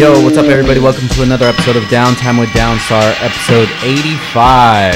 [0.00, 0.80] Yo, what's up, everybody?
[0.80, 4.94] Welcome to another episode of Downtime with Downstar, episode 85.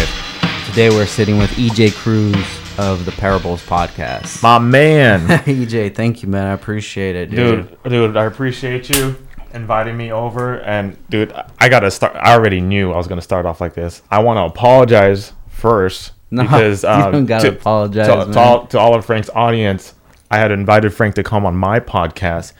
[0.64, 2.34] Today we're sitting with EJ Cruz
[2.78, 4.42] of the Parables podcast.
[4.42, 5.28] My man.
[5.28, 6.46] EJ, thank you, man.
[6.46, 7.68] I appreciate it, dude.
[7.82, 9.14] dude, dude, I appreciate you
[9.52, 10.60] inviting me over.
[10.60, 12.16] And, dude, I got to start.
[12.16, 14.00] I already knew I was going to start off like this.
[14.10, 16.12] I want to apologize first.
[16.30, 19.28] No, because you um, don't gotta to, apologize, to, to all, to all of Frank's
[19.34, 19.92] audience.
[20.30, 22.54] I had invited Frank to come on my podcast,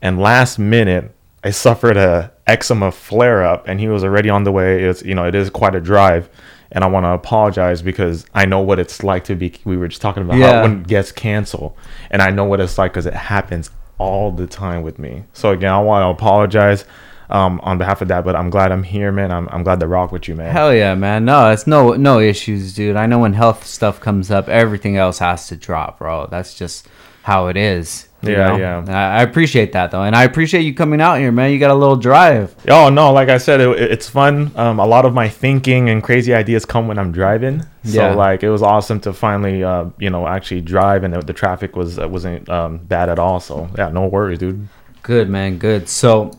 [0.00, 4.52] and last minute I suffered a eczema flare up, and he was already on the
[4.52, 4.82] way.
[4.84, 6.28] It's you know it is quite a drive,
[6.70, 9.52] and I want to apologize because I know what it's like to be.
[9.64, 10.52] We were just talking about Yeah.
[10.56, 11.76] how when guests cancel,
[12.10, 15.24] and I know what it's like because it happens all the time with me.
[15.32, 16.84] So again, I want to apologize
[17.30, 19.30] um, on behalf of that, but I'm glad I'm here, man.
[19.32, 20.52] I'm, I'm glad to rock with you, man.
[20.52, 21.24] Hell yeah, man.
[21.24, 22.94] No, it's no no issues, dude.
[22.96, 26.26] I know when health stuff comes up, everything else has to drop, bro.
[26.30, 26.86] That's just
[27.22, 28.08] how it is.
[28.22, 28.56] Yeah, know?
[28.56, 29.16] yeah.
[29.18, 31.50] I, appreciate that though, and I appreciate you coming out here, man.
[31.50, 32.54] You got a little drive.
[32.68, 34.52] Oh no, like I said, it, it's fun.
[34.54, 37.62] Um, a lot of my thinking and crazy ideas come when I'm driving.
[37.84, 38.14] So Yeah.
[38.14, 41.74] like it was awesome to finally, uh, you know, actually drive, and the, the traffic
[41.74, 43.40] was uh, wasn't um, bad at all.
[43.40, 44.68] So yeah, no worries, dude.
[45.02, 45.88] Good man, good.
[45.88, 46.30] So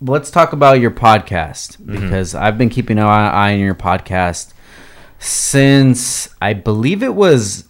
[0.00, 1.92] let's talk about your podcast Mm-hmm.
[1.92, 4.52] because I've been keeping an eye on your podcast
[5.20, 7.64] since I believe it was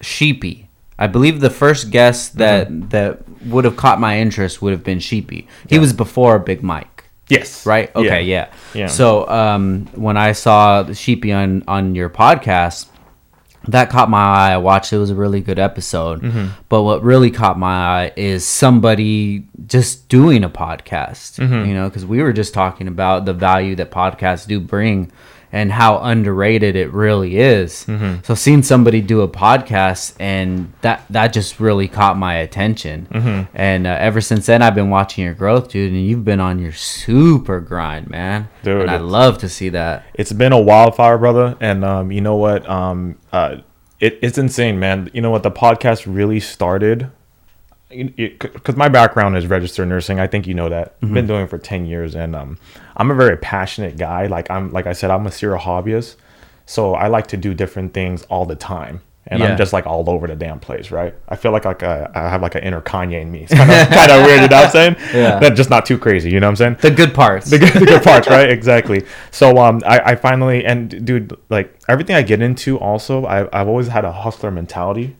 [0.00, 0.63] Sheepy.
[0.98, 2.88] I believe the first guest that Mm-hmm.
[2.88, 5.46] that would have caught my interest would have been Sheepy.
[5.68, 7.66] He was before Big Mike, Yes.
[7.66, 7.94] right?
[7.94, 8.50] Okay, yeah.
[8.74, 8.86] Yeah.
[8.86, 12.86] So um, when I saw the Sheepy on on your podcast,
[13.68, 14.52] that caught my eye.
[14.52, 14.96] I watched it.
[14.96, 16.20] It was a really good episode.
[16.22, 16.48] Mm-hmm.
[16.68, 21.68] But what really caught my eye is somebody just doing a podcast, Mm-hmm.
[21.68, 25.10] you know, because we were just talking about the value that podcasts do bring
[25.54, 27.84] and how underrated it really is.
[27.86, 28.24] Mm-hmm.
[28.24, 33.06] So seeing somebody do a podcast and that that just really caught my attention.
[33.08, 33.56] Mm-hmm.
[33.56, 35.92] And uh, ever since then, I've been watching your growth, dude.
[35.92, 38.48] And you've been on your super grind, man.
[38.64, 40.04] Dude, and I love to see that.
[40.14, 41.56] It's been a wildfire, brother.
[41.60, 42.68] And um, you know what?
[42.68, 43.58] Um, uh,
[44.00, 45.08] it, it's insane, man.
[45.14, 45.44] You know what?
[45.44, 47.12] The podcast really started
[47.88, 50.18] because my background is registered nursing.
[50.18, 50.96] I think you know that.
[51.00, 52.58] I've been doing it for ten years, and um,
[52.96, 54.26] I'm a very passionate guy.
[54.26, 56.16] Like I'm, like I said, I'm a serial hobbyist.
[56.66, 59.00] So I like to do different things all the time.
[59.26, 59.46] And Yeah.
[59.52, 61.14] I'm just like all over the damn place, right?
[61.28, 63.44] I feel like like a, I have like an inner Kanye in me.
[63.44, 64.96] It's kind of kind of weird, you know what I'm saying?
[65.14, 65.40] Yeah.
[65.40, 66.76] But just not too crazy, you know what I'm saying?
[66.82, 67.48] The good parts.
[67.48, 68.50] the good, the good parts, right?
[68.50, 69.02] Exactly.
[69.30, 73.66] So um, I, I finally and dude, like everything I get into, also I I've
[73.68, 75.16] always had a hustler mentality.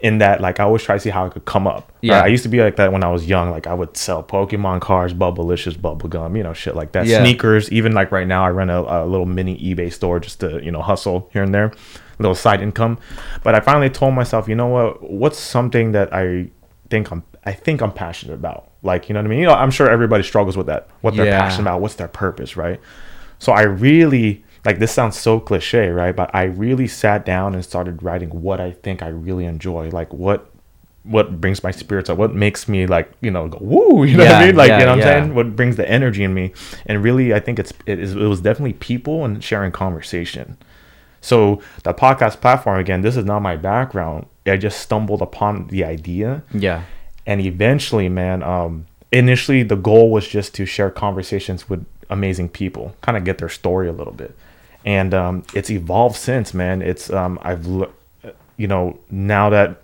[0.00, 1.90] In that, like, I always try to see how I could come up.
[2.02, 2.14] Yeah.
[2.18, 3.50] Yeah, I used to be like that when I was young.
[3.50, 7.06] Like, I would sell Pokemon cards, Bubblicious, bubble gum, you know, shit like that.
[7.06, 7.20] Yeah.
[7.22, 7.72] Sneakers.
[7.72, 10.70] Even like right now, I run a, a little mini eBay store just to you
[10.70, 11.72] know hustle here and there,
[12.18, 12.98] little side income.
[13.42, 15.10] But I finally told myself, you know what?
[15.10, 16.48] What's something that I
[16.90, 18.68] think I'm I think I'm passionate about.
[18.82, 19.40] Like, you know what I mean?
[19.40, 20.88] You know, I'm sure everybody struggles with that.
[21.00, 21.40] What they're Yeah.
[21.40, 22.80] passionate about, what's their purpose, right?
[23.38, 26.14] So I really like this sounds so cliche, right?
[26.14, 29.88] But I really sat down and started writing what I think I really enjoy.
[29.90, 30.50] Like what
[31.04, 34.24] what brings my spirits up, what makes me like, you know, go woo, you know
[34.24, 34.56] what I mean?
[34.56, 35.14] Like, yeah, you know what yeah.
[35.14, 35.34] I'm saying?
[35.34, 36.52] What brings the energy in me.
[36.84, 40.58] And really I think it's it is it was definitely people and sharing conversation.
[41.20, 44.26] So the podcast platform again, this is not my background.
[44.46, 46.82] I just stumbled upon the idea yeah.
[47.26, 52.94] and eventually man um initially the goal was just to share conversations with amazing people
[53.00, 54.36] kind of get their story a little bit
[54.86, 56.80] and um it's evolved since man.
[56.80, 57.66] It's um i've
[58.56, 59.82] you know now that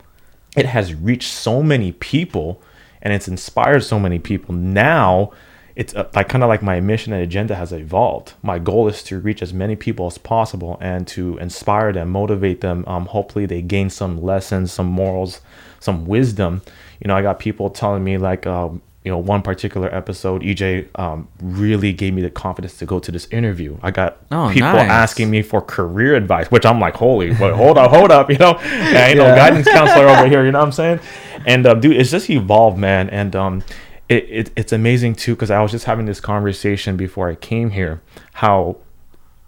[0.57, 2.63] it has reached so many people
[3.03, 5.33] and it's inspired so many people now
[5.75, 8.35] it's uh, like kind of like my mission and agenda has evolved.
[8.43, 12.61] My goal is to reach as many people as possible and to inspire them motivate
[12.61, 12.85] them.
[12.87, 15.41] Um, hopefully they gain some lessons some morals
[15.81, 16.63] some wisdom.
[17.01, 20.87] You know i got people telling me like um, you know one particular episode ej
[20.99, 23.77] um, really gave me the confidence to go to this interview.
[23.83, 24.89] I got Oh, people nice.
[24.91, 28.39] asking me for career advice which i'm like holy but hold up hold up you
[28.39, 28.55] know?
[28.61, 31.01] I ain't no guidance counselor over here you know what i'm saying?
[31.47, 33.11] And um, dude it's just evolved man.
[33.11, 33.63] And um
[34.09, 37.71] it, it it's amazing too because I was just having this conversation before I came
[37.71, 38.01] here
[38.35, 38.77] how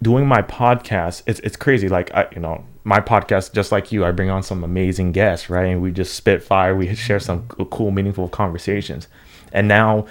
[0.05, 4.05] doing my podcast it's it's crazy like I you know my podcast just like you
[4.05, 7.47] I bring on some amazing guests right and we just spit fire we share some
[7.47, 9.07] cool meaningful conversations
[9.51, 10.05] and now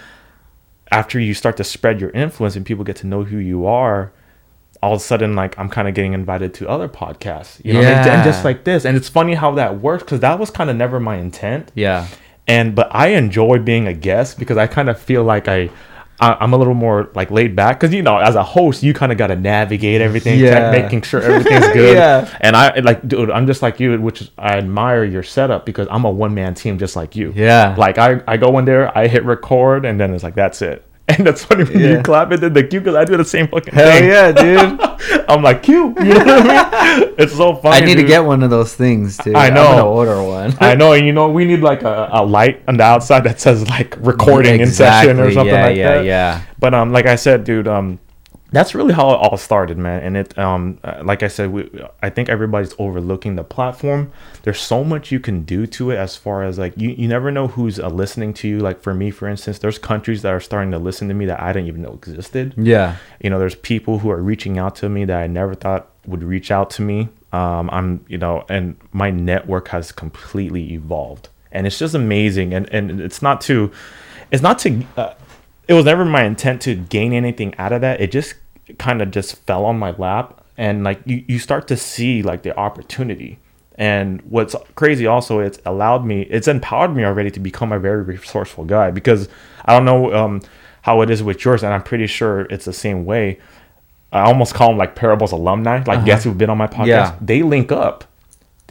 [0.91, 4.13] after you start to spread your influence and people get to know who you are
[4.83, 7.79] all of a sudden like I'm kind of getting invited to other podcasts you know
[7.81, 8.07] what I mean?
[8.07, 8.15] Yeah.
[8.17, 10.77] and just like this and it's funny how that works because that was kind of
[10.77, 12.09] never my intent Yeah.
[12.49, 15.71] and but I enjoy being a guest because I kind of feel like I
[16.21, 18.95] I, I'm a little more like laid back because you know, as a host, you
[18.95, 21.97] kind of got to navigate everything, check- making sure everything's good.
[21.97, 22.37] Yeah.
[22.41, 25.89] And I like, dude, I'm just like you, which is, I admire your setup because
[25.91, 27.33] I'm a one man team just like you.
[27.35, 27.75] Yeah.
[27.77, 30.87] Like I, I go in there, I hit record, and then it's like that's it.
[31.17, 31.89] And that's funny when Yeah.
[31.99, 34.05] you clap it did the cue because I do the same fucking Hell thing.
[34.09, 34.81] yeah, dude.
[35.29, 35.95] I'm like cue.
[35.99, 37.15] You know what I mean?
[37.19, 37.77] It's so funny.
[37.77, 39.35] I need to get one of those things too.
[39.35, 39.65] I I'm know.
[39.65, 40.55] gonna order one.
[40.61, 43.39] I know, and you know, we need like a, a light on the outside that
[43.41, 46.05] says like recording in session or something yeah, like yeah, that.
[46.07, 47.99] Yeah, But um, like I said, dude, um,
[48.55, 50.03] that's really how it all started, man.
[50.03, 51.71] And it um, uh, like I said, we
[52.03, 54.13] I think everybody's overlooking the platform.
[54.43, 57.31] There's so much you can do to it as far as like you you never
[57.31, 58.61] know who's uh, listening to you.
[58.61, 61.41] Like for me, for instance, there's countries that are starting to listen to me that
[61.41, 62.97] I didn't even know existed yeah.
[63.21, 66.23] you know there's people who are reaching out to me that i never thought would
[66.23, 71.67] reach out to me um, i'm you know and my network has completely evolved and
[71.67, 73.71] it's just amazing and and it's not to
[74.31, 75.15] it's not to uh,
[75.69, 78.35] it was never my intent to gain anything out of that it just
[78.79, 82.43] kind of just fell on my lap and like you, you start to see like
[82.43, 83.39] the opportunity.
[83.77, 88.03] And what's crazy also it's allowed me it's empowered me already to become a very
[88.05, 89.29] resourceful guy because
[89.65, 90.43] i don't know um,
[90.83, 93.39] how it is with yours and i'm pretty sure it's the same way.
[94.13, 96.87] I almost call them like parables alumni like guests who've been on my podcast?
[96.87, 97.17] Yeah.
[97.21, 98.05] they link up.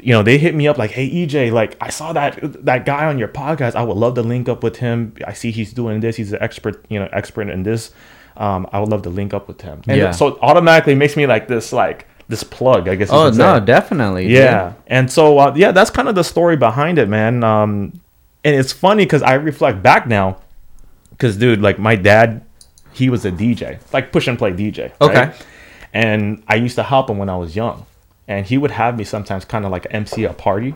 [0.02, 3.06] You know they hit me up like hey ej like i saw that that guy
[3.06, 3.76] on your podcast.
[3.76, 5.16] I would love to link up with him.
[5.28, 6.16] I see he's doing this.
[6.16, 7.92] He's an expert you know expert in this
[8.38, 10.12] um, i would love to link up with him and Yeah.
[10.12, 13.66] so it automatically makes me like this like this plug i guess Oh no, say.
[13.66, 14.28] definitely.
[14.28, 14.74] Yeah.
[14.88, 17.44] And so, uh, yeah, that's kind of the story behind it, man.
[17.44, 18.00] Um,
[18.46, 20.38] and it's funny because I reflect back now,
[21.12, 22.42] because, dude, like my dad,
[22.94, 24.92] he was a DJ, like push and play DJ.
[25.02, 25.14] Okay.
[25.14, 25.46] right?
[25.94, 27.86] And I used to help him when I was young.
[28.28, 30.76] And he would have me sometimes kind of like MC a party.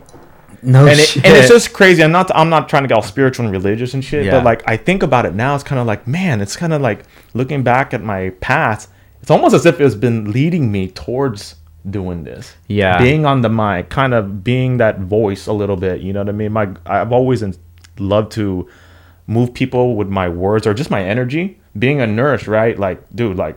[0.62, 1.24] No And, it, shit.
[1.24, 2.02] and it's just crazy.
[2.02, 4.32] I'm not I'm not trying to get all spiritual and religious and shit, Yeah.
[4.32, 6.80] but like I think about it now, it's kind of like, man, it's kind of
[6.80, 8.88] like looking back at my past,
[9.22, 11.56] it's almost as if it's been leading me towards
[11.88, 12.98] doing this Yeah.
[12.98, 16.28] being on the mic kind of being that voice a little bit you know what
[16.28, 17.42] i mean my i've always
[17.98, 18.68] loved to
[19.26, 23.36] move people with my words or just my energy being a nurse right like dude
[23.38, 23.56] like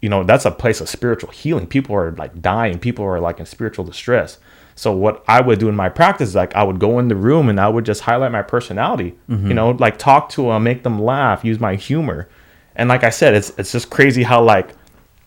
[0.00, 3.40] you know that's a place of spiritual healing people are like dying people are like
[3.40, 4.38] in spiritual distress
[4.76, 7.16] so what i would do in my practice is like i would go in the
[7.16, 9.48] room and i would just highlight my personality you mm-hmm.
[9.48, 12.28] know like talk to them make them laugh use my humor.
[12.78, 14.70] And like i said it's it's just crazy how like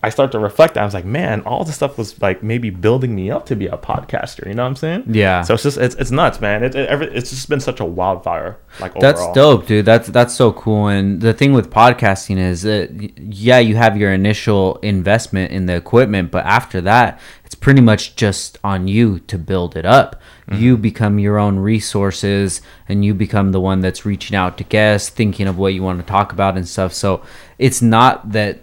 [0.02, 0.78] I start to reflect.
[0.78, 3.66] I was like, man, all this stuff was like maybe building me up to be
[3.66, 4.46] a podcaster.
[4.46, 5.04] You know what I'm saying?
[5.08, 5.42] Yeah.
[5.42, 6.64] So it's just it's, it's nuts, man.
[6.64, 8.56] It, it, every, it's just been such a wildfire.
[8.80, 9.34] Like That's overall.
[9.34, 9.84] dope, dude.
[9.84, 10.86] That's that's so cool.
[10.86, 15.76] And the thing with podcasting is that yeah, you have your initial investment in the
[15.76, 20.18] equipment, but after that, it's pretty much just on you to build it up.
[20.48, 20.62] Mm-hmm.
[20.62, 25.10] You become your own resources, and you become the one that's reaching out to guests,
[25.10, 26.94] thinking of what you want to talk about and stuff.
[26.94, 27.22] So
[27.58, 28.60] it's not that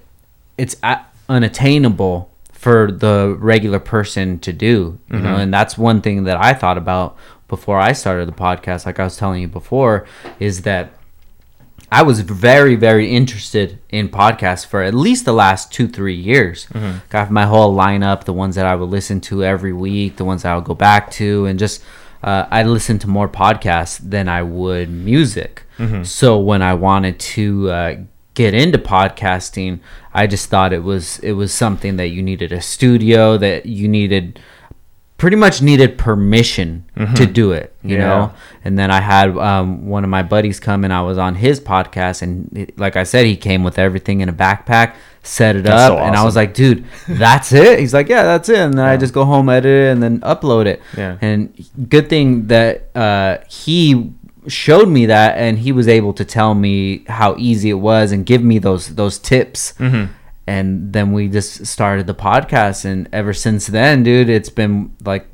[0.57, 6.23] it's a- unattainable for the regular person to do you know and that's one thing
[6.23, 7.15] that i thought about
[7.47, 10.05] before i started the podcast like i was telling you before
[10.39, 10.91] is that
[11.91, 16.67] i was very very interested in podcasts for at least the last two three years.
[17.09, 20.41] Got my whole lineup the ones that i would listen to every week the ones
[20.43, 21.83] that i would go back to and just
[22.23, 25.63] uh, i listened to more podcasts than i would music.
[26.03, 27.95] So when i wanted to uh,
[28.33, 29.79] get into podcasting
[30.21, 33.87] i just thought it was it was something that you needed a studio that you
[33.87, 34.39] needed
[35.17, 36.67] pretty much needed permission
[37.15, 38.07] to do it you Yeah.
[38.07, 38.33] know?
[38.63, 41.59] And then i had um, one of my buddies come and i was on his
[41.59, 45.63] podcast and it- like i said he came with everything in a backpack set it
[45.63, 47.79] That's up so and i was like dude that's it?
[47.79, 48.59] He's like yeah that's it.
[48.59, 50.81] And then i just go home edit it and then upload it.
[50.95, 51.17] Yeah.
[51.21, 51.39] and
[51.89, 54.11] good thing that uh, he
[54.47, 58.25] showed me that and he was able to tell me how easy it was and
[58.25, 60.13] give me those those tips Mm-hmm.
[60.47, 65.27] And then we just started the podcast and ever since then dude it's been like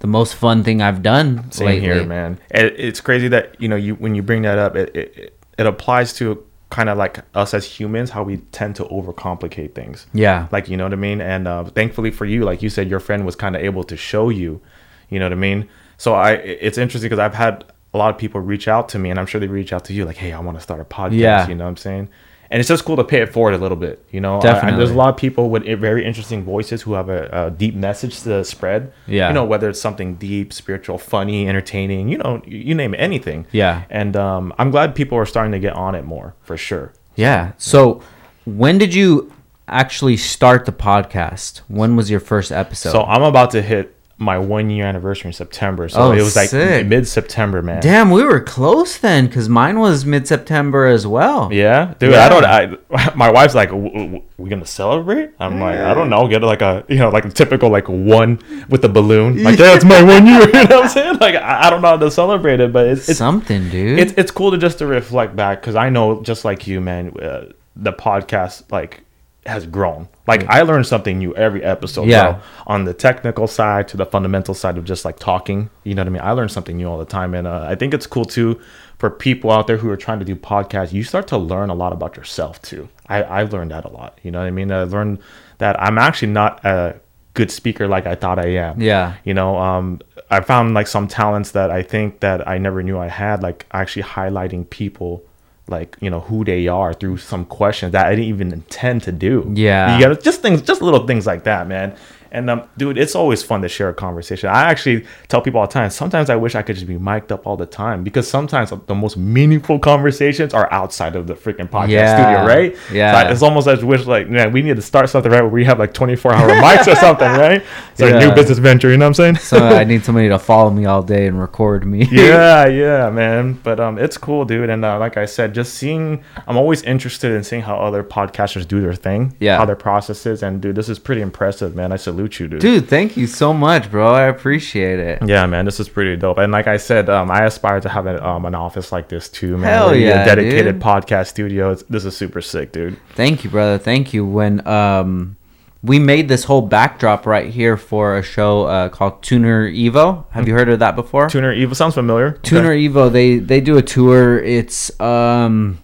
[0.00, 1.80] the most fun thing i've done Same lately.
[1.88, 2.38] here, man.
[2.50, 5.66] It, it's crazy that you know you when you bring that up, it it, it
[5.66, 10.06] applies to kind of like us as humans, how we tend to overcomplicate things.
[10.12, 12.90] yeah like you know what i mean and uh, thankfully for you like you said
[12.90, 14.60] your friend was kind of able to show you
[15.08, 18.18] you know what i mean so i it's interesting because i've had a lot of
[18.18, 20.32] people reach out to me and i'm sure they reach out to you like hey
[20.32, 21.48] i want to start a podcast Yeah.
[21.48, 22.08] you know what i'm saying
[22.50, 24.34] and it's just cool to pay it forward a little bit you know?
[24.36, 24.78] I- I, Definitely.
[24.78, 28.22] there's a lot of people with very interesting voices who have a, a deep message
[28.22, 28.92] to spread.
[29.06, 29.28] Yeah.
[29.28, 32.98] you know whether it's something deep spiritual funny entertaining you know you, you name it
[32.98, 33.46] anything.
[33.52, 33.84] Yeah.
[33.90, 36.92] and um, i'm glad people are starting to get on it more for sure.
[37.16, 37.52] Yeah.
[37.58, 38.02] So
[38.44, 39.32] when did you
[39.68, 41.58] actually start the podcast?
[41.68, 42.92] When was your first episode?
[42.92, 45.88] So I'm about to hit my one year anniversary in September.
[45.90, 46.50] So Oh, it was like
[46.86, 47.82] mid September, man.
[47.82, 51.52] Damn, we were close then, cause mine was mid September as well.
[51.52, 52.12] Yeah, dude.
[52.12, 52.24] Yeah.
[52.24, 52.44] I don't.
[52.90, 56.26] I my wife's like, "W- w- "We gonna celebrate?" I'm like, "I don't know.
[56.28, 58.38] Get like a you know like a typical like one
[58.70, 59.42] with a balloon.
[59.46, 60.40] Like, yeah, it's my one year.
[60.46, 61.18] you know what I'm saying?
[61.18, 63.98] Like, I, I don't know how to celebrate it, but it's it's Something, dude.
[63.98, 67.10] it's, it's cool to just to reflect back because I know just like you, man.
[67.20, 69.02] Uh, the podcast like
[69.46, 70.08] has grown.
[70.26, 72.08] Like I learned something new every episode.
[72.08, 72.32] Yeah.
[72.32, 72.40] bro.
[72.66, 75.70] on the technical side to the fundamental side of just like talking.
[75.84, 76.22] You know what I mean?
[76.22, 78.60] I learn something new all the time, and uh, I think it's cool too
[78.98, 80.92] for people out there who are trying to do podcasts.
[80.92, 82.88] You start to learn a lot about yourself too.
[83.06, 84.18] I I learned that a lot.
[84.22, 84.70] You know what I mean?
[84.72, 85.18] I learned
[85.58, 87.00] that I'm actually not a
[87.36, 89.16] good speaker like I thought I am yeah.
[89.22, 90.00] you know um
[90.30, 93.66] i found like some talents that i think that i never knew i had like
[93.72, 95.22] actually highlighting people
[95.68, 99.12] like you know who they are through some questions that i didn't even intend to
[99.12, 99.96] do Yeah.
[99.96, 101.96] you gotta just things just little things like that man
[102.32, 105.66] and um dude it's always fun to share a conversation i actually tell people all
[105.66, 108.28] the time sometimes i wish i could just be mic'd up all the time because
[108.28, 112.16] sometimes the most meaningful conversations are outside of the freaking podcast Yeah.
[112.16, 113.12] studio right Yeah.
[113.12, 115.50] So I- it's almost as wish like man we need to start something right where
[115.50, 118.90] we have like 24 hour mics or something right it's like a new business venture
[118.90, 121.40] you know what i'm saying So I need somebody to follow me all day and
[121.40, 122.04] record me.
[122.10, 123.58] yeah, yeah, man.
[123.62, 124.70] But um, it's cool, dude.
[124.70, 128.66] And uh, like I said, just seeing, I'm always interested in seeing how other podcasters
[128.66, 129.56] do their thing, Yeah.
[129.58, 130.42] how their process is.
[130.42, 131.92] And dude, this is pretty impressive, man.
[131.92, 132.60] I salute you, dude.
[132.60, 134.08] Dude, thank you so much, bro.
[134.08, 135.22] I appreciate it.
[135.26, 136.38] Yeah, man, this is pretty dope.
[136.38, 139.28] And like I said, um, I aspire to have a, um, an office like this
[139.28, 139.70] too, man.
[139.70, 140.82] Hell yeah, a dedicated dude.
[140.82, 141.72] podcast studio.
[141.72, 142.96] It's, this is super sick, dude.
[143.14, 143.78] Thank you, brother.
[143.78, 144.24] Thank you.
[144.24, 145.36] When um
[145.82, 150.24] we made this whole backdrop right here for a show uh, called Tuner Evo.
[150.30, 151.28] Have you heard of that before?
[151.28, 152.32] Tuner Eva sounds familiar.
[152.42, 152.88] Tuner Okay.
[152.88, 153.12] Evo.
[153.12, 154.38] They they do a tour.
[154.42, 155.78] It's um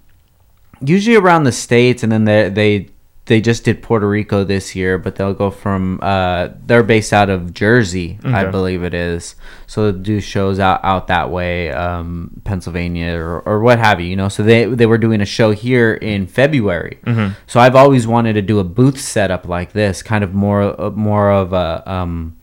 [0.81, 2.89] usually around the states, and then they they
[3.26, 7.31] they just did Puerto Rico this year, but they'll go from uh they're based out
[7.31, 9.37] of Jersey, I believe it is.
[9.69, 14.07] So they'll do shows out out that way, um, Pennsylvania or, or what have you.
[14.09, 16.99] You know, so they they were doing a show here in February.
[17.47, 20.91] So I've always wanted to do a booth setup like this, kind of more uh,
[20.91, 22.37] more of a um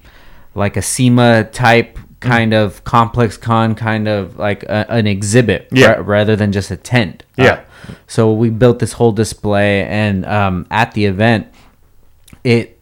[0.55, 5.91] like a SEMA type kind of complex con kind of like a, an exhibit Yeah.
[5.91, 7.45] ra- rather than just a tent Yeah.
[7.45, 7.63] Uh,
[8.07, 11.47] so we built this whole display and um, at the event
[12.43, 12.79] it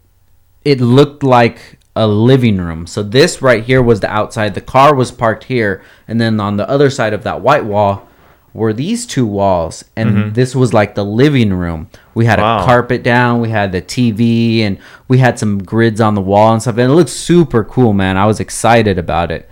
[0.64, 2.86] it looked like a living room.
[2.86, 4.54] So this right here was the outside.
[4.54, 8.06] The car was parked here and then on the other side of that white wall
[8.54, 11.88] were these two walls and this was like the living room.
[12.14, 12.62] We had Wow.
[12.62, 16.52] a carpet down we had the tv and we had some grids on the wall
[16.52, 18.16] and stuff and it looked super cool man.
[18.16, 19.48] I was excited about it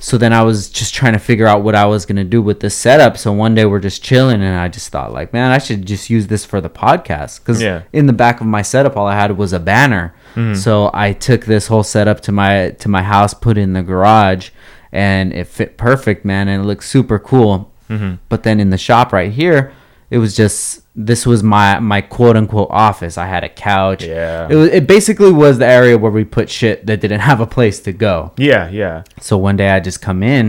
[0.00, 2.40] so then i was just trying to figure out what i was going to do
[2.42, 3.16] with this setup.
[3.16, 6.08] So one day we're just chilling and i just thought like man i should just
[6.10, 7.40] use this for the podcast.
[7.40, 7.82] Because Yeah.
[7.92, 10.14] in the back of my setup all i had was a banner.
[10.34, 10.54] Mm-hmm.
[10.54, 13.82] So i took this whole setup to my to my house put it in the
[13.82, 14.50] garage
[14.92, 17.70] and it fit perfect man and it looked super cool.
[17.90, 18.14] Mm-hmm.
[18.28, 19.72] But then in the shop right here
[20.10, 24.48] it was just this was my my quote unquote office i had a couch Yeah.
[24.50, 27.46] it, was, it basically was the area where we put shit that didn't have a
[27.46, 29.04] place to go Yeah, yeah.
[29.20, 30.46] so one day I just come in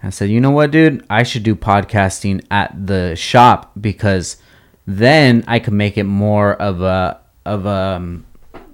[0.00, 1.04] and I said, you know what, dude?
[1.10, 4.36] I should do podcasting at the shop because
[4.86, 8.24] then I could make it more of a of a, um,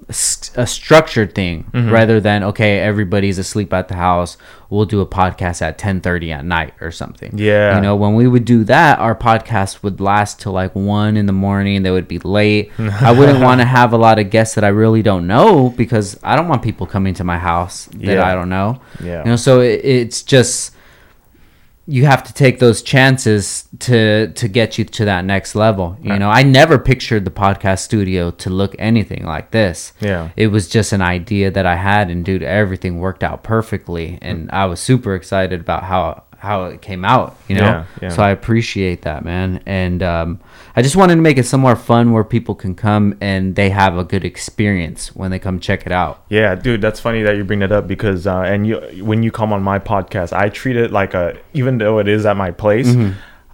[0.08, 1.90] a structured thing mm-hmm.
[1.90, 4.36] rather than okay, everybody's asleep at the house.
[4.68, 7.38] We'll do a podcast at ten thirty at night or something.
[7.38, 7.76] Yeah.
[7.76, 11.26] you know, when we would do that, our podcast would last till like one in
[11.26, 11.82] the morning.
[11.82, 12.72] They would be late.
[12.78, 16.18] I wouldn't want to have a lot of guests that I really don't know because
[16.22, 18.26] I don't want people coming to my house that Yeah.
[18.26, 18.80] I don't know.
[19.02, 19.24] Yeah.
[19.24, 20.73] You know, so it, it's just
[21.86, 25.98] you have to take those chances to to get you to that next level.
[26.00, 29.92] You know, I never pictured the podcast studio to look anything like this.
[30.00, 30.30] Yeah.
[30.36, 34.48] It was just an idea that I had and dude, everything worked out perfectly and
[34.48, 34.54] mm.
[34.54, 37.62] I was super excited about how how it came out, you know.
[37.62, 38.08] Yeah, yeah.
[38.10, 39.62] So I appreciate that, man.
[39.66, 40.40] And um
[40.76, 43.96] I just wanted to make it somewhere fun where people can come and they have
[43.96, 46.24] a good experience when they come check it out.
[46.28, 49.30] Yeah, dude, that's funny that you bring that up because uh, and you when you
[49.30, 52.50] come on my podcast, I treat it like a even though it is at my
[52.50, 52.88] place,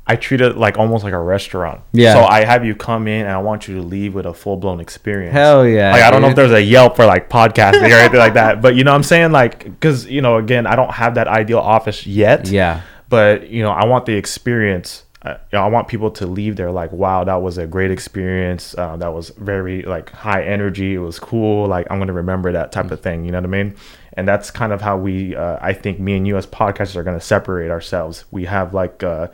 [0.07, 1.83] I treat it like almost like a restaurant.
[1.93, 2.15] Yeah.
[2.15, 4.57] So I have you come in and I want you to leave with a full
[4.57, 5.33] blown experience.
[5.33, 8.19] Hell yeah, Like I don't know if there's a Yelp for like podcasting or anything
[8.19, 10.91] like that, but you know what I'm saying like because you know again I don't
[10.93, 12.49] have that ideal office yet.
[12.49, 12.83] Yeah.
[13.09, 15.05] But you know I want the experience.
[15.23, 17.91] Uh, you know, I want people to leave there like, wow, that was a great
[17.91, 18.75] experience.
[18.79, 20.95] Uh, that was very like high energy.
[20.95, 21.67] It was cool.
[21.69, 23.27] Like I'm gonna remember that type of thing.
[23.27, 23.77] You know what I mean?
[24.15, 27.03] And that's kind of how we, uh, I think, me and you as podcasters are
[27.03, 28.25] gonna separate ourselves.
[28.31, 29.29] We have like uh,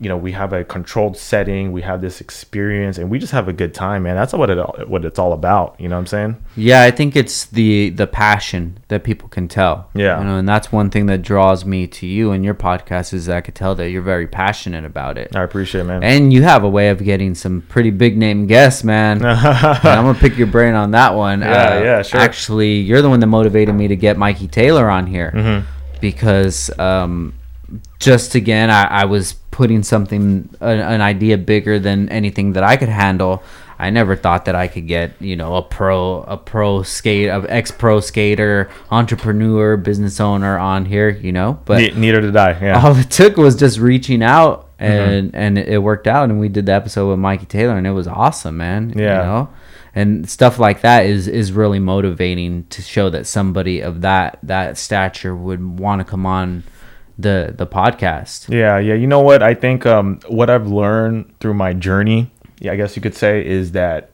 [0.00, 3.48] you know we have a controlled setting we have this experience and we just have
[3.48, 6.06] a good time man that's what it what it's all about you know what i'm
[6.06, 9.88] saying Yeah, I think it's the the passion that people can tell.
[9.94, 10.18] Yeah.
[10.18, 13.28] you know, and that's one thing that draws me to you and your podcast is
[13.28, 15.34] I could tell that you're very passionate about it.
[15.36, 18.46] i appreciate it man And you have a way of getting some pretty big name
[18.46, 19.24] guests, man.
[19.24, 21.42] I'm gonna pick your brain on that one.
[21.42, 22.20] Uh, Yeah, yeah, sure.
[22.20, 25.66] Actually, you're the one that motivated me to get Mikey Taylor on here Mm-hmm.
[26.00, 27.34] because um,
[27.98, 32.76] just again, I, I was putting something, an, an idea bigger than anything that I
[32.76, 33.42] could handle.
[33.80, 37.44] I never thought that I could get, you know, a pro, a pro skate, a
[37.48, 41.58] ex pro skater, entrepreneur, business owner on here, you know.
[41.64, 45.10] But Ne- neither did i yeah all it took was just reaching out Mm-hmm.
[45.10, 47.90] and and it worked out and we did the episode with Mikey Taylor and it
[47.90, 49.00] was awesome man Yeah.
[49.18, 49.48] you know
[49.92, 54.78] and stuff like that is is really motivating to show that somebody of that that
[54.78, 56.62] stature would want to come on
[57.18, 58.94] the the podcast Yeah, yeah.
[58.94, 59.42] You know what?
[59.42, 63.44] I think um, what I've learned through my journey, yeah, I guess you could say,
[63.44, 64.10] is that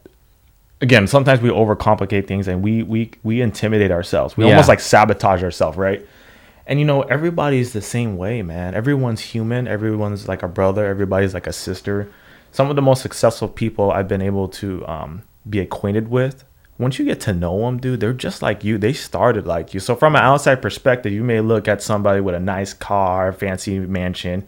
[0.81, 4.37] again, sometimes we overcomplicate things and we we we intimidate ourselves.
[4.37, 4.51] We Yeah.
[4.51, 6.05] almost like sabotage ourselves, right?
[6.67, 8.75] And you know, everybody's the same way, man.
[8.75, 9.69] Everyone's human.
[9.69, 10.87] Everyone's like a brother.
[10.87, 12.09] Everybody's like a sister.
[12.53, 16.45] Some of the most successful people I've been able to um, be acquainted with.
[16.79, 18.79] Once you get to know them, dude, they're just like you.
[18.79, 19.81] They started like you.
[19.81, 23.79] So from an outside perspective, you may look at somebody with a nice car, fancy
[23.79, 24.45] mansion,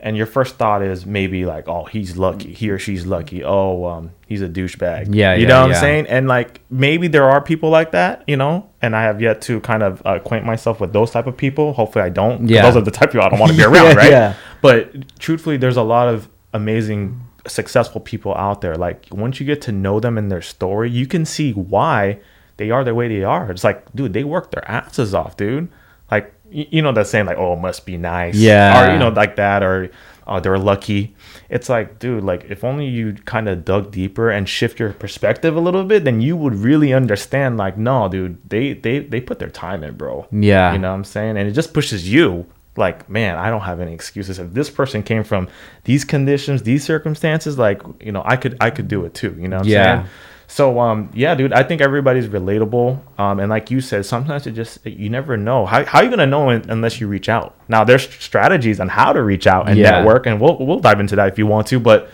[0.00, 2.52] and your first thought is maybe like, oh, he's lucky.
[2.52, 3.42] He or she's lucky.
[3.42, 5.12] Oh, um, he's a douchebag.
[5.12, 5.74] Yeah, you yeah, know what yeah.
[5.74, 6.06] I'm saying?
[6.06, 8.70] And like maybe there are people like that, you know.
[8.80, 11.72] And I have yet to kind of acquaint myself with those type of people.
[11.72, 12.48] Hopefully, I don't.
[12.48, 12.62] Yeah.
[12.62, 14.10] those are the type of people I don't want to be Yeah, around, right?
[14.10, 14.34] yeah.
[14.62, 18.76] But truthfully, there's a lot of amazing, successful people out there.
[18.76, 22.18] Like once you get to know them and their story, you can see why
[22.56, 23.50] they are the way they are.
[23.50, 25.68] It's like, dude, they work their asses off, dude.
[26.10, 28.88] Like you know that saying, like, oh, it must be nice, Yeah.
[28.88, 29.90] or you know, like that, or
[30.26, 31.14] oh, they're lucky.
[31.50, 35.54] It's like, dude, like if only you kind of dug deeper and shift your perspective
[35.56, 37.58] a little bit, then you would really understand.
[37.58, 40.26] Like, no, dude, they they they put their time in, bro.
[40.32, 40.72] Yeah.
[40.72, 42.46] you know what I'm saying, and it just pushes you.
[42.78, 44.38] Like, man, I don't have any excuses.
[44.38, 45.48] If this person came from
[45.84, 49.36] these conditions, these circumstances, like, you know, I could I could do it too.
[49.38, 49.96] You know what I'm Yeah.
[49.96, 50.08] saying?
[50.50, 52.98] So um yeah, dude, I think everybody's relatable.
[53.18, 55.66] Um and like you said, sometimes it just you never know.
[55.66, 57.54] How how you gonna know unless you reach out?
[57.68, 59.90] Now there's strategies on how to reach out and Yeah.
[59.90, 61.78] network, and we'll we'll dive into that if you want to.
[61.78, 62.08] But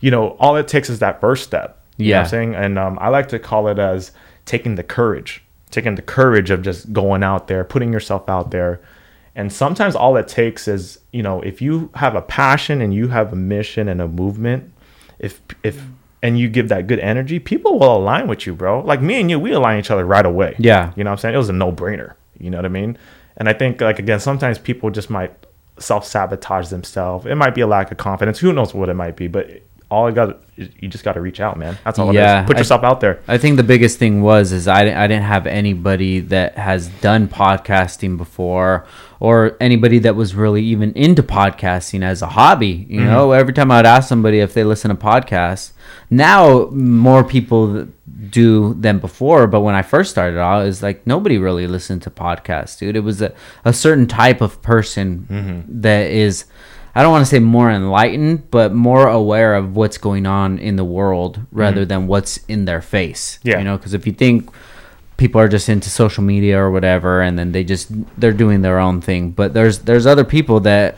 [0.00, 1.78] you know, all it takes is that first step.
[1.96, 2.20] You know what Yeah.
[2.20, 2.54] I'm saying?
[2.54, 4.12] And um, I like to call it as
[4.44, 8.80] taking the courage, taking the courage of just going out there, putting yourself out there.
[9.38, 13.06] And sometimes all it takes is, you know, if you have a passion and you
[13.06, 14.72] have a mission and a movement,
[15.20, 15.80] if if
[16.24, 18.80] and you give that good energy, people will align with you, bro.
[18.80, 20.56] Like me and you, we align each other right away.
[20.58, 20.92] Yeah.
[20.96, 21.34] You know what I'm saying?
[21.36, 22.14] It was a no brainer.
[22.40, 22.98] You know what I mean?
[23.36, 25.32] And I think like again, sometimes people just might
[25.78, 27.24] self sabotage themselves.
[27.24, 28.40] It might be a lack of confidence.
[28.40, 31.20] Who knows what it might be, but all I got is you just got to
[31.20, 31.78] reach out, man.
[31.84, 32.46] That's all Yeah, it is.
[32.46, 33.20] Put I- yourself out there.
[33.26, 37.28] I think the biggest thing was is I, I didn't have anybody that has done
[37.28, 38.86] podcasting before
[39.20, 42.86] or anybody that was really even into podcasting as a hobby.
[42.88, 43.10] You mm-hmm.
[43.10, 45.72] know, every time I'd ask somebody if they listen to podcasts,
[46.10, 47.88] now more people
[48.28, 49.46] do than before.
[49.46, 52.96] But when I first started out, it's like nobody really listened to podcasts, dude.
[52.96, 53.32] It was a,
[53.64, 55.80] a certain type of person mm-hmm.
[55.80, 56.44] that is.
[56.98, 60.74] I don't want to say more enlightened, but more aware of what's going on in
[60.76, 63.38] the world rather than what's in their face.
[63.44, 63.58] Yeah.
[63.58, 64.50] You know, because if you think
[65.16, 67.86] people are just into social media or whatever, and then they just
[68.20, 70.96] they're doing their own thing, but there's there's other people that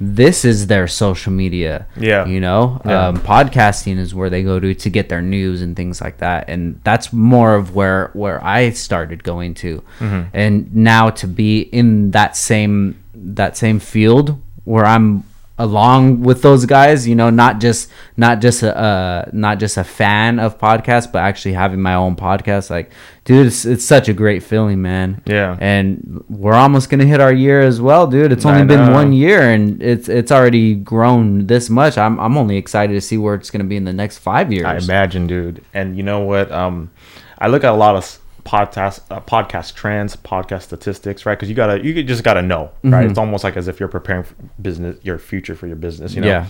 [0.00, 1.86] this is their social media.
[1.96, 2.24] Yeah.
[2.26, 3.08] You know, Yeah.
[3.08, 6.48] um, podcasting is where they go to to get their news and things like that,
[6.48, 10.22] and that's more of where where I started going to, Mm-hmm.
[10.34, 15.24] and now to be in that same that same field where I'm
[15.58, 19.84] along with those guys you know not just not just a uh, not just a
[19.84, 22.92] fan of podcasts but actually having my own podcast like
[23.24, 25.56] dude it's, it's such a great feeling man Yeah.
[25.60, 29.50] and we're almost gonna hit our year as well dude it's only been one year
[29.52, 33.50] and it's it's already grown this much i'm, I'm only excited to see where it's
[33.50, 35.64] gonna be in the next five years I imagine, dude.
[35.74, 36.50] And you know what?
[36.52, 36.90] Um,
[37.38, 38.18] I look at a lot of
[38.48, 41.34] podcast uh, podcast trends, podcast statistics, right?
[41.36, 43.00] Because you gotta, you just gotta know, right?
[43.02, 43.10] Mm-hmm.
[43.10, 46.22] It's almost like as if you're preparing for business, your future for your business, you
[46.22, 46.28] know.
[46.28, 46.46] Yeah.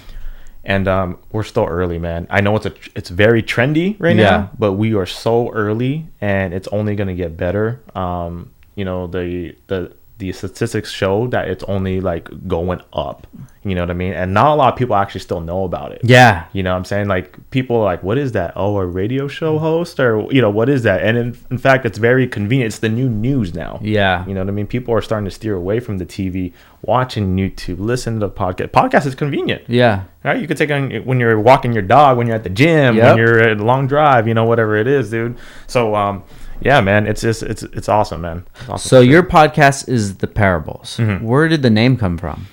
[0.64, 2.26] And um, we're still early, man.
[2.30, 4.30] I know it's a, it's very trendy right Yeah.
[4.30, 7.80] now, but we are so early, and it's only gonna get better.
[7.94, 13.26] Um, you know, the the the statistics show that it's only like going up.
[13.64, 14.14] You know what I mean?
[14.14, 16.00] And not a lot of people actually still know about it.
[16.02, 16.46] Yeah.
[16.52, 17.06] You know what I'm saying?
[17.06, 18.52] Like people are like, what is that?
[18.56, 21.02] Oh, a radio show host or you know, what is that?
[21.02, 22.68] And in, in fact, it's very convenient.
[22.72, 23.78] It's the new news now.
[23.82, 24.26] Yeah.
[24.26, 24.66] You know what I mean?
[24.66, 26.52] People are starting to steer away from the TV,
[26.82, 28.70] watching YouTube, listen to the podcast.
[28.70, 29.62] Podcast is convenient.
[29.68, 30.04] Yeah.
[30.24, 30.40] Right?
[30.40, 33.04] You could take on when you're walking your dog, when you're at the gym, Yep.
[33.04, 35.36] when you're at a long drive, you know, whatever it is, dude.
[35.68, 36.24] So um
[36.60, 38.44] yeah, man, it's just it's it's awesome, man.
[38.60, 40.96] It's awesome So your podcast is the parables.
[40.96, 41.24] Mm-hmm.
[41.24, 42.46] Where did the name come from?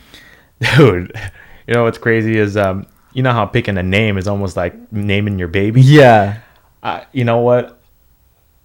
[0.77, 1.11] dude,
[1.67, 4.91] you know what's crazy is um you know how picking a name is almost like
[4.91, 5.81] naming your baby.
[5.81, 6.39] Yeah.
[6.83, 7.81] I, you know what?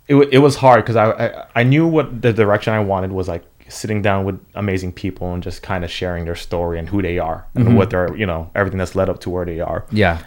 [0.08, 3.28] It, it was hard because I, I I knew what the direction I wanted was
[3.28, 7.00] like sitting down with amazing people and just kind of sharing their story and who
[7.00, 9.86] they are and what they're you know everything that's led up to where they are.
[9.90, 10.22] Yeah.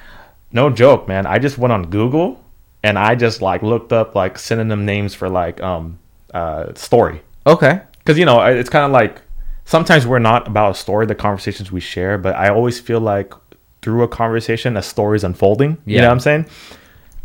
[0.52, 1.26] No joke, man.
[1.26, 2.42] I just went on Google
[2.84, 6.00] and I just like looked up like synonym names for like um
[6.34, 7.22] uh story.
[7.48, 7.82] Okay.
[8.00, 9.22] because you know it's kind of like
[9.65, 13.34] sometimes we're not about a story the conversations we share but i always feel like
[13.82, 15.78] through a conversation a story is unfolding.
[15.86, 16.46] You know what i'm saying?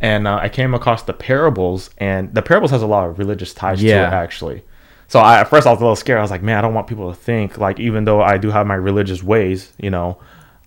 [0.01, 3.55] And uh, i came across the parables and the parables has a lot of religious
[3.55, 4.63] ties to it actually.
[5.09, 6.19] So I, at first i was a little scared.
[6.19, 8.51] I was like man i don't want people to think like even though i do
[8.51, 10.19] have my religious ways you know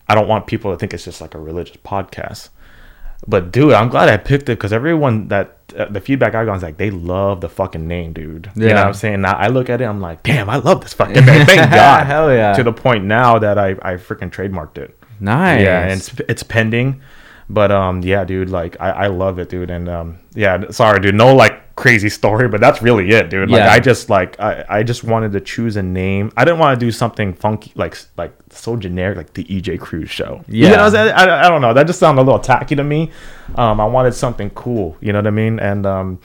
[0.10, 2.50] i don't want people to think it's just like a religious podcast
[3.28, 6.58] but dude, I'm glad I picked it because everyone that uh, the feedback I got
[6.58, 8.50] is like they love the fucking name, dude.
[8.56, 8.76] You know Yeah.
[8.76, 9.22] what I'm saying?
[9.22, 11.46] Now I look at it, I'm like, damn, I love this fucking name.
[11.46, 12.06] Thank God.
[12.08, 12.54] Hell yeah.
[12.54, 14.98] To the point now that I I freaking trademarked it.
[15.20, 15.62] Nice.
[15.64, 17.02] Yeah, and it's it's pending.
[17.50, 19.70] But um, yeah, dude, like I, I love it, dude.
[19.70, 23.50] And um, yeah, sorry, dude, no like crazy story, but that's really it, dude.
[23.50, 23.72] Like Yeah.
[23.74, 26.32] I just like I, I just wanted to choose a name.
[26.38, 30.10] I didn't want to do something funky, like like so generic, like the EJ Cruz
[30.10, 30.44] show.
[30.48, 30.76] You Yeah.
[30.76, 30.96] know I'm?
[31.30, 31.74] I, I don't know.
[31.74, 33.10] That just sounded a little tacky to me.
[33.56, 34.96] Um, I wanted something cool.
[35.02, 35.60] You know what I mean?
[35.60, 36.20] And um,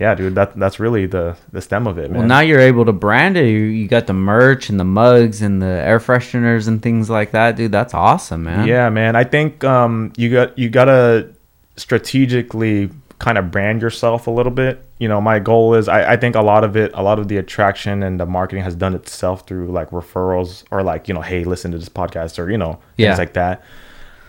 [0.00, 2.20] yeah, dude, that that's really the the stem of it, man.
[2.20, 3.44] Well, now you're able to brand it.
[3.50, 7.32] You, you got the merch and the mugs and the air fresheners and things like
[7.32, 7.72] that, dude.
[7.72, 8.66] That's awesome, man.
[8.66, 9.14] Yeah, man.
[9.16, 11.28] I think um, you got you gotta
[11.76, 12.88] strategically
[13.22, 14.84] kind of brand yourself a little bit.
[14.98, 17.28] You know, my goal is I, I think a lot of it, a lot of
[17.28, 21.20] the attraction and the marketing has done itself through like referrals or like you know,
[21.22, 23.10] hey, listen to this podcast or you know Yeah.
[23.10, 23.62] things like that.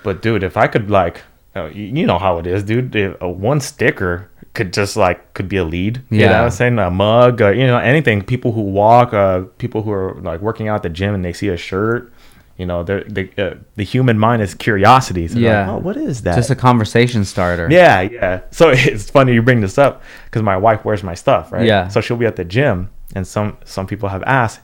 [0.04, 1.22] But dude, if I could like,
[1.56, 2.96] uh, you know how it is, dude.
[2.96, 6.02] If, uh, one sticker could just like could be a lead.
[6.12, 6.38] You know Yeah.
[6.40, 6.78] what I'm saying?
[6.80, 8.22] A mug, uh, you know, anything.
[8.22, 11.34] People who walk, uh, people who are like working out at the gym and they
[11.34, 12.12] see a shirt.
[12.58, 15.28] You know, they're, they uh, the human mind is curiosity.
[15.28, 15.62] So Yeah.
[15.62, 16.36] like, oh, what is that?
[16.36, 17.68] Just a conversation starter.
[17.72, 18.42] yeah, yeah.
[18.52, 21.66] So it's funny you bring this up because my wife wears my stuff, right?
[21.66, 21.88] Yeah.
[21.88, 24.60] So she'll be at the gym, and some some people have asked,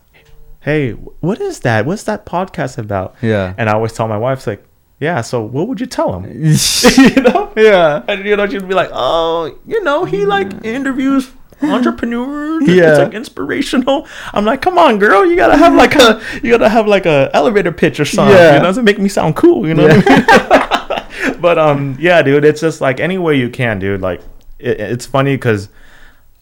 [0.62, 1.86] "Hey, what is that?
[1.88, 3.54] What's that podcast about?" Yeah.
[3.58, 4.64] And I always tell my wife, it's like,
[5.00, 6.26] "Yeah." So what would you tell him?
[6.98, 7.52] you know?
[7.58, 8.04] yeah.
[8.08, 12.68] And you know, she'd be like, "Oh, you know, he like interviews entrepreneurs.
[12.68, 12.90] Yeah.
[12.92, 16.70] It's like inspirational." I'm like, "Come on, girl, you gotta have like a you gotta
[16.70, 18.36] have like a elevator pitch or something.
[18.36, 18.56] Yeah.
[18.58, 19.68] You know, to make me sound cool.
[19.68, 23.50] You know what I mean?" but um, yeah, dude, it's just like any way you
[23.50, 24.02] can, dude.
[24.02, 24.22] Like,
[24.60, 25.70] it, it's funny because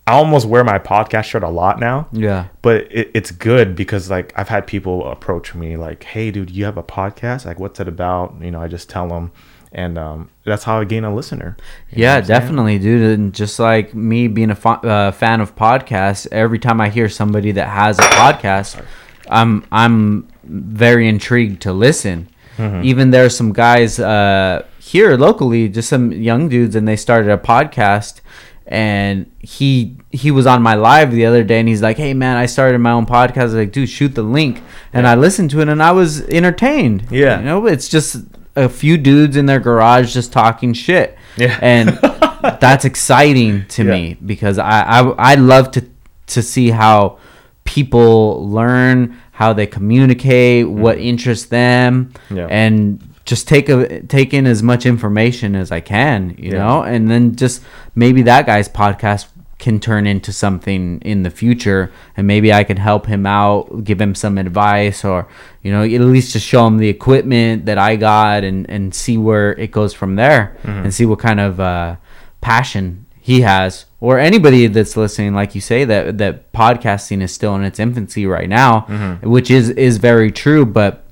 [0.06, 2.48] I almost wear my podcast shirt a lot now Yeah.
[2.62, 6.66] but it, it's good because like I've had people approach me like, "Hey, dude, you
[6.66, 7.46] have a podcast?
[7.46, 9.32] Like, what's it about?" You know, I just tell them,
[9.78, 11.56] and um, that's how I gain a listener.
[11.92, 12.28] Yeah, saying?
[12.28, 13.20] definitely, dude.
[13.20, 17.52] And just like me being a uh, fan of podcasts, every time I hear somebody
[17.52, 18.84] that has a podcast,
[19.30, 22.28] I'm I'm very intrigued to listen.
[22.58, 22.86] Mm-hmm.
[22.86, 27.38] Even there's some guys uh, here locally, just some young dudes, and they started a
[27.38, 28.22] podcast.
[28.66, 32.36] And he he was on my live the other day, and he's like, "Hey man,
[32.36, 34.62] I started my own podcast." I was like, "Dude, shoot the link."
[34.92, 37.08] And I listened to it, and I was entertained.
[37.12, 37.40] Yeah.
[37.40, 38.18] you know, it's just
[38.58, 41.18] a few dudes in their garage just talking shit.
[41.38, 41.58] Yeah.
[41.62, 41.90] and
[42.60, 43.92] that's exciting to Yeah.
[43.92, 45.00] me because I, I
[45.32, 45.86] I love to
[46.28, 47.20] to see how
[47.64, 50.82] people learn how they communicate mm-hmm.
[50.82, 52.12] what interests them.
[52.30, 52.48] Yeah.
[52.50, 56.60] and just take a take in as much information as I can you Yeah.
[56.66, 57.62] know and then just
[57.94, 59.28] maybe that guy's podcast
[59.60, 64.00] can turn into something in the future and maybe I can help him out give
[64.00, 65.28] him some advice or
[65.64, 69.18] you know at least just show him the equipment that I got and and see
[69.18, 70.84] where it goes from there Mm-hmm.
[70.84, 71.96] and see what kind of uh,
[72.42, 77.56] passion he has or anybody that's listening like you say that that podcasting is still
[77.56, 79.30] in its infancy right now Mm-hmm.
[79.30, 81.07] which is is very true but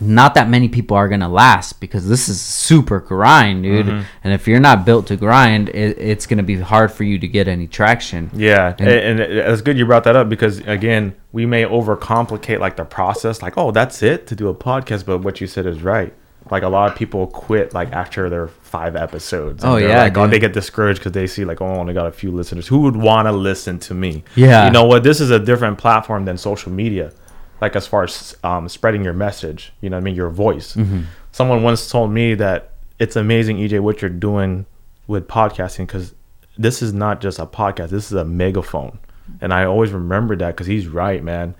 [0.00, 4.02] not that many people are gonna last because this is super grind dude Mm-hmm.
[4.24, 7.28] and if you're not built to grind it, it's gonna be hard for you to
[7.28, 11.14] get any traction Yeah, And- and, and it's good you brought that up because again,
[11.32, 13.42] we may overcomplicate like the process.
[13.42, 16.12] Like, oh, that's it to do a podcast, but what you said is right.
[16.50, 19.64] like a lot of people quit like after their five episodes.
[19.64, 22.06] Oh, yeah, like, oh, they get discouraged because they see like, oh, I only got
[22.06, 22.66] a few listeners.
[22.68, 24.24] Who would want to listen to me?
[24.36, 24.66] Yeah.
[24.66, 25.02] you know what?
[25.04, 27.12] This is a different platform than social media.
[27.60, 30.74] Like as far as um, spreading your message, you know what I mean, your voice.
[30.74, 31.02] Mm-hmm.
[31.32, 34.66] Someone once told me that it's amazing, EJ, what you're doing
[35.06, 36.14] with podcasting because
[36.56, 37.90] this is not just a podcast.
[37.90, 38.98] This is a megaphone,
[39.40, 41.54] and I always remember that because he's right, man.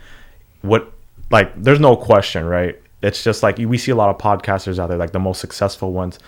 [0.62, 0.92] What
[1.30, 2.80] like there's no question, right?
[3.02, 5.92] It's just like we see a lot of podcasters out there, like the most successful
[5.92, 6.18] ones.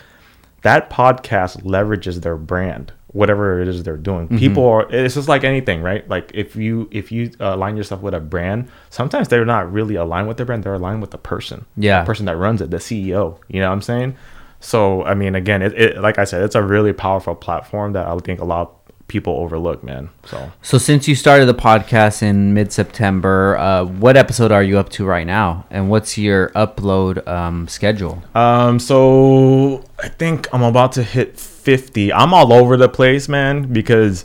[0.62, 4.26] That podcast leverages their brand, whatever it is they're doing.
[4.26, 4.38] Mm-hmm.
[4.38, 4.86] People are.
[4.90, 6.08] It's just like anything, right?
[6.08, 10.28] Like if you if you align yourself with a brand, sometimes they're not really aligned
[10.28, 10.62] with the brand.
[10.64, 11.64] They're aligned with the person.
[11.76, 12.00] Yeah.
[12.00, 13.38] the person that runs it, the CEO.
[13.48, 14.16] You know what I'm saying?
[14.60, 18.06] So I mean, again, it, it like I said, it's a really powerful platform that
[18.06, 18.76] I think a lot of
[19.08, 20.10] people overlook, man.
[20.26, 24.78] So So since you started the podcast in mid September, uh, what episode are you
[24.78, 28.22] up to right now, and what's your upload um, schedule?
[28.34, 32.12] Um, so I think I'm about to hit 50.
[32.12, 34.24] I'm all over the place, man, because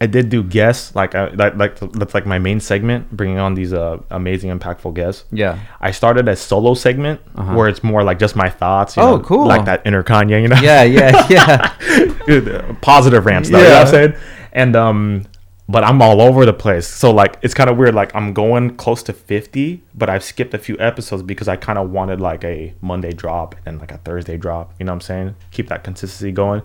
[0.00, 3.54] I did do guests, like I, like like that's like my main segment, bringing on
[3.54, 5.24] these uh amazing, impactful guests.
[5.32, 5.58] Yeah.
[5.80, 7.20] I started a solo segment
[7.54, 8.96] where it's more like just my thoughts.
[8.96, 9.12] You Uh-huh.
[9.12, 9.46] Oh, know, cool.
[9.46, 10.60] Like that inner Kanye, you know.
[10.60, 11.72] Yeah, yeah, yeah.
[12.26, 14.10] Dude, uh, positive rants though, you know what I'm Yeah.
[14.10, 14.14] saying?
[14.52, 15.22] And um
[15.68, 16.86] but I'm all over the place.
[16.86, 20.54] So like it's kind of weird like I'm going close to 50, but I've skipped
[20.54, 23.98] a few episodes because I kind of wanted like a Monday drop and like a
[23.98, 25.36] Thursday drop, you know what I'm saying?
[25.50, 26.62] Keep that consistency going.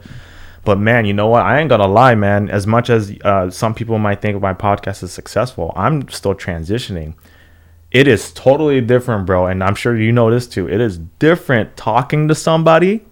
[0.63, 1.41] But man, you know what?
[1.41, 2.49] I ain't gonna lie, man.
[2.49, 7.15] As much as uh, some people might think my podcast is successful, I'm still transitioning.
[7.89, 9.47] It is totally different, bro.
[9.47, 10.69] And I'm sure you know this too.
[10.69, 13.03] It is different talking to somebody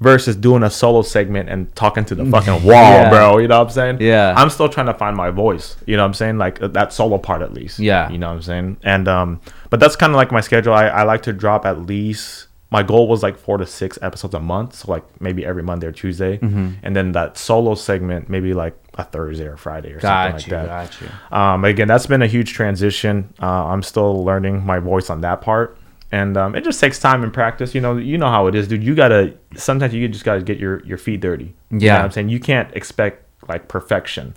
[0.00, 3.10] versus doing a solo segment and talking to the fucking wall, Yeah.
[3.10, 3.38] bro.
[3.38, 3.98] You know what I'm saying?
[4.00, 4.34] Yeah.
[4.36, 5.76] I'm still trying to find my voice.
[5.86, 6.38] You know what I'm saying?
[6.38, 7.78] Like uh, that solo part at least.
[7.78, 8.10] Yeah.
[8.10, 8.76] You know what I'm saying?
[8.82, 10.72] And um, but that's kind of like my schedule.
[10.72, 14.32] I, I like to drop at least my goal was like four to six episodes
[14.32, 14.76] a month.
[14.76, 16.38] So like maybe every Monday or Tuesday.
[16.38, 16.74] Mm-hmm.
[16.84, 20.44] And then that solo segment, maybe like a Thursday or Friday or something Got like
[20.46, 20.66] that.
[20.66, 21.36] got you.
[21.36, 23.34] Um, again, that's been a huge transition.
[23.42, 25.76] Uh, I'm still learning my voice on that part,
[26.12, 27.74] and um, it just takes time and practice.
[27.74, 28.82] You know, you know how it is, dude.
[28.82, 31.54] You gotta sometimes you just gotta get your your feet dirty.
[31.70, 32.02] You know Yeah.
[32.04, 34.34] I'm saying you can't expect like perfection.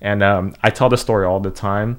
[0.00, 1.96] And um, I tell this story all the time,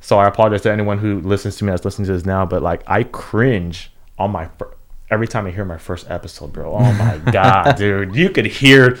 [0.00, 2.46] so I apologize to anyone who listens to me that's listening to this now.
[2.46, 4.48] But like, I cringe on my
[5.10, 6.72] every time I hear my first episode, bro.
[6.74, 8.98] Oh my god, dude, you could hear.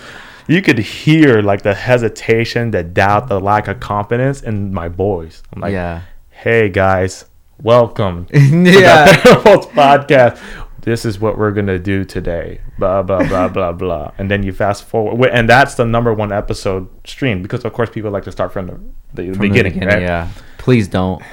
[0.48, 5.40] You could hear like the hesitation, the doubt, the lack of confidence in my voice.
[5.52, 6.02] I'm like, Yeah.
[6.30, 7.26] hey guys,
[7.62, 9.12] welcome to Yeah.
[9.12, 10.40] the Parables podcast.
[10.82, 12.60] This is what we're gonna do today.
[12.78, 14.10] Blah blah blah blah blah.
[14.18, 17.88] And then you fast forward, and that's the number one episode stream because of course
[17.90, 18.80] people like to start from the,
[19.14, 20.02] the, From the beginning, right?
[20.02, 20.28] Yeah.
[20.58, 21.20] Please don't.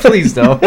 [0.00, 0.60] Please don't.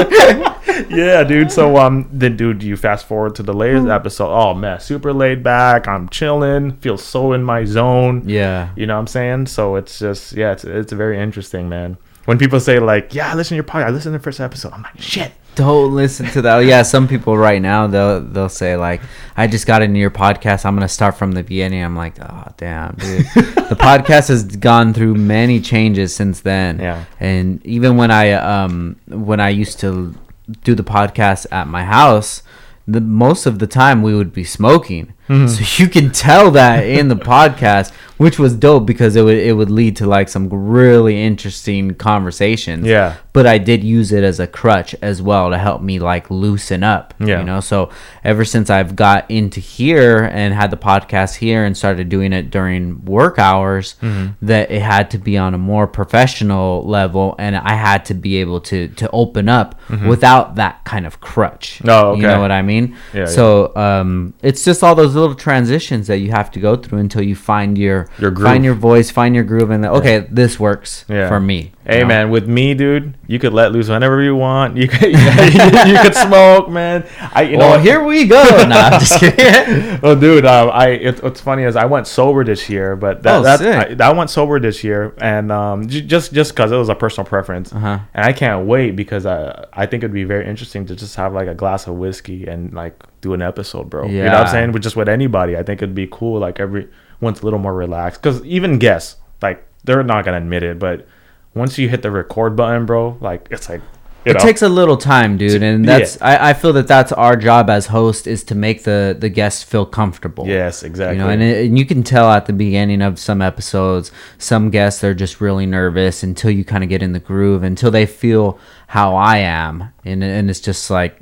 [0.90, 1.52] yeah, dude.
[1.52, 4.30] So um, then dude, you fast forward to the latest episode.
[4.34, 5.88] Oh man, super laid back.
[5.90, 6.78] I'm chilling.
[6.78, 8.24] Feel so in my zone.
[8.28, 8.70] Yeah.
[8.78, 9.48] You know what I'm saying?
[9.48, 11.98] So it's just yeah, it's it's very interesting, man.
[12.32, 14.40] When people say like, yeah, I listen to your podcast, I listen to the first
[14.40, 14.72] episode.
[14.72, 15.34] I'm like, shit.
[15.56, 16.60] Don't listen to that.
[16.60, 19.02] Yeah, some people right now they'll they'll say like,
[19.36, 20.66] "I just got into your podcast.
[20.66, 24.94] I'm gonna start from the beginning." I'm like, "Oh damn, dude." the podcast has gone
[24.94, 26.80] through many changes since then.
[26.80, 27.04] Yeah.
[27.20, 30.16] And even when I um when I used to
[30.64, 32.44] do the podcast at my house,
[32.88, 35.14] the most of the time we would be smoking.
[35.32, 35.48] Mm-hmm.
[35.48, 39.54] So you can tell that in the podcast, which was dope because it would it
[39.54, 43.16] would lead to like some really interesting conversations Yeah.
[43.34, 46.84] but I did use it as a crutch as well to help me like loosen
[46.84, 47.14] up.
[47.20, 47.40] Yeah.
[47.40, 47.90] You know, so
[48.24, 52.52] ever since I've got into here and had the podcast here and started doing it
[52.52, 54.46] during work hours, Mm-hmm.
[54.46, 58.38] that it had to be on a more professional level and I had to be
[58.38, 61.80] able to to open up without that kind of crutch.
[61.80, 61.90] Mm-hmm.
[61.90, 62.96] Oh, You know what I mean?
[63.14, 67.00] Yeah, So um it's just all those little transitions that you have to go through
[67.00, 68.48] until you find your Your groove.
[68.48, 71.28] find your voice, find your groove and then, okay, this works Yeah.
[71.30, 71.60] for me.
[71.62, 72.08] you Hey know?
[72.08, 74.78] man, with me, dude, you could let loose whenever you want.
[74.78, 75.12] You could,
[75.92, 77.06] you, could smoke, man.
[77.34, 77.82] I, you know, well, what?
[77.82, 78.44] here we go.
[78.68, 80.00] nah, I'm just kidding.
[80.02, 83.40] well, dude, um, I it, what's funny is I went sober this year, but that
[83.40, 84.02] Oh, that.
[84.02, 86.96] I, I went sober this year, and um, j- just just because it was a
[86.96, 88.00] personal preference, Uh-huh.
[88.14, 91.34] and I can't wait because I I think it'd be very interesting to just have
[91.34, 94.08] like a glass of whiskey and like do an episode, bro.
[94.08, 94.72] You know what I'm saying?
[94.72, 96.40] With just with anybody, I think it'd be cool.
[96.40, 100.64] Like every once a little more relaxed, because even guests like they're not gonna admit
[100.64, 101.08] it, but
[101.54, 103.82] once you hit the record button, bro, like it's like
[104.26, 105.98] you it know, takes a little time, dude, and Yeah.
[105.98, 109.30] that's I, I feel that that's our job as host is to make the the
[109.30, 110.46] guests feel comfortable.
[110.48, 111.18] yes, exactly.
[111.18, 114.70] You know, and, it, and you can tell at the beginning of some episodes, some
[114.70, 118.06] guests are just really nervous until you kind of get in the groove, until they
[118.06, 121.18] feel how I am, and and it's just like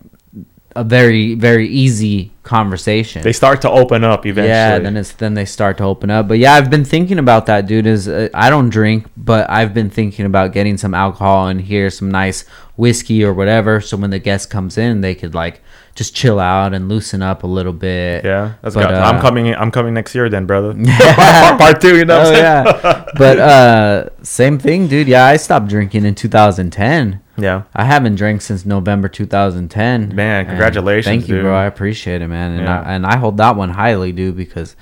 [0.76, 3.22] a very very easy conversation.
[3.22, 4.50] They start to open up eventually.
[4.50, 6.28] Yeah, then it's then they start to open up.
[6.28, 7.86] But yeah, I've been thinking about that, dude.
[7.88, 11.90] Is uh, I don't drink, but I've been thinking about getting some alcohol in here,
[11.90, 12.46] some nice
[12.78, 15.62] whiskey or whatever, so when the guest comes in, they could like
[15.96, 18.24] just chill out and loosen up a little bit.
[18.24, 18.94] yeah, that's But, good.
[18.96, 19.54] uh, I'm coming.
[19.54, 20.74] I'm coming next year, then, brother.
[21.58, 21.98] part, two.
[21.98, 22.22] You know.
[22.26, 25.08] Oh yeah, but uh, same thing, dude.
[25.08, 27.22] Yeah, I stopped drinking in 2010.
[27.42, 27.64] Yeah.
[27.74, 30.16] I haven't drank since November 2010.
[30.16, 31.44] Man, congratulations, Thank you, dude.
[31.44, 31.56] bro.
[31.56, 32.52] I appreciate it, man.
[32.52, 32.82] And Yeah.
[32.82, 34.76] I, and I hold that one highly, dude, because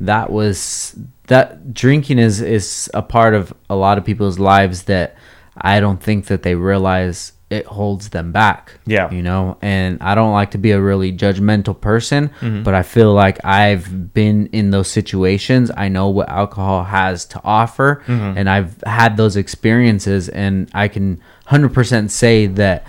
[0.00, 0.96] that was
[1.28, 5.16] that drinking is is a part of a lot of people's lives that
[5.56, 8.72] I don't think that they realize it holds them back.
[8.86, 9.10] Yeah.
[9.10, 12.62] You know, and I don't like to be a really judgmental person, Mm-hmm.
[12.62, 15.70] but I feel like I've been in those situations.
[15.76, 18.38] I know what alcohol has to offer, Mm-hmm.
[18.38, 22.86] and I've had those experiences, and I can 100% say that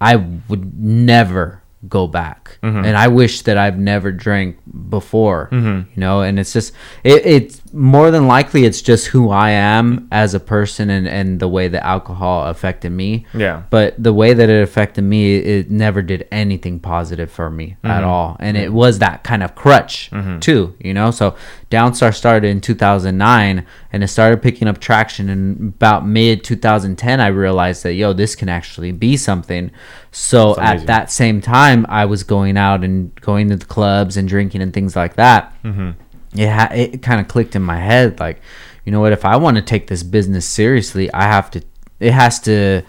[0.00, 0.16] I
[0.48, 2.58] would never go back.
[2.62, 2.84] Mm-hmm.
[2.84, 5.90] And I wish that I've never drank before, mm-hmm.
[5.90, 10.06] you know, and it's just, it, it's more than likely it's just who I am
[10.12, 13.26] as a person and, and the way that alcohol affected me.
[13.34, 13.64] Yeah.
[13.70, 17.90] But the way that it affected me, it never did anything positive for me at
[17.90, 18.08] mm-hmm.
[18.08, 18.36] all.
[18.38, 20.38] And it was that kind of crutch mm-hmm.
[20.38, 21.10] too, you know?
[21.10, 21.34] So
[21.70, 25.28] Downstar started in 2009 and it started picking up traction.
[25.28, 29.72] And about mid 2010, I realized that, yo, this can actually be something.
[30.12, 34.28] So at that same time, I was going out and going to the clubs and
[34.28, 35.52] drinking and things like that.
[35.64, 35.90] Mm-hmm.
[36.38, 38.40] It, ha- it kind of clicked in my head like,
[38.84, 39.12] you know what?
[39.12, 41.62] If I want to take this business seriously, I have to,
[41.98, 42.82] it has to,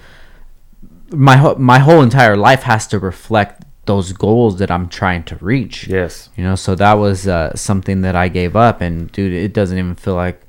[1.12, 5.36] my whole my whole entire life has to reflect those goals that I'm trying to
[5.38, 5.88] reach.
[5.88, 6.30] Yes.
[6.36, 9.78] You know, so that was uh, something that I gave up, and dude, it doesn't
[9.78, 10.43] even feel like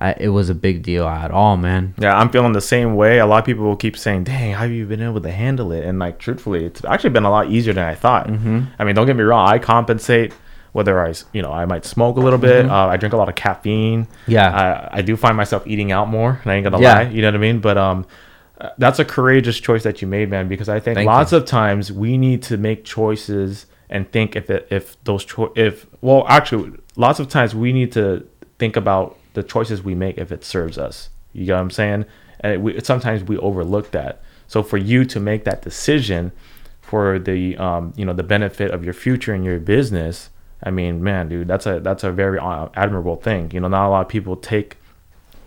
[0.00, 1.94] I, it was a big deal at all, man.
[1.98, 3.18] Yeah, I'm feeling the same way.
[3.18, 5.72] A lot of people will keep saying, "Dang, how have you been able to handle
[5.72, 8.28] it?" And like, truthfully, it's actually been a lot easier than I thought.
[8.28, 8.60] Mm-hmm.
[8.78, 9.48] I mean, don't get me wrong.
[9.48, 10.32] I compensate
[10.72, 12.66] whether I, you know, I might smoke a little bit.
[12.66, 14.04] Uh, I drink a lot of caffeine.
[14.04, 14.30] Mm-hmm.
[14.30, 14.88] Yeah.
[14.92, 16.38] I, I do find myself eating out more.
[16.42, 16.94] And I ain't gonna Yeah.
[16.94, 17.02] lie.
[17.08, 17.58] You know what I mean?
[17.60, 18.06] But um,
[18.60, 20.46] uh, that's a courageous choice that you made, man.
[20.46, 24.50] Because I think Thank lots of times we need to make choices and think if
[24.50, 29.17] it, if those cho- if well, actually, lots of times we need to think about
[29.38, 31.10] the choices we make if it serves us.
[31.32, 32.04] You know what I'm saying?
[32.40, 34.20] And we, sometimes we overlook that.
[34.48, 36.32] So for you to make that decision
[36.80, 40.30] for the um, you know the benefit of your future and your business,
[40.62, 43.50] I mean, man, dude, that's a that's a very uh, admirable thing.
[43.52, 44.76] You know, not a lot of people take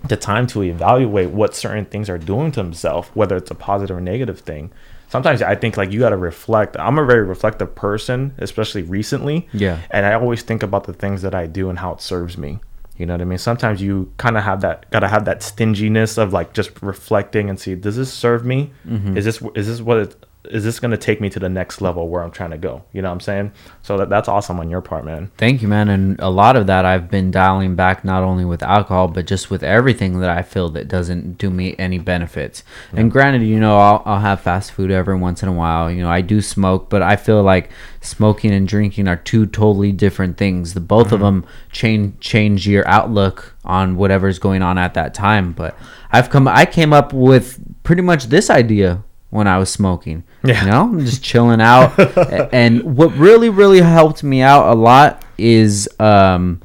[0.08, 3.98] the time to evaluate what certain things are doing to themselves, whether it's a positive
[3.98, 4.72] or negative thing.
[5.10, 6.78] Sometimes I think like you got to reflect.
[6.80, 9.48] I'm a very reflective person, especially recently.
[9.52, 9.80] Yeah.
[9.90, 12.60] And I always think about the things that I do and how it serves me.
[13.02, 13.38] You know what I mean?
[13.38, 17.60] Sometimes you kind of have that, gotta have that stinginess of like just reflecting and
[17.60, 18.72] see, does this serve me?
[18.88, 19.18] Mm-hmm.
[19.18, 22.10] Is this is this what it is this gonna take me to the next level
[22.10, 22.84] where I'm trying to go?
[22.94, 23.52] You know what I'm saying?
[23.84, 25.32] So that, that's awesome on your part, man.
[25.38, 25.90] Thank you, man.
[25.90, 29.52] And a lot of that I've been dialing back not only with alcohol, but just
[29.52, 32.64] with everything that I feel that doesn't do me any benefits.
[32.92, 35.92] And granted, you know, I'll, I'll have fast food every once in a while.
[35.92, 37.70] You know, I do smoke, but I feel like
[38.02, 40.74] smoking and drinking are two totally different things.
[40.74, 41.42] The both of mm-hmm.
[41.42, 45.54] them change change your outlook on whatever's going on at that time.
[45.54, 45.78] But
[46.12, 50.24] I've come, I came up with pretty much this idea when I was smoking.
[50.44, 50.64] Yeah.
[50.64, 51.98] You know, I'm just chilling out.
[52.54, 56.62] And what really, really helped me out a lot is um,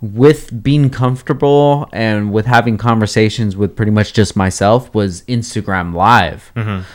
[0.00, 6.52] with being comfortable and with having conversations with pretty much just myself was Instagram Live.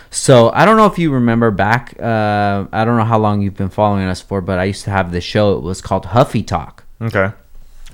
[0.10, 1.96] So I don't know if you remember back.
[2.00, 4.92] Uh, I don't know how long you've been following us for, but I used to
[4.92, 5.58] have this show.
[5.58, 6.84] It was called Huffy Talk.
[7.02, 7.32] Okay.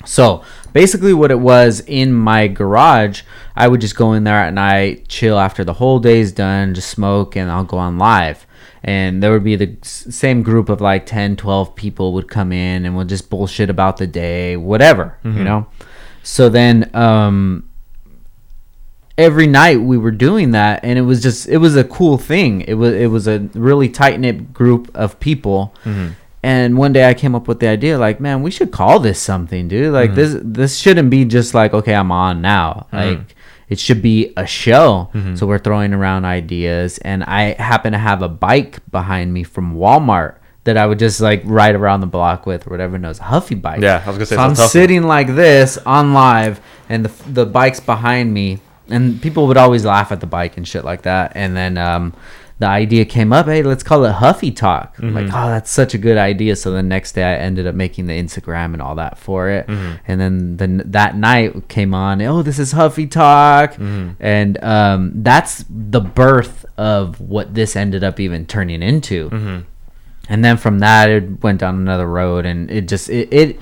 [0.05, 3.23] So basically, what it was in my garage,
[3.55, 6.89] I would just go in there at night, chill after the whole day's done, just
[6.89, 8.45] smoke, and I'll go on live.
[8.83, 12.85] And there would be the same group of like 10, 12 people would come in
[12.85, 15.65] and we'll just bullshit about the day, whatever, you know?
[16.21, 17.67] So then, um,
[19.17, 22.59] every night we were doing that and it was just it was a cool thing
[22.67, 25.73] it was it was a really tight knit group of people
[26.45, 29.19] and one day i came up with the idea like man we should call this
[29.19, 30.15] something dude like mm.
[30.15, 33.17] this this shouldn't be just like okay i'm on now mm.
[33.17, 33.35] like
[33.67, 35.35] it should be a show mm-hmm.
[35.35, 39.75] so we're throwing around ideas and i happen to have a bike behind me from
[39.75, 43.23] walmart that I would just like ride around the block with, or whatever knows, a
[43.23, 43.81] Huffy bike.
[43.81, 44.69] Yeah, I was gonna say So I'm tough one.
[44.69, 49.85] sitting like this on live, and the the bike's behind me, and people would always
[49.85, 51.33] laugh at the bike and shit like that.
[51.35, 52.13] And then um,
[52.57, 54.95] the idea came up, hey, let's call it Huffy Talk.
[54.99, 55.35] I'm like, Mm-hmm.
[55.35, 56.55] oh, that's such a good idea.
[56.55, 59.67] So the next day, I ended up making the Instagram and all that for it.
[59.67, 59.95] Mm-hmm.
[60.07, 64.11] And then the, that night came on, oh, this is Huffy Talk, Mm-hmm.
[64.23, 69.29] and um, that's the birth of what this ended up even turning into.
[69.29, 69.59] Mm-hmm.
[70.29, 73.59] and then from that it went down another road and it just it, it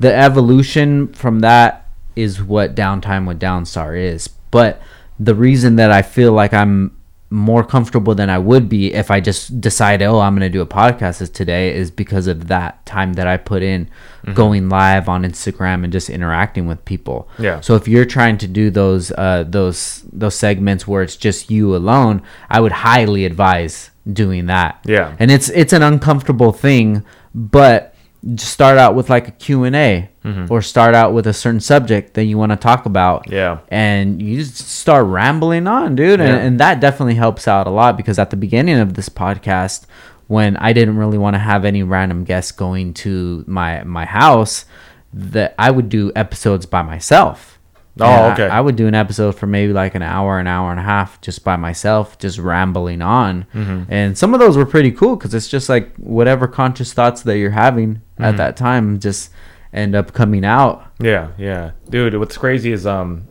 [0.00, 4.80] the evolution from that is what downtime with downstar is but
[5.20, 6.95] the reason that i feel like i'm
[7.28, 10.60] more comfortable than i would be if i just decide oh i'm going to do
[10.62, 13.88] a podcast today is because of that time that i put in
[14.34, 17.60] going live on instagram and just interacting with people Yeah.
[17.60, 21.74] so if you're trying to do those uh, those those segments where it's just you
[21.74, 24.80] alone, I would highly advise doing that.
[24.84, 25.16] Yeah.
[25.18, 27.04] And it's it's an uncomfortable thing,
[27.34, 27.94] but
[28.36, 30.52] start out with like a Q&A Mm-hmm.
[30.52, 33.30] or start out with a certain subject that you want to talk about.
[33.30, 33.58] Yeah.
[33.68, 36.18] And you just start rambling on, dude.
[36.20, 39.84] And, and that definitely helps out a lot because at the beginning of this podcast,
[40.26, 44.64] when I didn't really want to have any random guests going to my my house,
[45.12, 47.55] that I would do episodes by myself.
[47.98, 48.48] Oh, And I- okay.
[48.48, 51.20] I, would do an episode for maybe like an hour, an hour and a half,
[51.22, 53.46] just by myself, just rambling on.
[53.54, 53.84] Mm-hmm.
[53.92, 57.38] And some of those were pretty cool because it's just like whatever conscious thoughts that
[57.38, 58.24] you're having Mm-hmm.
[58.24, 59.30] at that time just
[59.74, 60.90] end up coming out.
[60.98, 62.14] Yeah, yeah, dude.
[62.16, 63.24] What's crazy is, um,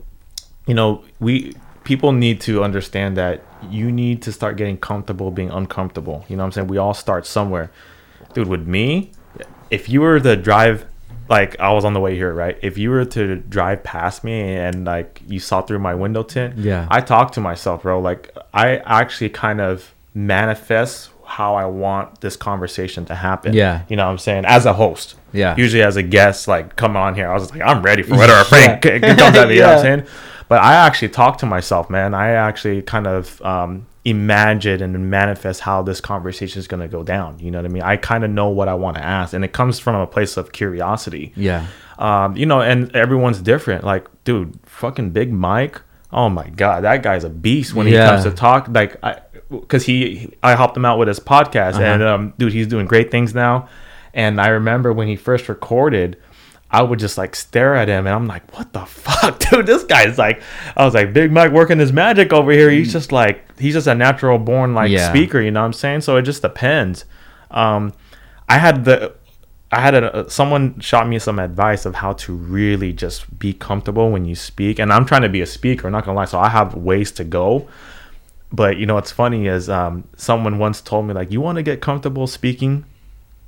[0.66, 5.50] you know, we people need to understand that you need to start getting comfortable being
[5.50, 6.24] uncomfortable.
[6.28, 6.68] You know what I'm saying?
[6.68, 7.72] We all start somewhere,
[8.34, 8.46] dude.
[8.46, 9.10] With me,
[9.70, 10.86] if you were to drive,
[11.28, 12.58] like I was on the way here, right?
[12.62, 16.56] If you were to drive past me and like you saw through my window tint,
[16.58, 16.86] Yeah.
[16.90, 18.00] I talk to myself, bro.
[18.00, 23.52] Like I actually kind of manifest how I want this conversation to happen.
[23.52, 23.82] Yeah.
[23.88, 24.44] You know what I'm saying?
[24.44, 25.16] As a host.
[25.32, 25.54] Yeah.
[25.56, 27.28] Usually as a guest, like come on here.
[27.30, 28.98] I was like, I'm ready for whatever Frank Yeah.
[29.16, 29.54] comes at me.
[29.56, 30.06] You know what I'm saying?
[30.48, 32.14] But I actually talk to myself, man.
[32.14, 37.02] I actually kind of um, imagine and manifest how this conversation is going to go
[37.02, 37.38] down.
[37.38, 37.82] You know what I mean?
[37.82, 40.36] I kind of know what I want to ask, and it comes from a place
[40.36, 41.32] of curiosity.
[41.36, 41.66] Yeah.
[41.98, 43.84] Um, you know, and everyone's different.
[43.84, 45.80] Like, dude, fucking Big Mike.
[46.12, 48.10] Oh my god, that guy's a beast when he Yeah.
[48.10, 48.68] comes to talk.
[48.70, 51.82] Like, I because he, I helped him out with his podcast, Uh-huh.
[51.84, 53.68] and um, dude, he's doing great things now.
[54.14, 56.16] And I remember when he first recorded,
[56.70, 59.66] I would just like stare at him, and I'm like, what the fuck, dude?
[59.66, 60.42] This guy's like,
[60.76, 62.70] I was like, Big Mike working his magic over here.
[62.70, 65.08] He's just like, he's just a natural born like Yeah.
[65.08, 65.40] speaker.
[65.40, 66.00] You know what I'm saying?
[66.02, 67.04] So it just depends.
[67.50, 67.92] Um,
[68.48, 69.14] I had the
[69.72, 74.10] I had a someone shot me some advice of how to really just be comfortable
[74.10, 75.90] when you speak, and I'm trying to be a speaker.
[75.90, 77.68] Not gonna lie, so I have ways to go.
[78.52, 81.62] But you know what's funny is um, someone once told me like, you want to
[81.64, 82.84] get comfortable speaking,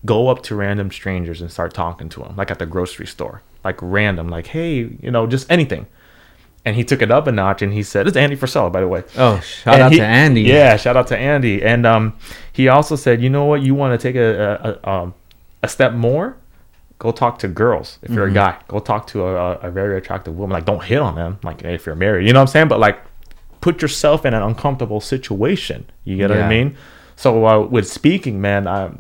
[0.04, 3.42] go up to random strangers and start talking to them, like at the grocery store,
[3.64, 5.86] like random, like hey, you know, just anything.
[6.64, 8.88] And he took it up a notch, and he said, "It's Andy Frisella, by the
[8.88, 10.42] way." Oh, shout And out he- to Andy.
[10.42, 11.62] Yeah, shout out to Andy.
[11.62, 12.18] And um,
[12.52, 15.14] he also said, you know what, you want to take a a, a, um,
[15.62, 16.36] a step more,
[16.98, 17.98] go talk to girls.
[18.02, 18.32] If you're Mm-hmm.
[18.36, 20.52] a guy, go talk to a, a very attractive woman.
[20.54, 21.38] Like, don't hit on them.
[21.42, 22.68] Like, if you're married, you know what I'm saying?
[22.68, 23.00] But like,
[23.60, 25.86] put yourself in an uncomfortable situation.
[26.04, 26.76] You get what I mean?
[27.16, 28.90] So uh, with speaking, man, I,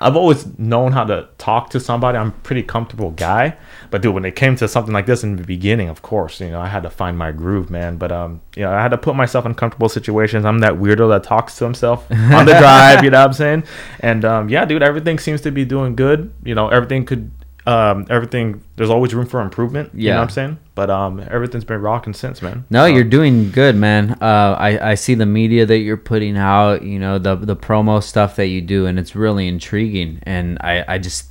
[0.00, 2.18] I've always known how to talk to somebody.
[2.18, 3.56] I'm a pretty comfortable guy,
[3.90, 6.50] but dude, when it came to something like this in the beginning, of course, you
[6.50, 7.98] know, I had to find my groove, man.
[7.98, 10.44] But um, you know, I had to put myself in comfortable situations.
[10.44, 13.04] I'm that weirdo that talks to himself on the drive.
[13.04, 13.64] You know what I'm saying?
[14.00, 16.32] And um, yeah, dude, everything seems to be doing good.
[16.42, 17.30] You know, everything could,
[17.66, 18.64] um, everything.
[18.76, 19.90] There's always room for improvement.
[19.94, 20.16] You know Yeah.
[20.18, 20.58] what I'm saying?
[20.74, 22.64] But um, everything's been rocking since, man.
[22.70, 24.12] No, you're doing good, man.
[24.22, 26.82] Uh, I I see the media that you're putting out.
[26.82, 30.20] You know the the promo stuff that you do, and it's really intriguing.
[30.22, 31.28] And I I just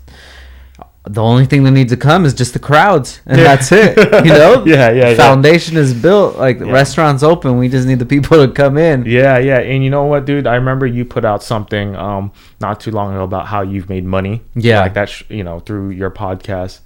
[1.10, 3.44] the only thing that needs to come is just the crowds, and Yeah.
[3.46, 3.98] that's it.
[4.26, 5.16] You know, Yeah, yeah, yeah.
[5.16, 6.38] Foundation is built.
[6.38, 6.74] Like the Yeah.
[6.74, 9.06] restaurants open, we just need the people to come in.
[9.08, 10.46] Yeah, yeah, and you know what, dude?
[10.46, 14.06] I remember you put out something um not too long ago about how you've made
[14.06, 14.42] money.
[14.54, 14.82] Yeah.
[14.82, 15.10] like that.
[15.10, 16.82] Sh- you know, through your podcast,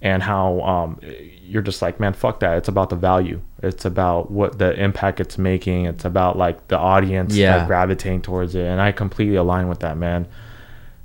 [0.00, 0.98] and how um
[1.50, 2.56] you're just like, man, fuck that.
[2.58, 3.40] It's about the value.
[3.62, 5.86] It's about what the impact it's making.
[5.86, 7.56] It's about like the audience Yeah.
[7.58, 10.26] like, gravitating towards it, and I completely align with that, man.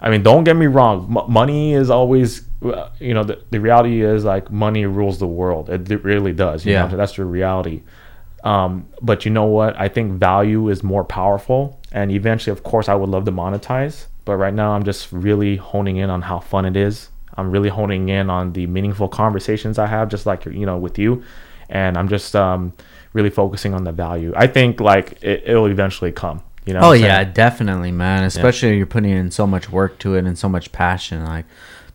[0.01, 1.17] I mean, don't get me wrong.
[1.17, 2.43] M- money is always,
[2.99, 5.69] you know, the, the reality is like money rules the world.
[5.69, 6.65] It, it really does.
[6.65, 6.87] You Yeah.
[6.87, 7.81] know, that's the reality.
[8.43, 9.79] Um, but you know what?
[9.79, 11.79] I think value is more powerful.
[11.91, 14.05] And eventually, of course, I would love to monetize.
[14.25, 17.09] But right now, I'm just really honing in on how fun it is.
[17.37, 20.97] I'm really honing in on the meaningful conversations I have, just like you know with
[20.97, 21.23] you.
[21.69, 22.73] And I'm just um,
[23.13, 24.33] really focusing on the value.
[24.35, 26.43] I think like it, it'll eventually come.
[26.65, 26.79] You know?
[26.83, 28.23] Oh yeah, definitely, man.
[28.23, 31.23] Especially you're putting in so much work to it and so much passion.
[31.23, 31.45] Like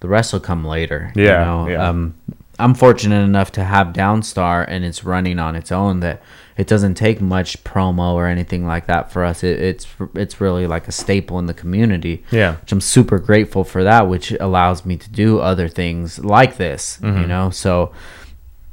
[0.01, 1.12] the rest will come later.
[1.14, 1.68] you Yeah, know?
[1.68, 1.88] yeah.
[1.88, 2.14] Um,
[2.59, 6.01] I'm fortunate enough to have Downstar and it's running on its own.
[6.01, 6.20] That
[6.57, 9.42] it doesn't take much promo or anything like that for us.
[9.42, 12.24] It, it's it's really like a staple in the community.
[12.30, 12.57] Yeah.
[12.57, 16.98] which I'm super grateful for that, which allows me to do other things like this.
[17.01, 17.20] Mm-hmm.
[17.22, 17.92] You know, so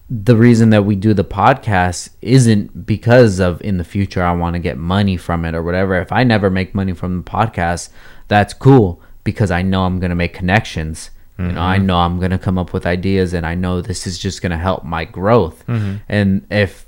[0.09, 4.53] the reason that we do the podcast isn't because of in the future I want
[4.53, 5.99] to get money from it or whatever.
[5.99, 7.89] If I never make money from the podcast,
[8.30, 11.09] that's cool because I know I'm gonna make connections.
[11.39, 14.17] You know, I know I'm gonna come up with ideas, and I know this is
[14.17, 15.63] just gonna help my growth.
[16.09, 16.87] And if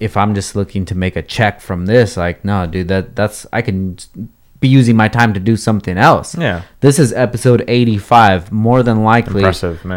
[0.00, 3.46] if I'm just looking to make a check from this, like, no, dude, that that's
[3.52, 3.96] I can
[4.58, 6.34] be using my time to do something else.
[6.36, 6.62] Yeah.
[6.80, 8.50] This is episode 85.
[8.50, 9.42] More than likely,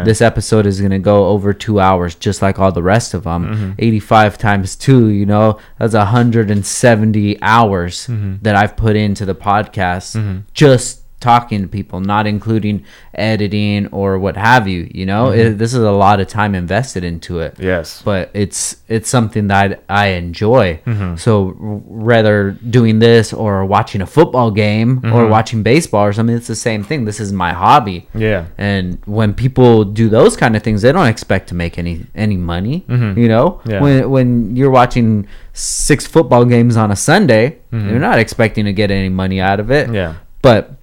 [0.04, 3.22] this episode is going to go over two hours, just like all the rest of
[3.24, 3.46] them.
[3.46, 3.72] Mm-hmm.
[3.78, 8.36] 85 times two, you know, that's 170 hours Mm-hmm.
[8.42, 14.36] that I've put into the podcast just talking to people, not including editing or what
[14.36, 14.90] have you.
[14.92, 15.40] You know, Mm-hmm.
[15.40, 18.02] it, this is a lot of time invested into it Yes.
[18.02, 20.80] but it's it's something that I enjoy.
[20.86, 21.16] Mm-hmm.
[21.16, 25.30] So r- whether doing this or watching a football game or Mm-hmm.
[25.30, 27.04] watching baseball or something, it's the same thing.
[27.04, 28.08] This is my hobby.
[28.14, 28.46] Yeah.
[28.58, 32.36] And when people do those kind of things, they don't expect to make any any
[32.36, 32.84] money.
[32.88, 33.70] You know, Mm-hmm.
[33.70, 33.80] Yeah.
[33.82, 38.90] when when you're watching six football games on a Sunday, you're not expecting to get
[38.90, 39.86] any money out of it.
[39.86, 39.94] Mm-hmm.
[39.94, 40.14] Yeah.
[40.42, 40.79] But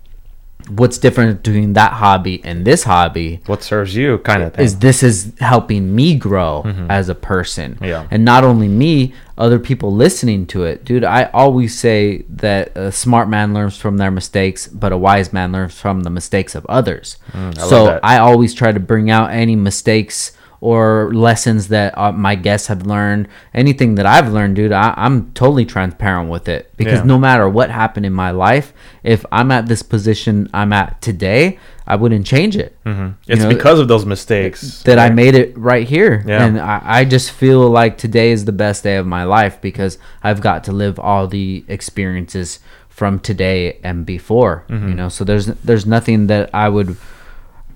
[0.70, 4.65] what's different between that hobby and this hobby What serves you, kind of thing.
[4.65, 7.86] is this is helping me grow as a person Mm-hmm.
[7.86, 8.07] Yeah.
[8.11, 12.91] and not only me other people listening to it dude i always say that a
[12.91, 16.65] smart man learns from their mistakes but a wise man learns from the mistakes of
[16.68, 21.95] others Mm, I so i always try to bring out any mistakes or lessons that
[21.97, 26.47] uh, my guests have learned anything that i've learned dude I, i'm totally transparent with
[26.49, 27.05] it because Yeah.
[27.05, 31.59] no matter what happened in my life if i'm at this position i'm at today
[31.85, 33.31] i wouldn't change it Mm-hmm.
[33.31, 36.23] It's know, because of those mistakes that I made it right here.
[36.25, 36.45] Yeah.
[36.45, 39.97] And I, I just feel like today is the best day of my life because
[40.23, 44.63] I've got to live all the experiences from today and before.
[44.69, 44.87] Mm-hmm.
[44.87, 46.95] You know, so there's there's nothing that I would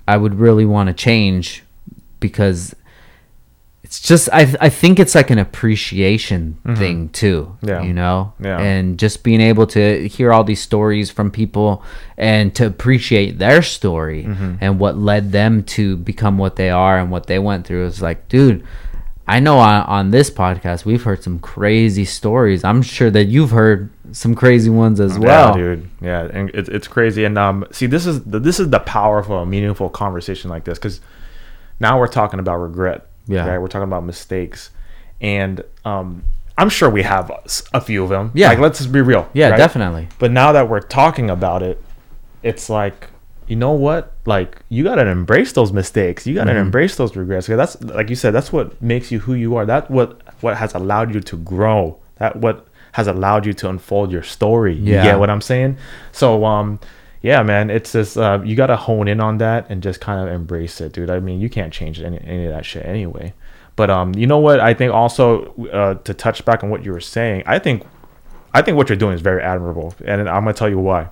[0.08, 1.62] I would really want to change
[2.22, 2.74] because
[3.84, 7.56] it's just I I think it's like an appreciation thing too.
[7.56, 7.68] Mm-hmm.
[7.68, 7.82] Yeah.
[7.82, 8.32] You know?
[8.40, 8.58] Yeah.
[8.60, 11.82] And just being able to hear all these stories from people
[12.16, 14.54] and to appreciate their story Mm-hmm.
[14.60, 18.00] and what led them to become what they are and what they went through is
[18.00, 18.64] like, dude,
[19.26, 22.62] I know on, on this podcast we've heard some crazy stories.
[22.64, 25.56] I'm sure that you've heard some crazy ones as well.
[25.56, 25.90] Yeah, dude.
[26.00, 27.24] Yeah, and it's it's crazy.
[27.24, 30.64] And um, see, this is the, this is the power of a meaningful conversation like
[30.64, 31.00] this because
[31.82, 33.06] now we're talking about regret.
[33.26, 33.46] Yeah.
[33.46, 33.58] right.
[33.58, 34.70] We're talking about mistakes,
[35.20, 36.24] and um,
[36.56, 37.30] I'm sure we have
[37.74, 38.30] a few of them.
[38.34, 38.48] Yeah.
[38.48, 39.28] like let's just be real.
[39.34, 39.56] Yeah, right?
[39.58, 40.08] definitely.
[40.18, 41.82] But now that we're talking about it,
[42.42, 43.08] it's like,
[43.46, 44.12] you know what?
[44.26, 46.26] Like you gotta embrace those mistakes.
[46.26, 46.60] You gotta Mm-hmm.
[46.60, 47.46] embrace those regrets.
[47.46, 48.32] 'Cause that's like you said.
[48.32, 49.66] That's what makes you who you are.
[49.66, 51.98] That what what has allowed you to grow.
[52.16, 54.74] That what has allowed you to unfold your story.
[54.74, 55.04] You Yeah.
[55.04, 55.76] get what I'm saying?
[56.12, 56.78] So um,
[57.22, 57.70] yeah, man.
[57.70, 60.92] It's just uh, you gotta hone in on that and just kind of embrace it,
[60.92, 61.10] dude.
[61.10, 63.32] I mean, you can't change any any of that shit anyway.
[63.76, 64.60] But um, you know what?
[64.60, 67.84] I think also uh, to touch back on what you were saying, I think
[68.52, 71.08] I think what you're doing is very admirable, and I'm gonna tell you why.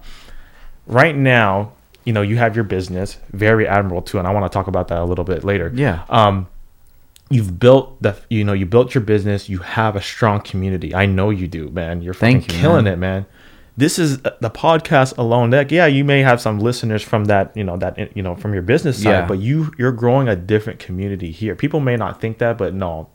[0.86, 1.72] Right now,
[2.04, 4.88] you know, you have your business, very admirable too, and I want to talk about
[4.88, 5.70] that a little bit later.
[5.74, 6.04] Yeah.
[6.08, 6.48] Um,
[7.30, 9.48] you've built the, you know, you built your business.
[9.48, 10.94] You have a strong community.
[10.94, 12.02] I know you do, man.
[12.02, 12.92] You're fucking Thank you, killing man.
[12.94, 13.26] it, man.
[13.80, 15.50] This is uh, the podcast alone.
[15.50, 18.52] That yeah, you may have some listeners from that, you know, that you know, from
[18.52, 19.26] your business side, Yeah.
[19.26, 21.54] but you you're growing a different community here.
[21.56, 23.08] People may not think that, but no,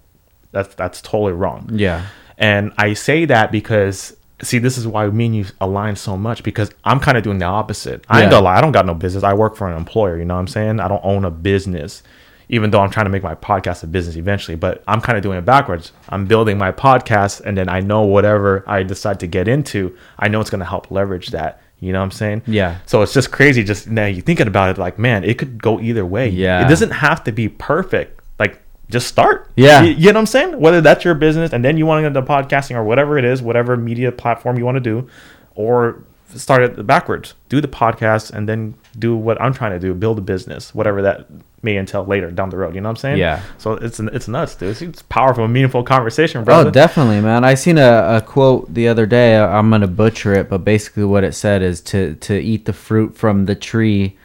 [0.52, 1.70] that's that's totally wrong.
[1.72, 2.08] Yeah.
[2.38, 6.44] And I say that because see, this is why me and you align so much
[6.44, 8.04] because I'm kind of doing the opposite.
[8.10, 8.24] I Yeah.
[8.24, 9.24] ain't gonna lie, I don't got no business.
[9.24, 10.80] I work for an employer, you know what I'm saying?
[10.82, 12.04] I don't own a business,
[12.50, 15.24] even though I'm trying to make my podcast a business eventually, but I'm kind of
[15.24, 15.92] doing it backwards.
[16.10, 20.28] I'm building my podcast and then I know whatever I decide to get into, I
[20.28, 21.62] know it's gonna help leverage that.
[21.80, 22.44] You know what I'm saying?
[22.48, 22.80] Yeah.
[22.86, 25.80] So it's just crazy just now you thinking about it like, man, it could go
[25.80, 26.30] either way.
[26.30, 26.66] Yeah.
[26.66, 28.22] It doesn't have to be perfect.
[28.40, 29.52] Like just start.
[29.56, 29.82] Yeah.
[29.82, 30.60] You, you know what I'm saying?
[30.60, 33.26] Whether that's your business and then you want to get into podcasting or whatever it
[33.26, 35.10] is, whatever media platform you want to do,
[35.56, 36.04] or
[36.36, 37.34] start it backwards.
[37.50, 41.02] Do the podcast and then do what I'm trying to do, build a business, whatever
[41.04, 41.28] that
[41.62, 42.76] may entail later down the road.
[42.76, 43.18] You know what I'm saying?
[43.18, 43.42] Yeah.
[43.58, 44.70] So it's it's nuts, dude.
[44.70, 46.62] It's, it's powerful, meaningful conversation, bro.
[46.62, 47.44] Oh, definitely, man.
[47.44, 49.38] I seen a, a quote the other day.
[49.38, 53.16] I'm gonna butcher it, but basically what it said is to to eat the fruit
[53.18, 54.18] from the tree,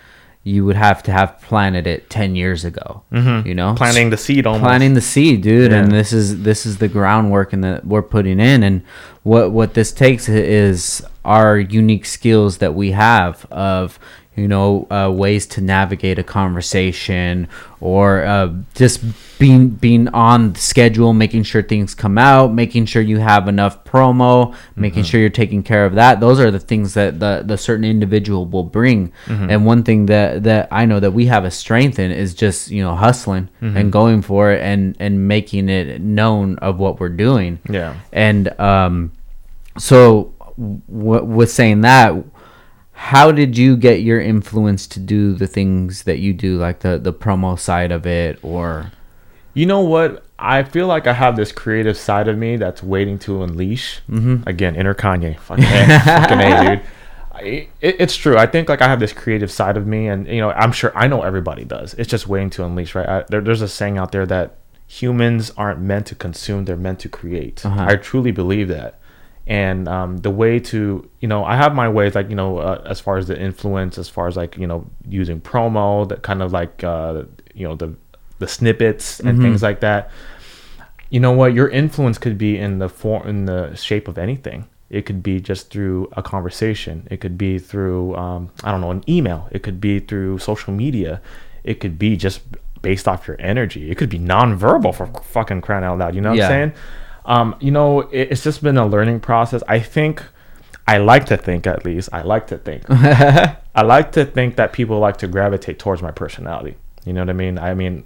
[0.45, 3.03] you would have to have planted it ten years ago.
[3.11, 3.49] Mm-hmm.
[3.49, 4.63] You know, Planting the seed almost.
[4.63, 5.73] planting the seed, dude.
[5.73, 8.63] And this is this is the groundwork and that we're putting in.
[8.63, 8.83] And
[9.23, 13.99] what what this takes is our unique skills that we have of
[14.41, 17.47] you know uh, ways to navigate a conversation
[17.81, 19.01] or uh, just
[19.39, 24.55] being being on schedule making sure things come out making sure you have enough promo
[24.77, 26.21] making sure you're taking care of that.
[26.21, 29.13] Those are the things that the, the certain individual will bring.
[29.51, 32.71] And one thing that that i know that we have a strength in is just
[32.71, 37.17] you know hustling and going for it and and making it known of what we're
[37.29, 37.59] doing.
[37.69, 37.95] Yeah.
[38.13, 39.13] and um
[39.79, 42.09] so w- with saying that
[43.01, 46.99] how did you get your influence to do the things that you do, like the
[46.99, 48.93] the promo side of it, or
[49.55, 50.23] You know what?
[50.39, 54.03] I feel like I have this creative side of me that's waiting to unleash.
[54.07, 54.47] Mm-hmm.
[54.47, 55.39] Again, inner Kanye.
[55.41, 56.83] Fucking A, fucking A dude.
[57.33, 58.37] I, it, it's true.
[58.37, 60.93] I think like I have this creative side of me, and you know, I'm sure
[60.95, 61.95] I know everybody does.
[61.95, 63.09] It's just waiting to unleash, right?
[63.09, 67.01] I, there, there's a saying out there that humans aren't meant to consume; they're meant
[67.01, 67.65] to create.
[67.65, 67.87] Uh-huh.
[67.89, 69.00] I truly believe that.
[69.51, 72.83] And um, the way to, you know, I have my ways, like you know, uh,
[72.87, 76.41] as far as the influence, as far as like you know, using promo, that kind
[76.41, 77.93] of like, uh, you know, the
[78.39, 80.11] the snippets and things like that.
[81.11, 81.53] You know what?
[81.53, 84.69] Your influence could be in the form in the shape of anything.
[84.89, 87.09] It could be just through a conversation.
[87.11, 89.49] It could be through um, i don't know an email.
[89.51, 91.21] It could be through social media.
[91.65, 92.41] It could be just
[92.83, 93.91] based off your energy.
[93.91, 96.15] It could be nonverbal for fucking crying out loud.
[96.15, 96.45] You know what Yeah.
[96.47, 96.73] i'm saying
[97.27, 100.23] um, you know it, it's just been a learning process i think
[100.89, 102.83] i like to think at least i like to think
[103.73, 106.75] I like to think that people like to gravitate towards my personality.
[107.05, 107.57] You know what I mean?
[107.57, 108.03] I mean,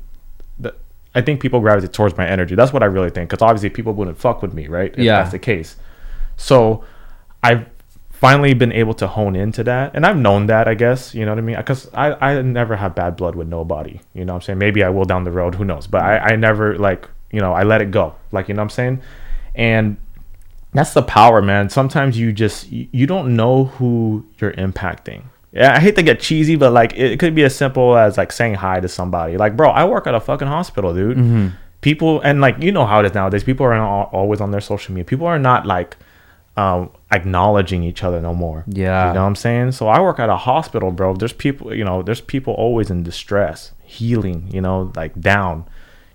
[0.59, 0.75] the,
[1.15, 2.55] I think people gravitate towards my energy.
[2.55, 3.31] That's what I really think.
[3.31, 4.93] Because obviously, people wouldn't fuck with me, right?
[4.93, 5.17] If Yeah.
[5.21, 5.77] that's the case.
[6.37, 6.85] So,
[7.43, 7.65] I've
[8.11, 10.69] finally been able to hone into that, and I've known that.
[10.69, 11.57] I guess you know what I mean.
[11.57, 14.01] Because I I never have bad blood with nobody.
[14.13, 14.59] You know what I'm saying?
[14.59, 15.55] Maybe I will down the road.
[15.55, 15.87] Who knows?
[15.87, 18.15] But I I never like you know I let it go.
[18.33, 19.03] Like you know what I'm saying,
[19.55, 19.97] and
[20.75, 21.71] that's the power man.
[21.71, 25.25] Sometimes you just you, you don't know who you're impacting.
[25.53, 28.33] Yeah i hate to get cheesy but like it, could be as simple as like
[28.33, 29.37] saying hi to somebody.
[29.37, 31.17] Like bro i work at a fucking hospital dude.
[31.17, 31.49] Mm-hmm.
[31.81, 33.45] people and like you know how it is nowadays.
[33.45, 35.05] People are not always on their social media.
[35.05, 35.97] People are not like
[36.57, 38.65] um acknowledging each other no more.
[38.67, 39.09] Yeah.
[39.09, 39.73] you know what i'm saying?
[39.73, 41.15] So i work at a hospital bro.
[41.15, 45.65] There's people you know there's people always in distress healing you know like down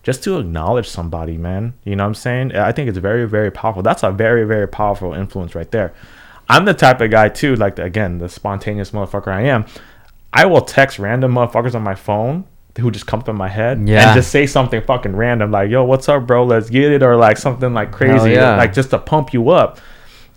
[0.10, 1.76] just to acknowledge somebody, man.
[1.84, 2.56] You know what I'm saying?
[2.56, 3.84] I think it's very, very powerful.
[3.84, 5.94] That's a very, very powerful influence right there.
[6.50, 9.66] I'm the type of guy too, like again, the spontaneous motherfucker I am.
[10.34, 12.46] I will text random motherfuckers on my phone
[12.80, 14.08] who just come up in my head Yeah.
[14.08, 16.44] and just say something fucking random like, yo, what's up, bro?
[16.44, 18.56] Let's get it, or like something like crazy, yeah.
[18.58, 19.78] like just to pump you up.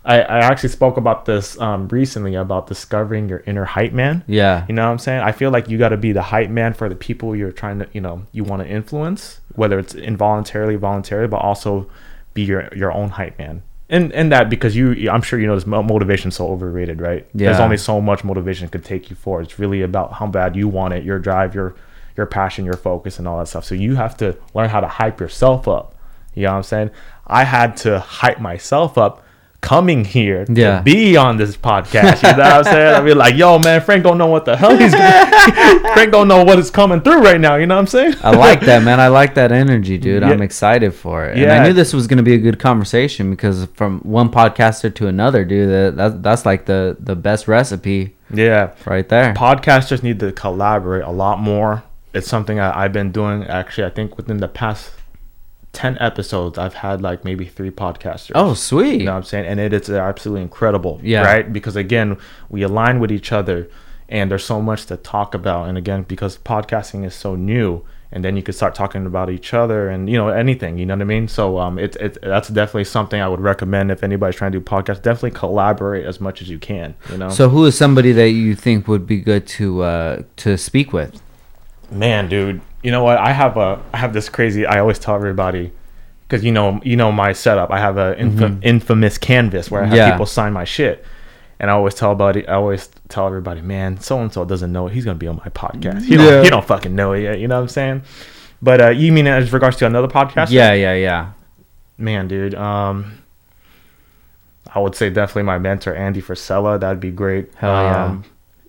[0.05, 4.23] I, I actually spoke about this um, recently about discovering your inner hype man.
[4.27, 5.21] yeah, You know what I'm saying?
[5.21, 7.79] I feel like you got to be the hype man for the people you're trying
[7.79, 11.89] to, you know, you want to influence, whether it's involuntarily, voluntarily, but also
[12.33, 13.61] be your your own hype man.
[13.89, 17.27] And and that because you, I'm sure you know this mo- motivation's so overrated, right?
[17.33, 17.47] Yeah.
[17.49, 19.43] There's only so much motivation could take you forward.
[19.43, 21.75] It's really about how bad you want it, your drive, your
[22.17, 23.65] your passion, your focus, and all that stuff.
[23.65, 25.95] So you have to learn how to hype yourself up.
[26.33, 26.91] You know what I'm saying?
[27.27, 29.23] I had to hype myself up
[29.63, 30.81] coming here to Yeah.
[30.81, 32.21] be on this podcast.
[32.21, 32.95] You know what I'm saying?
[32.95, 35.01] I be like, yo, man, Frank don't know what the hell he's doing.
[35.93, 37.55] Frank don't know what is coming through right now.
[37.55, 38.15] You know what I'm saying?
[38.21, 38.99] I like that, man.
[38.99, 40.21] I like that energy, dude.
[40.21, 41.37] I'm excited for it.
[41.37, 45.07] And I knew this was gonna be a good conversation because from one podcaster to
[45.07, 48.71] another, dude, that, that that's like the the best recipe yeah.
[48.85, 49.33] right there.
[49.33, 51.83] Podcasters need to collaborate a lot more.
[52.13, 53.85] It's something I, I've been doing actually.
[53.85, 54.91] I think within the past
[55.73, 58.31] ten episodes, I've had like maybe three podcasters.
[58.35, 58.99] Oh, sweet.
[58.99, 59.45] You know what I'm saying?
[59.45, 60.99] And it is absolutely incredible.
[61.03, 61.23] Yeah.
[61.23, 61.51] Right?
[61.51, 62.17] Because again,
[62.49, 63.69] we align with each other
[64.07, 65.67] and there's so much to talk about.
[65.67, 69.55] And again, because podcasting is so new, and then you could start talking about each
[69.55, 71.27] other and you know anything, you know what I mean?
[71.27, 74.63] So um it's it that's definitely something I would recommend if anybody's trying to do
[74.63, 75.01] podcasts.
[75.01, 77.29] Definitely collaborate as much as you can, you know.
[77.29, 81.19] So who is somebody that you think would be good to uh to speak with?
[81.91, 83.17] man dude you know what?
[83.17, 85.71] I have a i have this crazy i always tell everybody
[86.27, 87.71] because you know you know my setup.
[87.71, 90.11] I have a infam- infamous canvas where i have Yeah.
[90.11, 91.03] people sign my shit.
[91.59, 94.87] And i always tell buddy i always tell everybody man so and so doesn't know
[94.87, 94.93] it.
[94.93, 96.03] He's gonna be on my podcast.
[96.03, 96.29] He Yeah.
[96.29, 97.39] don't, he don't fucking know it yet.
[97.39, 98.01] You know what i'm saying?
[98.61, 100.49] But uh you mean as regards to another podcast?
[100.51, 101.31] Yeah, yeah, yeah.
[101.97, 103.19] man dude um
[104.73, 106.79] i would say definitely my mentor andy frisella.
[106.79, 107.53] That'd be great.
[107.55, 108.05] Hell yeah.
[108.05, 108.23] um,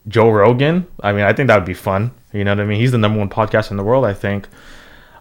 [0.06, 0.86] joe rogan.
[1.02, 2.98] I mean i think that would be fun you know what i mean he's the
[2.98, 4.48] number one podcast in the world i think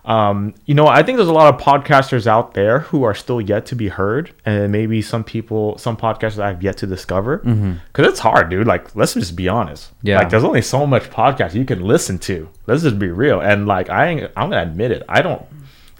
[0.05, 3.39] um, you know, I think there's a lot of podcasters out there who are still
[3.39, 7.37] yet to be heard, and maybe some people, some podcasters I've yet to discover.
[7.37, 8.67] Because it's hard, dude.
[8.67, 9.91] Like, let's just be honest.
[9.99, 10.07] Mm-hmm.
[10.07, 10.17] Yeah.
[10.19, 12.49] Like, there's only so much podcast you can listen to.
[12.67, 13.39] Let's just be real.
[13.39, 15.03] And like, I, ain't, I'm gonna admit it.
[15.07, 15.41] I don't.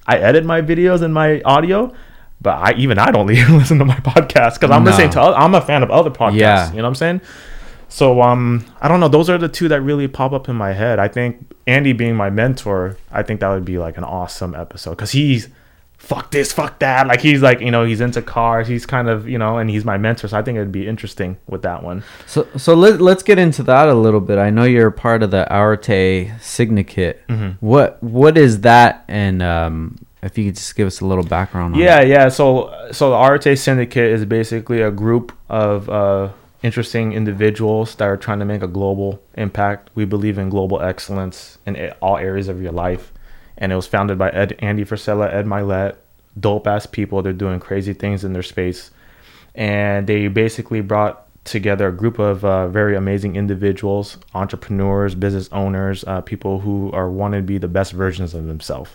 [0.06, 1.94] I edit my videos and my audio,
[2.42, 4.92] but I even I don't even listen to my podcast because I'm No.
[4.92, 5.22] listening to.
[5.22, 6.36] I'm a fan of other podcasts.
[6.40, 6.70] Yeah.
[6.72, 7.22] You know what I'm saying?
[7.94, 9.08] So um, I don't know.
[9.08, 10.98] Those are the two that really pop up in my head.
[10.98, 14.92] I think Andy being my mentor, I think that would be like an awesome episode
[14.92, 15.50] because he's
[16.00, 17.06] fuck this, fuck that.
[17.06, 18.68] Like he's like you know he's into cars.
[18.68, 20.28] He's kind of you know, and he's my mentor.
[20.28, 22.04] So I think it'd be interesting with that one.
[22.26, 24.40] So so let let's get into that a little bit.
[24.40, 27.22] I know you're part of the Arete Syndicate.
[27.28, 27.64] Mm-hmm.
[27.64, 29.06] What what is that?
[29.08, 31.76] And um, if you could just give us a little background.
[31.76, 32.30] on Yeah, yeah.
[32.30, 36.30] So so the Arete Syndicate is basically a group of uh,
[36.64, 39.90] interesting individuals that are trying to make a global impact.
[39.94, 43.14] We believe in global excellence in all areas of your life.
[43.58, 45.98] And it was founded by Ed, Andy Frisella, Ed Mylett,
[46.40, 47.22] dope ass people.
[47.22, 48.90] They're doing crazy things in their space.
[49.54, 56.04] And they basically brought together a group of uh, very amazing individuals, entrepreneurs, business owners,
[56.06, 58.92] uh, people who are wanting to be the best versions of themselves.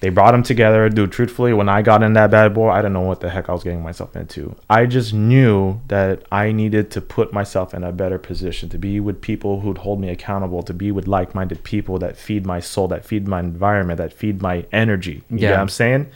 [0.00, 0.88] They brought them together.
[0.90, 3.48] Dude, truthfully, when I got in that bad boy, I didn't know what the heck
[3.48, 4.54] I was getting myself into.
[4.68, 9.00] I just knew that I needed to put myself in a better position to be
[9.00, 12.60] with people who'd hold me accountable, to be with like minded people that feed my
[12.60, 15.22] soul, that feed my environment, that feed my energy.
[15.30, 15.48] You yeah.
[15.48, 16.10] know what I'm saying?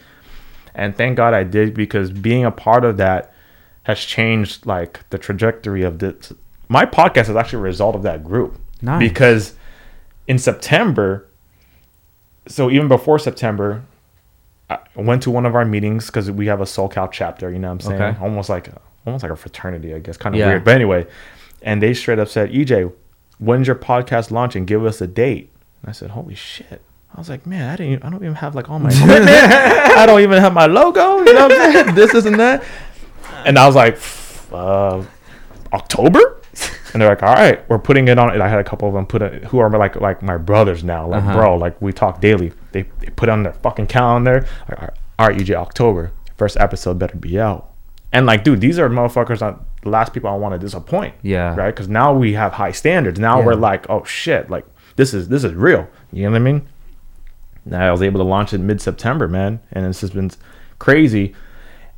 [0.75, 3.33] And thank God I did because being a part of that
[3.85, 6.33] has changed like the trajectory of this.
[6.69, 8.61] My podcast is actually a result of that group.
[8.83, 8.99] Nice.
[8.99, 9.55] Because
[10.29, 11.27] in September,
[12.47, 13.83] so even before September,
[14.69, 17.51] I went to one of our meetings because we have a SoCal chapter.
[17.51, 18.03] You know what I'm saying?
[18.03, 18.19] Okay.
[18.21, 18.69] Almost like
[19.07, 20.17] almost like a fraternity, I guess.
[20.17, 20.47] Kind of yeah.
[20.49, 21.07] weird, but anyway.
[21.63, 22.93] And they straight up said, "EJ,
[23.39, 24.65] when's your podcast launching?
[24.65, 25.51] Give us a date."
[25.83, 26.83] And I said, "Holy shit."
[27.15, 28.05] I was like, man, I didn't.
[28.05, 29.29] I don't even have like all my equipment.
[29.29, 31.19] I don't even have my logo.
[31.19, 31.95] You know what I'm saying?
[31.95, 32.63] this isn't that.
[33.45, 33.99] And I was like,
[34.53, 35.03] uh,
[35.73, 36.40] October
[36.93, 38.31] and they're like, all right, we're putting it on.
[38.31, 40.85] And I had a couple of them put it, who are like like my brothers
[40.85, 41.35] now, like uh-huh.
[41.35, 42.53] bro, like we talk daily.
[42.73, 44.47] They, they put on their fucking calendar.
[44.69, 44.81] Like,
[45.19, 47.71] all right, EJ, October first episode better be out.
[48.13, 51.15] And like, dude, these are motherfuckers not the last people I want to disappoint.
[51.21, 51.55] Yeah.
[51.55, 51.71] Right.
[51.71, 53.21] Because now we have high standards.
[53.21, 53.45] Now yeah.
[53.45, 54.65] we're like, oh shit, like
[54.97, 55.87] this is this is real.
[56.13, 56.69] You know what I mean?
[57.67, 60.31] Now I was able to launch it mid September, man, and this has been
[60.79, 61.35] crazy.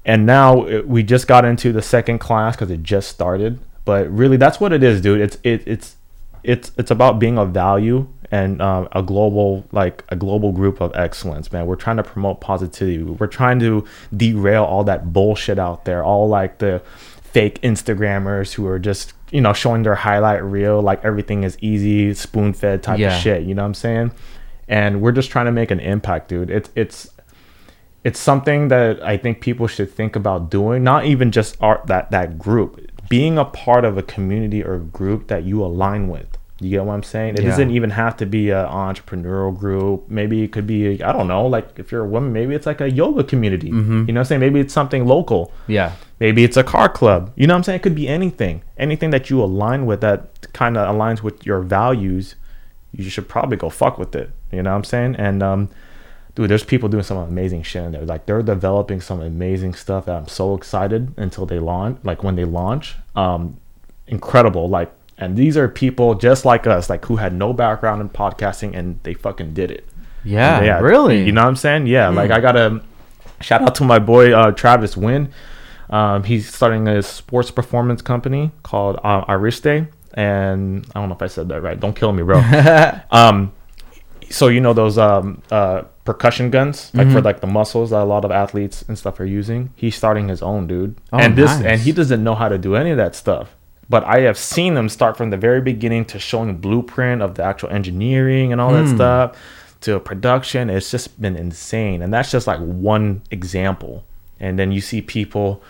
[0.04, 4.10] And now it, we just got into the second class because it just started but
[4.10, 5.20] really, that's what it is, dude.
[5.20, 5.96] It's it, it's
[6.42, 10.94] it's it's about being of value and um, a global like a global group of
[10.96, 11.66] excellence, man.
[11.66, 13.02] We're trying to promote positivity.
[13.02, 13.84] We're trying to
[14.16, 16.82] derail all that bullshit out there, all like the
[17.22, 22.14] fake Instagrammers who are just you know showing their highlight reel like everything is easy,
[22.14, 23.14] spoon fed type yeah.
[23.14, 23.42] of shit.
[23.42, 24.12] You know what I'm saying?
[24.66, 26.50] And we're just trying to make an impact, dude.
[26.50, 27.10] It's it's
[28.04, 30.82] it's something that I think people should think about doing.
[30.82, 35.28] Not even just art that that group being a part of a community or group
[35.28, 36.38] that you align with.
[36.60, 37.34] You get what I'm saying?
[37.34, 37.50] It yeah.
[37.50, 40.08] doesn't even have to be an entrepreneurial group.
[40.08, 42.80] Maybe it could be, I don't know, like if you're a woman, maybe it's like
[42.80, 43.70] a yoga community.
[43.70, 44.04] Mm-hmm.
[44.06, 44.40] You know what I'm saying?
[44.40, 45.52] Maybe it's something local.
[45.66, 45.96] Yeah.
[46.20, 47.32] Maybe it's a car club.
[47.34, 47.76] You know what I'm saying?
[47.80, 48.62] It could be anything.
[48.78, 52.36] Anything that you align with that kind of aligns with your values,
[52.92, 54.30] you should probably go fuck with it.
[54.52, 55.16] You know what I'm saying?
[55.16, 55.68] And um,
[56.34, 58.04] dude, there's people doing some amazing shit in there.
[58.04, 61.98] Like they're developing some amazing stuff that I'm so excited until they launch.
[62.02, 63.58] Like when they launch, um,
[64.06, 64.68] incredible.
[64.68, 68.76] Like, and these are people just like us, like who had no background in podcasting
[68.76, 69.86] and they fucking did it.
[70.24, 71.24] Yeah, yeah, really.
[71.24, 71.86] You know what I'm saying?
[71.86, 72.14] Yeah, mm.
[72.14, 72.82] like I gotta
[73.40, 75.32] shout out to my boy uh, Travis Wynn.
[75.90, 81.22] Um, he's starting a sports performance company called uh, Ariste, and I don't know if
[81.22, 81.78] I said that right.
[81.78, 82.38] Don't kill me, bro.
[83.10, 83.52] um,
[84.30, 87.16] so you know those um, uh, percussion guns, like mm-hmm.
[87.16, 89.70] for like the muscles that a lot of athletes and stuff are using.
[89.76, 90.96] He's starting his own, dude.
[91.12, 91.64] Oh, and this nice.
[91.64, 93.54] and he doesn't know how to do any of that stuff.
[93.88, 97.44] But I have seen them start from the very beginning to showing blueprint of the
[97.44, 98.84] actual engineering and all mm.
[98.84, 98.96] that hmm.
[98.96, 99.36] stuff
[99.82, 100.70] to production.
[100.70, 102.02] It's just been insane.
[102.02, 104.04] And that's just like one example.
[104.40, 105.62] And then you see people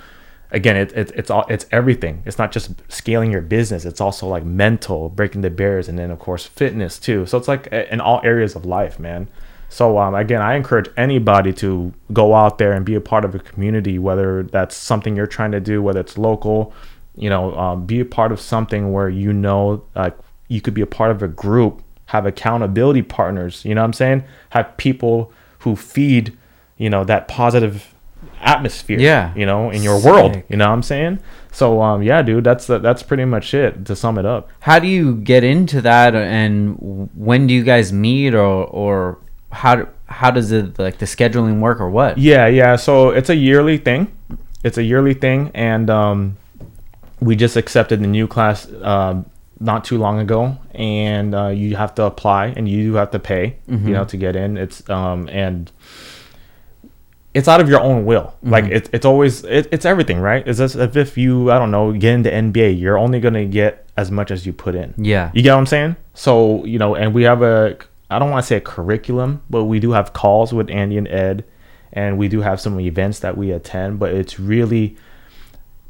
[0.53, 4.29] again it, it, it's all it's everything it's not just scaling your business it's also
[4.29, 8.03] like mental breaking the barriers and then of course fitness too so it's like in
[8.03, 9.27] all areas of life man
[9.73, 13.35] so um, again i encourage anybody to go out there and be a part of
[13.35, 16.73] a community whether that's something you're trying to do whether it's local
[17.17, 20.17] you know um, be a part of something where you know like
[20.49, 23.93] you could be a part of a group have accountability partners you know what i'm
[23.93, 26.37] saying have people who feed
[26.77, 27.95] you know that positive
[28.43, 28.99] atmosphere.
[28.99, 29.33] Yeah.
[29.35, 30.11] You know, in your Sick.
[30.11, 30.43] world.
[30.49, 31.21] You know what I'm saying?
[31.51, 34.49] So um yeah, dude, that's that's pretty much it to sum it up.
[34.61, 39.19] How do you get into that and when do you guys meet or or
[39.53, 42.19] how how does it like the scheduling work or what?
[42.19, 42.77] Yeah, yeah.
[42.77, 44.11] So it's a yearly thing.
[44.65, 46.37] It's a yearly thing and um
[47.21, 49.23] we just accepted the new class uh,
[49.61, 53.19] not too long ago and uh, you have to apply and you do have to
[53.21, 53.87] pay mm-hmm.
[53.87, 55.71] you know to get in it's um and
[57.35, 58.25] it's out of your own will.
[58.25, 58.51] Mm-hmm.
[58.51, 60.47] Like it's it's always it, it's everything, right?
[60.47, 64.11] It's as if you I don't know get into NBA, you're only gonna get as
[64.11, 64.95] much as you put in.
[64.97, 65.97] Yeah, you get what I'm saying.
[66.15, 67.79] So you know, and we have a
[68.13, 71.09] I don't want to say a curriculum, but we do have calls with Andy and
[71.09, 71.45] Ed,
[71.93, 73.99] and we do have some events that we attend.
[73.99, 74.97] But it's really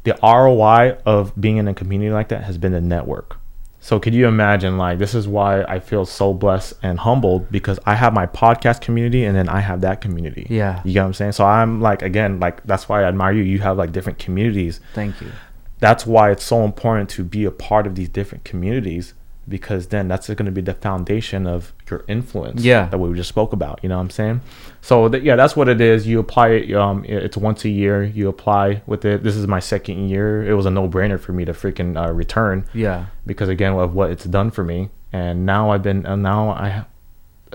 [0.03, 3.37] the ROI of being in a community like that has been the network.
[3.79, 7.79] So could you imagine like this is why I feel so blessed and humbled because
[7.85, 10.47] I have my podcast community and then I have that community.
[10.49, 10.81] Yeah.
[10.85, 11.33] You get what I'm saying?
[11.33, 13.43] So I'm like again, like that's why I admire you.
[13.43, 14.79] You have like different communities.
[14.93, 15.31] Thank you.
[15.79, 19.13] that's why it's so important to be a part of these different communities
[19.47, 22.87] because then that's going to be the foundation of your influence Yeah.
[22.87, 24.41] that we just spoke about you know what i'm saying?
[24.81, 26.07] So yeah that's what it is.
[26.07, 29.23] You apply it um it's once a year you apply with it.
[29.23, 30.43] This is my second year.
[30.49, 33.05] It was a no-brainer for me to freaking uh, return Yeah.
[33.25, 34.89] because again of what it's done for me.
[35.11, 36.85] And now i've been and now i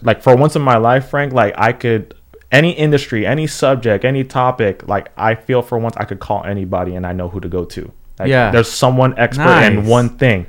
[0.03, 2.15] like for once in my life frank like i could
[2.53, 6.95] any industry any subject any topic like i feel for once i could call anybody
[6.95, 7.91] and i know who to go to.
[8.19, 8.51] Like, Yeah.
[8.53, 10.47] there's someone expert in one thing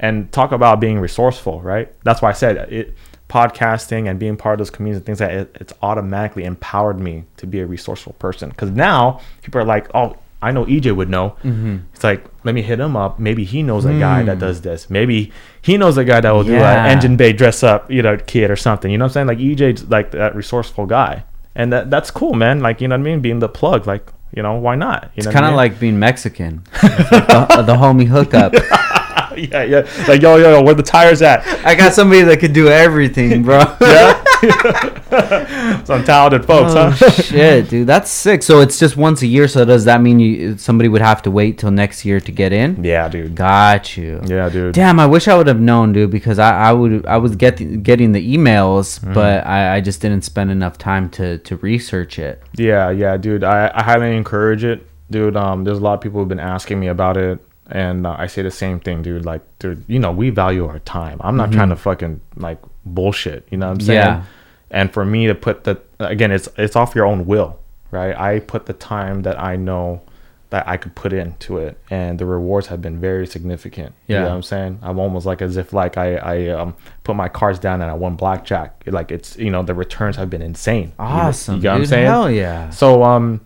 [0.00, 1.92] and talk about being resourceful right?
[2.02, 2.96] That's why i said it
[3.30, 7.24] podcasting and being part of those communities and things that it, it's automatically empowered me
[7.36, 8.50] to be a resourceful person.
[8.50, 11.36] Because now people are like oh i know ej would know.
[11.44, 11.78] Mm-hmm.
[11.94, 13.20] it's like let me hit him up.
[13.20, 14.90] Maybe he knows a guy that does this.
[14.90, 15.32] Maybe
[15.62, 16.76] he knows a guy that will do Mm.
[16.76, 18.90] An engine bay dress up you know kid or something.
[18.90, 19.26] You know what i'm saying?
[19.28, 21.24] Like ej's like that resourceful guy.
[21.54, 22.60] And that that's cool man.
[22.60, 23.20] Like you know what i mean?
[23.20, 25.04] Being the plug like you know why not?
[25.14, 26.64] You It's kind of what like being Mexican.
[26.82, 28.54] the, the homie hookup.
[29.36, 32.52] Yeah yeah like yo yo yo where the tires at I got somebody that could
[32.52, 33.60] do everything, bro.
[33.80, 34.24] yeah
[35.84, 38.42] some talented folks Oh, huh shit, dude, that's sick.
[38.42, 39.48] So it's just once a year.
[39.48, 42.52] So does that mean you somebody would have to wait till next year to get
[42.52, 42.82] in?
[42.84, 44.20] yeah dude Got you.
[44.26, 47.16] yeah dude Damn, I wish I would have known, dude, because I, I would I
[47.18, 49.12] was getting getting the emails, Mm-hmm.
[49.14, 52.42] but I, I just didn't spend enough time to to research it.
[52.56, 53.44] Yeah, yeah, dude.
[53.44, 55.36] I, I highly encourage it, dude.
[55.36, 57.38] Um, there's a lot of people who've been asking me about it,
[57.70, 59.24] and uh, I say the same thing, dude.
[59.24, 61.18] Like, dude, you know, we value our time.
[61.22, 63.46] I'm not trying to fucking like bullshit.
[63.50, 63.98] You know what I'm saying?
[63.98, 64.22] Yeah.
[64.70, 67.58] And for me to put the again, it's it's off your own will,
[67.90, 68.16] right?
[68.18, 70.02] I put the time that I know
[70.50, 73.94] that I could put into it, and the rewards have been very significant.
[74.08, 74.22] You Yeah.
[74.22, 74.78] know what I'm saying?
[74.82, 77.94] I'm almost like as if like I I um put my cards down and I
[77.94, 78.82] won blackjack.
[78.86, 80.92] Like it's you know the returns have been insane.
[80.98, 82.06] You know- Awesome, You, know what I'm saying?
[82.06, 82.70] Hell yeah.
[82.70, 83.40] So um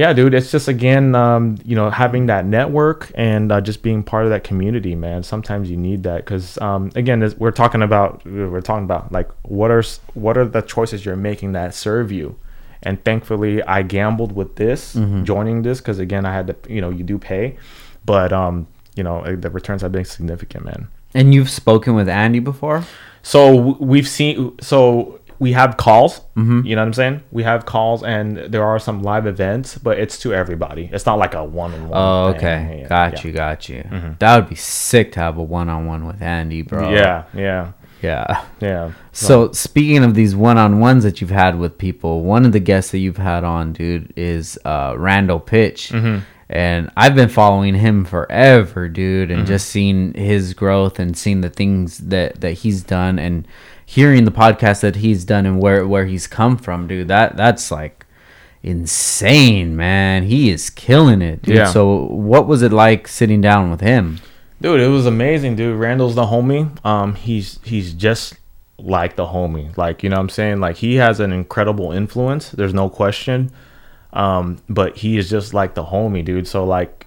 [0.00, 4.02] yeah, dude, it's just again um you know having that network and uh, just being
[4.02, 5.22] part of that community, man.
[5.22, 9.70] Sometimes you need that cuz um again we're talking about we're talking about like what
[9.70, 9.84] are
[10.14, 12.36] what are the choices you're making that serve you.
[12.82, 14.94] And thankfully I gambled with this
[15.24, 17.58] joining this cuz again I had to you know you do pay
[18.06, 20.88] but um you know uh, the returns have been significant, man.
[21.12, 22.84] And you've spoken with Andy before?
[23.22, 24.58] So we've seen.
[24.60, 26.20] So we have calls.
[26.36, 26.66] Mm-hmm.
[26.66, 27.22] You know what I'm saying?
[27.32, 30.88] We have calls, and there are some live events, but it's to everybody.
[30.92, 31.90] It's not like a one-on-one.
[31.92, 32.80] Oh, okay.
[32.82, 33.18] Yeah, got yeah.
[33.18, 33.26] Mm-hmm.
[33.26, 34.14] you, got you.
[34.20, 36.90] That would be sick to have a one on one with Andy, bro.
[36.90, 37.72] Yeah, yeah,
[38.02, 38.44] Yeah.
[38.60, 38.92] yeah.
[39.12, 42.98] So speaking of these one-on-ones that you've had with people, one of the guests that
[42.98, 45.90] you've had on, dude, is uh, Randall Pich,
[46.50, 51.48] and I've been following him forever, dude, and just seeing his growth and seeing the
[51.48, 53.46] things that that he's done and
[53.90, 57.08] hearing the podcast that he's done and where where he's come from, dude.
[57.08, 58.06] That that's like
[58.62, 60.22] insane, man.
[60.22, 61.56] He is killing it, dude.
[61.56, 61.72] Yeah.
[61.72, 64.20] So what was it like sitting down with him?
[64.60, 65.76] Dude, it was amazing, dude.
[65.76, 66.84] Randall's the homie.
[66.86, 68.34] Um, he's he's just
[68.78, 69.76] like the homie.
[69.76, 70.60] Like, you know what I'm saying?
[70.60, 72.50] Like he has an incredible influence.
[72.50, 73.50] There's no question.
[74.12, 76.46] Um, but he is just like the homie, dude.
[76.46, 76.99] So like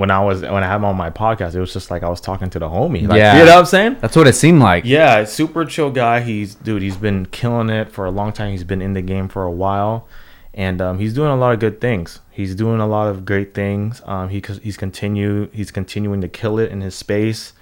[0.00, 2.08] when I was when I had him on my podcast, it was just like I
[2.08, 3.06] was talking to the homie.
[3.06, 3.38] Like, Yeah.
[3.38, 3.96] You know what I'm saying?
[4.00, 4.84] That's what it seemed like.
[4.84, 6.20] Yeah, super chill guy.
[6.20, 6.82] He's dude.
[6.82, 8.50] He's been killing it for a long time.
[8.50, 10.08] He's been in the game for a while,
[10.54, 12.20] and um, he's doing a lot of good things.
[12.30, 14.00] He's doing a lot of great things.
[14.06, 17.52] Um, he he's continue he's continuing to kill it in his space,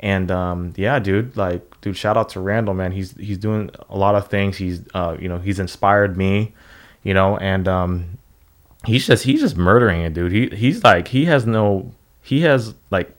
[0.00, 1.36] and um, yeah, dude.
[1.36, 2.92] Like, dude, shout out to Randall, man.
[2.92, 4.56] He's he's doing a lot of things.
[4.56, 6.54] He's uh, you know, he's inspired me,
[7.02, 8.18] you know, and um,
[8.86, 10.32] he's just he's just murdering it, dude.
[10.32, 13.14] He he's like he has no he has like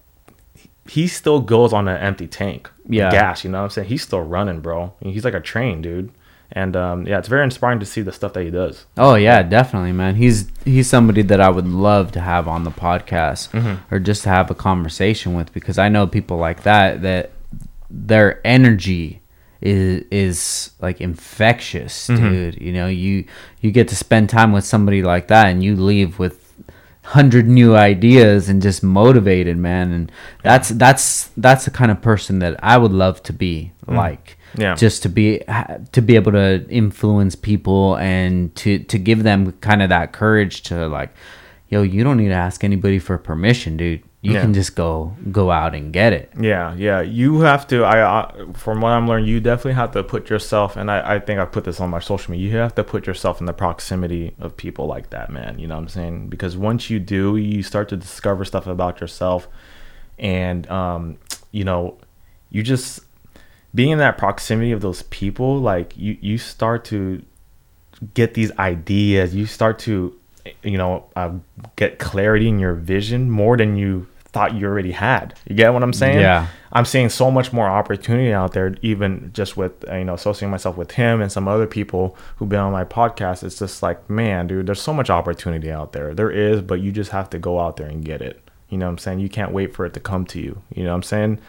[0.87, 2.69] he still goes on an empty tank.
[2.87, 3.09] Yeah.
[3.11, 3.87] Gas, you know what I'm saying?
[3.89, 4.93] He's still running, bro.
[5.01, 6.11] He's like a train, dude.
[6.55, 8.85] And um, yeah, it's very inspiring to see the stuff that he does.
[8.95, 10.15] Oh yeah, definitely, man.
[10.15, 13.95] He's he's somebody that I would love to have on the podcast Mm-hmm.
[13.95, 17.31] or just to have a conversation with because I know people like that that
[17.89, 19.21] their energy
[19.63, 22.29] is is like infectious, Mm-hmm.
[22.29, 22.61] dude.
[22.61, 23.25] You know, you
[23.61, 26.39] you get to spend time with somebody like that and you leave with
[27.05, 29.91] hundred new ideas and just motivated, man.
[29.91, 30.11] And
[30.43, 34.61] that's that's that's the kind of person that I would love to be like Mm.
[34.61, 34.75] Yeah.
[34.75, 35.41] just to be
[35.93, 40.61] to be able to influence people and to to give them kind of that courage
[40.69, 41.09] to like
[41.69, 44.41] yo you don't need to ask anybody for permission dude you Yeah.
[44.41, 47.01] can just go go out and get it Yeah, yeah.
[47.01, 47.83] You have to.
[47.83, 50.77] I, I from what I'm learning, you definitely have to put yourself.
[50.77, 52.49] And I, I think I put this on my social media.
[52.51, 55.59] You have to put yourself in the proximity of people like that, man.
[55.59, 56.29] You know what I'm saying?
[56.29, 59.47] Because once you do, you start to discover stuff about yourself,
[60.17, 61.17] and um,
[61.51, 61.97] you know,
[62.49, 63.01] you just
[63.75, 67.21] being in that proximity of those people, like you, you start to
[68.13, 69.35] get these ideas.
[69.35, 70.15] You start to
[70.61, 71.31] you know, uh,
[71.77, 75.35] get clarity in your vision more than you thought you already had.
[75.47, 76.19] You get what I'm saying?
[76.19, 76.47] Yeah.
[76.71, 80.49] I'm seeing so much more opportunity out there, even just with uh, you know associating
[80.49, 83.43] myself with him and some other people who've been on my podcast.
[83.43, 86.13] It's just like, man, dude, there's so much opportunity out there.
[86.15, 88.41] There is, but you just have to go out there and get it.
[88.69, 89.19] You know what I'm saying?
[89.19, 90.63] You can't wait for it to come to you.
[90.73, 91.39] You know what I'm saying?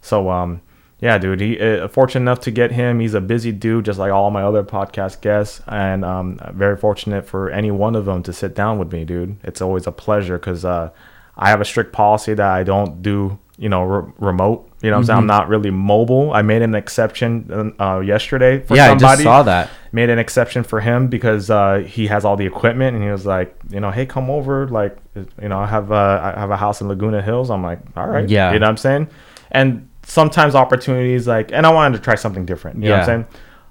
[0.00, 0.62] So, um,
[0.98, 2.98] yeah, dude, he uh, fortunate enough to get him.
[2.98, 7.24] He's a busy dude, just like all my other podcast guests, and um, very fortunate
[7.24, 9.36] for any one of them to sit down with me, dude.
[9.44, 10.90] It's always a pleasure because uh,
[11.36, 14.68] I have a strict policy that I don't do, you know, re- remote.
[14.82, 16.32] You know, what I'm saying I'm not really mobile.
[16.32, 19.70] I made an exception uh, yesterday for yeah, I somebody just saw that.
[19.92, 23.24] made an exception for him because uh, he has all the equipment and he was
[23.24, 24.66] like, you know, hey, come over.
[24.68, 24.96] Like,
[25.40, 27.48] you know, I have uh, I have a house in Laguna Hills.
[27.50, 28.52] I'm like, all right, Yeah.
[28.52, 29.08] you know what I'm saying.
[29.52, 32.82] And sometimes opportunities like, and I wanted to try something different.
[32.82, 33.26] You know what I'm saying.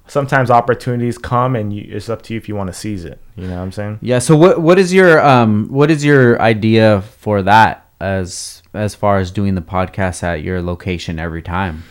[0.07, 3.21] Sometimes opportunities come and you, it's up to you if you want to seize it.
[3.35, 3.99] You know what I'm saying.
[4.01, 4.19] Yeah.
[4.19, 9.19] So what what is your um what is your idea for that as as far
[9.19, 11.83] as doing the podcast at your location every time?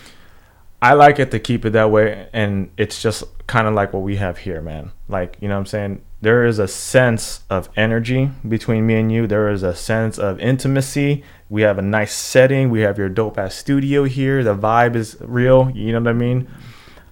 [0.82, 4.00] I like it to keep it that way, and it's just kind of like what
[4.02, 4.92] we have here, man.
[5.08, 6.02] Like, you know what I'm saying?
[6.22, 9.26] There is a sense of energy between me and you.
[9.26, 11.22] There is a sense of intimacy.
[11.50, 12.70] We have a nice setting.
[12.70, 14.42] We have your dope ass studio here.
[14.42, 15.70] The vibe is real.
[15.70, 16.48] You know what I mean?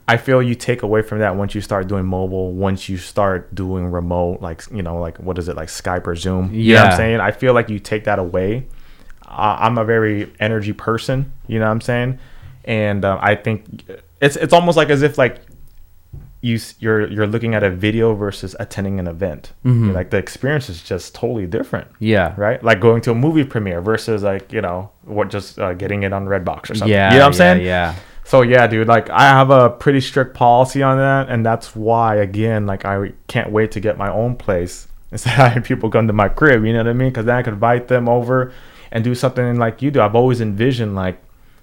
[0.09, 3.55] I feel you take away from that once you start doing mobile, once you start
[3.55, 6.53] doing remote, like, you know, like what is it, like Skype or Zoom?
[6.55, 6.91] You know what Yeah.
[6.93, 7.21] I'm saying?
[7.21, 8.67] I feel like you take that away.
[9.27, 11.31] I- I'm a very energy person.
[11.47, 12.19] You know what I'm saying?
[12.65, 13.85] And uh, I think
[14.21, 15.41] it's it's almost like as if like
[16.41, 19.53] you you're you're looking at a video versus attending an event.
[19.65, 19.93] Mm-hmm.
[19.93, 21.89] Like the experience is just totally different.
[21.99, 22.35] Yeah.
[22.37, 26.03] Right, like going to a movie premiere versus like you know what just uh, getting
[26.05, 26.89] it on Redbox or something.
[26.89, 27.13] Yeah.
[27.13, 27.67] you know what I'm yeah, saying?
[27.67, 27.95] Yeah.
[28.29, 32.17] So yeah, dude, like I have a pretty strict policy on that, and that's why
[32.17, 36.07] again, like I can't wait to get my own place instead of having people come
[36.09, 36.63] to my crib.
[36.67, 37.09] You know what I mean?
[37.09, 38.53] Because then I could invite them over
[38.93, 40.03] and do something like you do.
[40.03, 41.19] I've always envisioned like,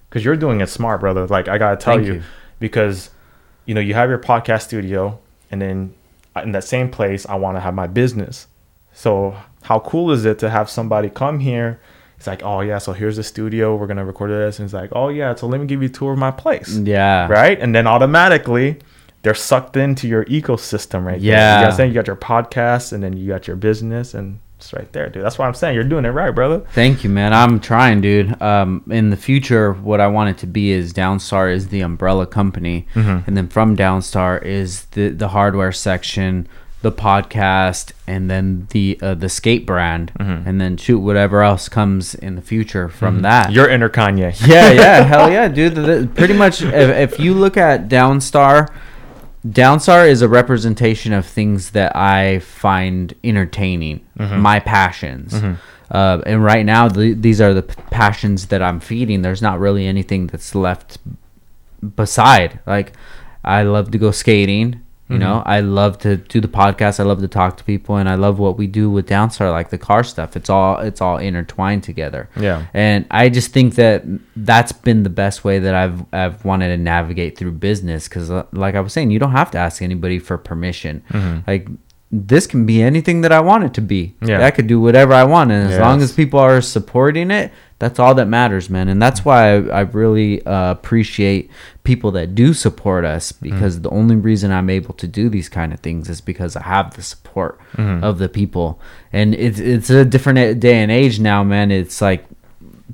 [0.08, 1.28] because you're doing it smart, brother.
[1.28, 2.22] Like I gotta tell you, you.
[2.58, 3.10] because
[3.66, 5.20] you know you have your podcast studio,
[5.52, 5.94] and then
[6.42, 8.48] in that same place, I want to have my business.
[8.92, 11.80] So how cool is it to have somebody come here?
[12.16, 13.76] It's like, oh yeah, so here's the studio.
[13.76, 15.92] We're gonna record this, and it's like, oh yeah, so let me give you a
[15.92, 17.26] tour of my place Yeah.
[17.28, 17.58] right?
[17.60, 18.78] And then automatically
[19.22, 21.20] they're sucked into your ecosystem right there.
[21.20, 21.66] You Yeah.
[21.68, 21.90] I'm saying?
[21.90, 25.22] You got your podcast and then you got your business and it's right there, dude.
[25.24, 25.74] That's what I'm saying.
[25.74, 26.60] You're doing it right, brother.
[26.72, 27.34] Thank you, man.
[27.34, 28.40] I'm trying, dude.
[28.40, 32.26] Um, in the future, what I want it to be is Downstar is the umbrella
[32.26, 33.28] company, Mm-hmm.
[33.28, 36.48] and then from Downstar is the the hardware section,
[36.82, 40.48] the podcast, and then the uh, the skate brand, Mm-hmm.
[40.48, 43.50] and then shoot whatever else comes in the future from that.
[43.52, 44.34] You're inner Kanye.
[44.46, 45.74] yeah, yeah, hell yeah, dude.
[45.74, 48.68] The- the- pretty much, if, if you look at Downstar,
[49.46, 55.34] Downstar is a representation of things that I find entertaining, my passions.
[55.88, 59.22] Uh, and right now, the, these are the p- passions that I'm feeding.
[59.22, 60.98] There's not really anything that's left
[61.94, 62.58] beside.
[62.66, 62.92] Like,
[63.44, 64.80] I love to go skating.
[65.08, 65.48] You know, mm-hmm.
[65.48, 66.98] I love to do the podcast.
[66.98, 69.70] I love to talk to people, and I love what we do with Downstar, like
[69.70, 70.36] the car stuff.
[70.36, 72.28] It's all it's all intertwined together.
[72.36, 72.66] Yeah.
[72.74, 74.02] And I just think that
[74.34, 78.46] that's been the best way that I've I've wanted to navigate through business because, uh,
[78.50, 81.04] like I was saying, you don't have to ask anybody for permission.
[81.10, 81.48] Mm-hmm.
[81.48, 81.68] Like
[82.10, 84.14] this can be anything that I want it to be.
[84.22, 84.44] Yeah.
[84.44, 87.98] I could do whatever I want, and as long as people are supporting it, that's
[87.98, 88.88] all that matters, man.
[88.88, 91.50] And that's why I, I really uh, appreciate
[91.84, 93.50] people that do support us mm-hmm.
[93.50, 96.62] because the only reason I'm able to do these kind of things is because I
[96.62, 98.02] have the support mm-hmm.
[98.02, 98.80] of the people.
[99.12, 101.70] And it's it's a different eh, day and age now, man.
[101.70, 102.24] It's like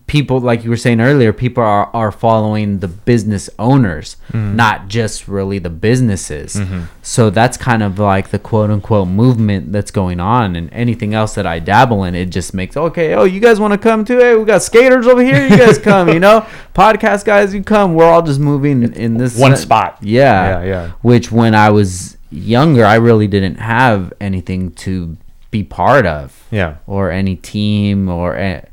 [0.07, 4.57] people like you were saying earlier people are, are following the business owners mm-hmm.
[4.57, 6.55] not just really the businesses.
[6.55, 6.85] Mm-hmm.
[7.03, 11.35] So that's kind of like the quote unquote movement that's going on and anything else
[11.35, 14.19] that i dabble in it just makes okay oh you guys want to come too?
[14.19, 16.47] Hey we got skaters over here you guys come you know?
[16.75, 17.95] Podcast guys you come.
[17.95, 19.99] We're all just moving in this One spot.
[20.01, 20.61] yeah.
[20.61, 20.91] Yeah, yeah.
[21.03, 25.19] which when i was younger i really didn't have anything to
[25.51, 26.77] be part of Yeah.
[26.87, 28.67] or any team or a-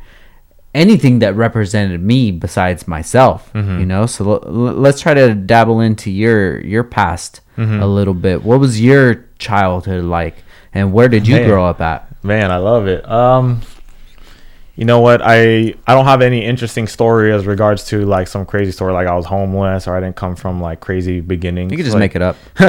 [0.76, 3.80] anything that represented me besides myself Mm-hmm.
[3.80, 7.82] you know so l- let's try to dabble into your your past Mm-hmm.
[7.82, 10.36] a little bit what was your childhood like
[10.74, 11.47] and where did you Man.
[11.49, 13.09] grow up at Man, I love it.
[13.09, 13.61] Um
[14.76, 15.20] you know what?
[15.22, 19.07] I I don't have any interesting story as regards to like some crazy story like
[19.07, 21.70] I was homeless or I didn't come from like crazy beginnings.
[21.72, 22.38] you could just Like- make it up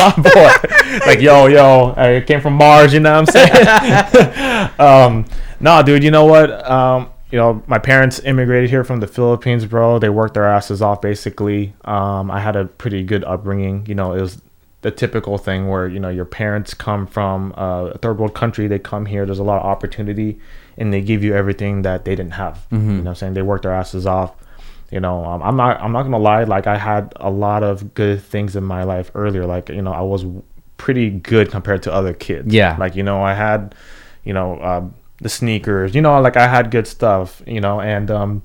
[0.00, 1.00] my boy.
[1.06, 4.70] like, yo, yo, I came from Mars, you know what I'm saying?
[4.78, 5.24] um,
[5.60, 6.68] no, dude, you know what?
[6.68, 9.98] Um, you know, my parents immigrated here from the Philippines, bro.
[9.98, 11.74] They worked their asses off basically.
[11.84, 13.86] Um, I had a pretty good upbringing.
[13.86, 14.42] You know, it was
[14.82, 18.66] the typical thing where you know your parents come from uh, a third world country,
[18.66, 19.26] they come here.
[19.26, 20.40] There's a lot of opportunity,
[20.76, 22.66] and they give you everything that they didn't have.
[22.72, 24.34] You know, what I'm saying they work their asses off.
[24.90, 26.44] You know, um, I'm not I'm not gonna lie.
[26.44, 29.46] Like I had a lot of good things in my life earlier.
[29.46, 30.24] Like you know, I was
[30.76, 32.52] pretty good compared to other kids.
[32.52, 32.76] Yeah.
[32.78, 33.74] Like you know, I had,
[34.24, 35.94] you know, um, the sneakers.
[35.94, 37.40] You know, like I had good stuff.
[37.46, 38.42] You know, and um,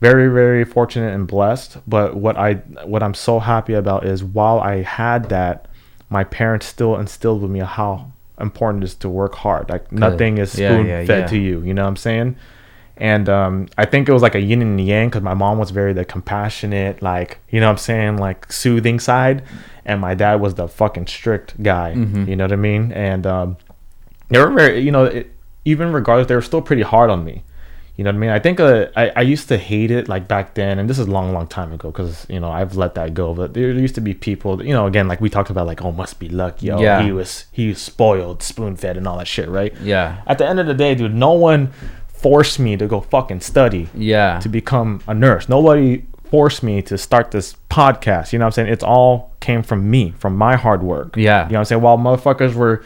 [0.00, 1.78] very very fortunate and blessed.
[1.86, 5.68] But what I what I'm so happy about is while I had that,
[6.10, 9.70] my parents still instilled with me how important it is to work hard.
[9.70, 11.26] Like nothing is Yeah, spoon yeah, fed yeah.
[11.26, 11.62] to you.
[11.62, 12.36] You know what I'm saying?
[12.96, 15.70] And um, I think it was like a yin and yang because my mom was
[15.70, 19.42] very the compassionate, like you know what I'm saying, like soothing side,
[19.84, 21.94] and my dad was the fucking strict guy.
[21.96, 22.28] Mm-hmm.
[22.28, 22.92] You know what I mean?
[22.92, 23.56] And um,
[24.28, 25.32] they were very, you know, it,
[25.64, 27.42] even regardless, they were still pretty hard on me.
[27.96, 28.30] You know what I mean?
[28.30, 31.06] I think uh, I, I used to hate it like back then, and this is
[31.06, 33.34] a long, long time ago because you know I've let that go.
[33.34, 35.92] But there used to be people, you know, again like we talked about, like oh
[35.92, 37.02] must be luck, yo, Yeah.
[37.02, 39.72] he was he was spoiled, spoon fed, and all that shit, right?
[39.80, 40.22] Yeah.
[40.26, 41.70] At the end of the day, dude, no one
[42.24, 44.38] forced me to go fucking study Yeah.
[44.40, 45.46] to become a nurse.
[45.46, 48.32] Nobody forced me to start this podcast.
[48.32, 48.72] You know what I'm saying?
[48.72, 51.16] It's all came from me, from my hard work.
[51.16, 51.44] Yeah.
[51.46, 51.82] You know what I'm saying?
[51.82, 52.82] While motherfuckers were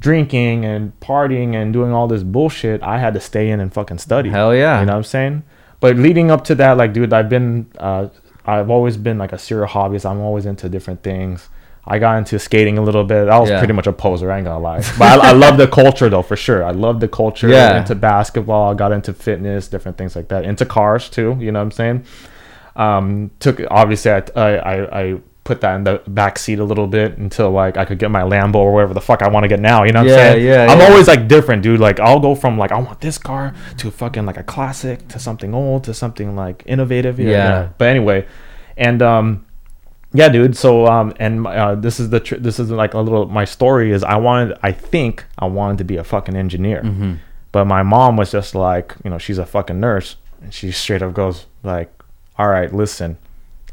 [0.00, 3.98] drinking and partying and doing all this bullshit, I had to stay in and fucking
[3.98, 4.30] study.
[4.30, 4.80] Hell yeah.
[4.80, 5.42] You know what I'm saying?
[5.78, 8.08] But leading up to that, like, dude, I've been, uh,
[8.44, 10.04] I've always been like a serial hobbyist.
[10.10, 11.48] I'm always into different things.
[11.84, 13.28] I got into skating a little bit.
[13.28, 13.58] I was Yeah.
[13.58, 14.30] pretty much a poser.
[14.30, 16.64] I ain't gonna lie, but I, I love the culture though, for sure.
[16.64, 17.48] I love the culture.
[17.48, 17.78] Yeah.
[17.80, 20.44] Into basketball, I got into fitness, different things like that.
[20.44, 21.36] Into cars too.
[21.40, 22.04] You know what I'm saying?
[22.76, 27.18] Um, took obviously I, I I put that in the back seat a little bit
[27.18, 29.58] until like I could get my Lambo or whatever the fuck I want to get
[29.60, 29.82] now.
[29.82, 30.46] You know what Yeah, I'm saying?
[30.46, 30.84] yeah, I'm yeah.
[30.88, 31.80] always like different, dude.
[31.80, 35.18] Like I'll go from like I want this car to fucking like a classic to
[35.18, 37.18] something old to something like innovative.
[37.18, 37.68] know, Yeah.
[37.76, 38.26] But anyway,
[38.76, 39.44] and um,
[40.14, 40.56] yeah, dude.
[40.56, 43.92] So um, and uh, this is the tr- this is like a little my story
[43.92, 47.14] is I wanted I think I wanted to be a fucking engineer, Mm-hmm.
[47.52, 51.02] but my mom was just like you know she's a fucking nurse and she straight
[51.02, 51.90] up goes like,
[52.38, 53.16] all right, listen,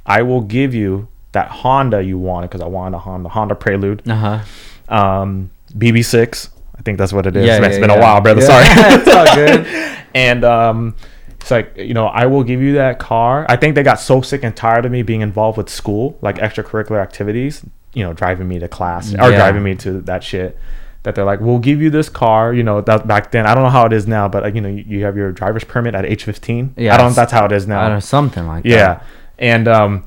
[0.06, 4.02] I will give you that Honda you wanted because I wanted a Honda Honda Prelude
[4.10, 4.96] Uh huh.
[4.96, 6.50] um, BB6.
[6.78, 7.46] I think that's what it is.
[7.46, 7.98] Yeah, it's yeah, been yeah.
[7.98, 8.42] a while, brother.
[8.42, 8.64] Sorry.
[8.70, 9.68] It's all good.
[10.16, 10.96] and um,
[11.42, 13.46] it's like you know, I will give you that car.
[13.50, 16.38] I think they got so sick and tired of me being involved with school, like
[16.38, 17.64] extracurricular activities.
[17.94, 19.38] You know, driving me to class or Yeah.
[19.38, 20.58] driving me to that shit.
[21.04, 22.54] That they're like, we'll give you this car.
[22.54, 24.70] You know, that back then I don't know how it is now, but you know,
[24.70, 26.74] you, you have your driver's permit at age 15.
[26.78, 27.80] Yeah, I don't know that's how it is now.
[27.80, 28.70] I don't know, something like that.
[28.70, 29.02] Yeah.
[29.40, 30.04] And um,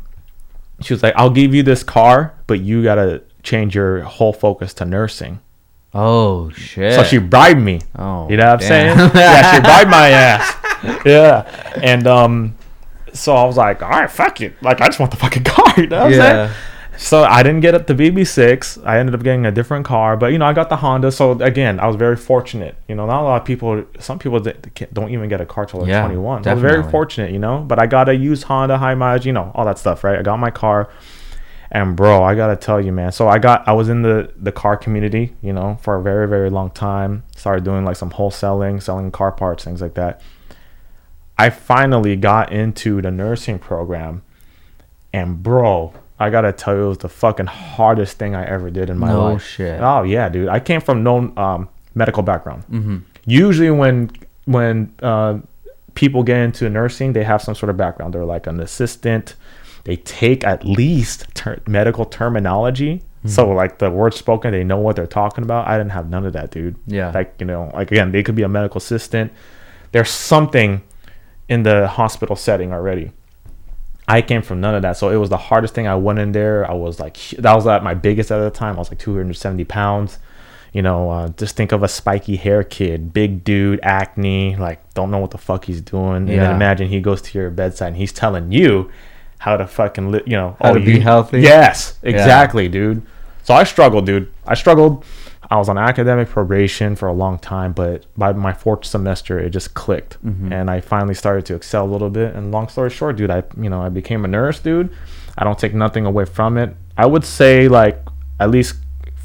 [0.82, 4.32] she was like, I'll give you this car, but you got to change your whole
[4.34, 5.40] focus to nursing.
[5.94, 6.94] Oh shit.
[6.94, 7.80] So she bribed me.
[7.98, 8.28] Oh.
[8.30, 8.96] You know what I'm damn.
[8.98, 9.10] saying?
[9.14, 10.54] yeah, she bribed my ass.
[11.04, 11.46] Yeah.
[11.82, 12.56] And um,
[13.12, 14.60] so I was like, all right, fuck it.
[14.62, 15.74] Like, I just want the fucking car.
[15.76, 16.46] You know what I'm Yeah.
[16.46, 16.56] saying?
[16.98, 18.84] So I didn't get up the BB6.
[18.84, 21.10] I ended up getting a different car, but you know, I got the Honda.
[21.10, 22.76] So again, I was very fortunate.
[22.86, 23.84] You know, not a lot of people.
[23.98, 24.38] Some people
[24.92, 26.46] don't even get a car till they're Yeah, 21.
[26.46, 27.58] I was very fortunate, you know.
[27.60, 30.18] But I got a used Honda, high mileage, you know, all that stuff, right?
[30.18, 30.90] I got my car,
[31.70, 33.10] and bro, I gotta tell you, man.
[33.10, 36.28] So I got, I was in the the car community, you know, for a very
[36.28, 37.22] very long time.
[37.36, 40.20] Started doing like some wholesaling, selling car parts, things like that.
[41.38, 44.22] I finally got into the nursing program,
[45.12, 48.90] and bro, I gotta tell you, it was the fucking hardest thing I ever did
[48.90, 49.44] in my No life.
[49.44, 49.80] shit.
[49.80, 50.48] Oh yeah, dude.
[50.48, 52.64] I came from no um, medical background.
[52.70, 52.98] Mm-hmm.
[53.26, 54.10] Usually, when
[54.44, 55.38] when uh,
[55.94, 58.14] people get into nursing, they have some sort of background.
[58.14, 59.34] They're like an assistant.
[59.84, 63.02] They take at least ter- medical terminology.
[63.24, 65.68] So like the words spoken, they know what they're talking about.
[65.68, 66.74] I didn't have none of that, dude.
[66.88, 67.12] Yeah.
[67.14, 69.32] Like you know, like again, they could be a medical assistant.
[69.92, 70.82] There's something
[71.52, 73.12] in the hospital setting already.
[74.08, 75.86] I came from none of that, so it was the hardest thing.
[75.86, 76.68] I went in there.
[76.68, 78.76] I was like, that was at my biggest at the time.
[78.76, 80.18] I was like 270 pounds.
[80.72, 85.10] You know, uh, just think of a spiky hair kid, big dude, acne, like don't
[85.10, 86.16] know what the fuck he's doing.
[86.16, 88.90] And then imagine he goes to your bedside and he's telling you
[89.38, 91.40] how to fucking, li- you know, How to be healthy?
[91.42, 93.02] Yes, exactly, dude.
[93.42, 94.32] So I struggled, dude.
[94.46, 95.04] I struggled.
[95.52, 99.50] I was on academic probation for a long time, but by my fourth semester, it
[99.50, 100.50] just clicked, Mm-hmm.
[100.52, 102.34] and I finally started to excel a little bit.
[102.34, 104.88] And long story short, dude, I you know I became a nurse, dude.
[105.36, 106.74] I don't take nothing away from it.
[106.96, 107.96] I would say like
[108.40, 108.76] at least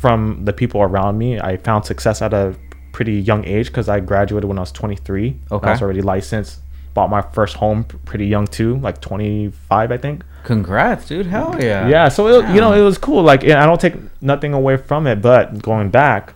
[0.03, 2.56] from the people around me, I found success at a
[2.91, 5.39] pretty young age because I graduated when I was 23.
[5.52, 5.68] Okay.
[5.68, 6.60] I was already licensed.
[6.98, 10.24] Bought my first home pretty young too, like 25, I think.
[10.44, 11.28] Congrats, dude.
[11.28, 11.88] Hell yeah.
[11.88, 13.22] Yeah, so it, you know it was cool.
[13.22, 16.34] Like I don't take nothing away from it, but going back,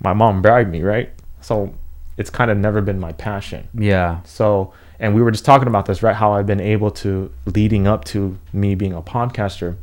[0.00, 1.10] my mom bribed me, right?
[1.42, 1.74] So
[2.16, 3.68] it's kind of never been my passion.
[3.74, 4.22] Yeah.
[4.24, 6.16] So and we were just talking about this, right?
[6.16, 9.76] How I've been able to leading up to me being a podcaster.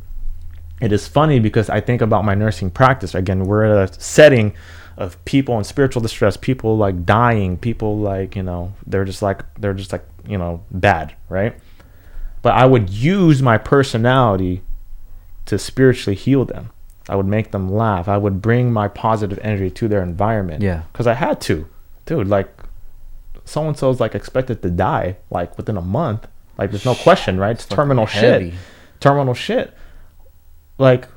[0.81, 3.13] it is funny because I think about my nursing practice.
[3.13, 4.55] Again, we're at a setting
[4.97, 9.43] of people in spiritual distress, people like dying, people like, you know, they're just like
[9.59, 11.55] they're just like, you know, bad, right?
[12.41, 14.61] But I would use my personality
[15.45, 16.71] to spiritually heal them.
[17.07, 18.07] I would make them laugh.
[18.07, 20.63] I would bring my positive energy to their environment.
[20.63, 20.83] Yeah.
[20.91, 21.67] Because I had to.
[22.05, 22.49] Dude, like
[23.45, 26.27] so and so's like expected to die like within a month.
[26.57, 27.51] Like there's no question, right?
[27.51, 28.51] It's fucking terminal heavy.
[28.51, 28.59] shit.
[28.99, 29.73] Terminal shit.
[30.77, 31.07] Like,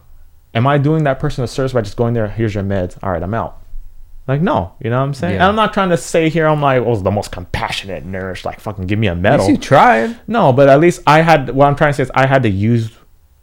[0.55, 2.98] am I doing that person a service by just going there, here's your meds.
[3.02, 3.62] All right, I'm out.
[4.28, 5.34] Like, no, you know what I'm saying?
[5.36, 5.40] Yeah.
[5.40, 8.60] And I'm not trying to say here I'm like, oh, the most compassionate nurse, like
[8.60, 9.40] fucking give me a medal.
[9.40, 10.16] At least you tried.
[10.28, 12.50] No, but at least I had what I'm trying to say is I had to
[12.50, 12.92] use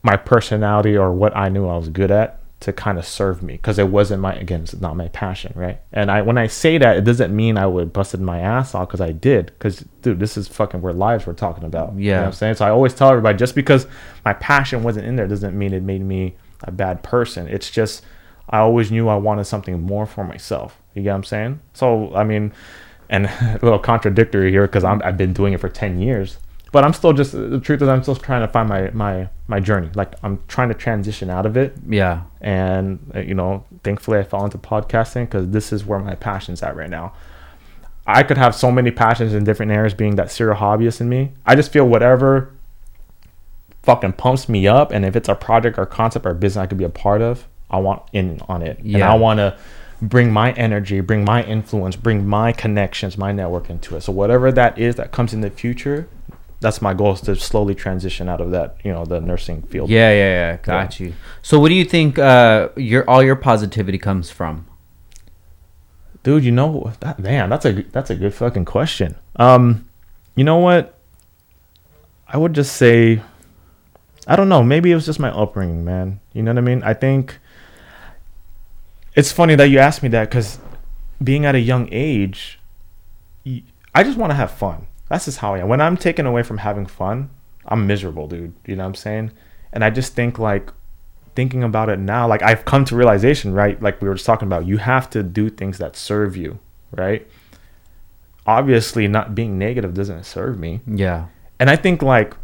[0.04, 3.54] my personality or what I knew I was good at to kind of serve me
[3.54, 6.78] because it wasn't my again it's not my passion right and i when i say
[6.78, 10.20] that it doesn't mean i would busted my ass off because i did because dude
[10.20, 12.20] this is fucking where lives we're talking about you know Yeah.
[12.22, 13.88] what i'm saying so i always tell everybody just because
[14.24, 18.04] my passion wasn't in there doesn't mean it made me a bad person it's just
[18.50, 20.82] i always knew i wanted something more for myself.
[20.94, 21.60] You get what i'm saying?
[21.74, 22.54] So i mean
[23.10, 26.38] and a little contradictory here because I've been doing it for 10 years
[26.76, 29.62] but i'm still just the truth is i'm still trying to find my my my
[29.62, 29.90] journey.
[29.96, 31.74] Like i'm trying to transition out of it.
[31.88, 32.24] Yeah.
[32.42, 36.62] and uh, you know thankfully i fell into podcasting because this is where my passion's
[36.62, 37.14] at right now.
[38.06, 41.32] I could have so many passions in different areas being that serial hobbyist in me.
[41.46, 42.52] I just feel whatever
[43.84, 46.78] fucking pumps me up and if it's a project or concept or business i could
[46.78, 49.58] be a part of i want in on it and i want to
[50.02, 54.52] bring my energy bring my influence bring my connections my network into it so whatever
[54.52, 56.08] that is that comes in the future
[56.62, 59.90] that's my goal is to slowly transition out of that you know the nursing field
[59.90, 60.58] Yeah, yeah, yeah.
[60.58, 61.14] Got you.
[61.42, 64.66] So, what do you think uh, your all your positivity comes from?
[66.24, 69.16] Dude, you know that man, that's a that's a good fucking question.
[69.36, 69.88] Um,
[70.36, 70.98] you know what?
[72.28, 73.22] I would just say,
[74.26, 74.64] I don't know.
[74.64, 76.20] Maybe it was just my upbringing, man.
[76.34, 76.82] You know what I mean?
[76.84, 77.38] I think
[79.16, 80.60] it's funny that you asked me that because
[81.24, 82.60] being at a young age,
[83.94, 84.88] I just want to have fun.
[85.10, 85.70] That's just how I am.
[85.70, 87.30] When I'm taken away from having fun,
[87.66, 88.54] I'm miserable, dude.
[88.66, 89.32] You know what I'm saying?
[89.72, 90.72] And I just think like
[91.36, 93.82] thinking about it now, like I've come to realization, right?
[93.82, 96.60] Like we were just talking about, you have to do things that serve you,
[96.92, 97.28] right?
[98.48, 100.82] Obviously, not being negative doesn't serve me.
[100.86, 101.28] Yeah.
[101.60, 102.36] And I think like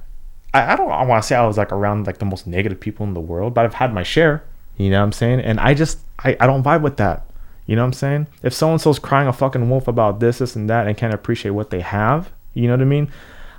[0.54, 2.80] I, I don't I want to say I was like around like the most negative
[2.80, 4.44] people in the world, but I've had my share.
[4.82, 5.42] You know what I'm saying?
[5.42, 7.26] And I just I, I don't vibe with that.
[7.66, 8.28] You know what I'm saying?
[8.44, 11.14] If so and so's crying a fucking wolf about this, this, and that, and can't
[11.14, 13.12] appreciate what they have, you know what I mean?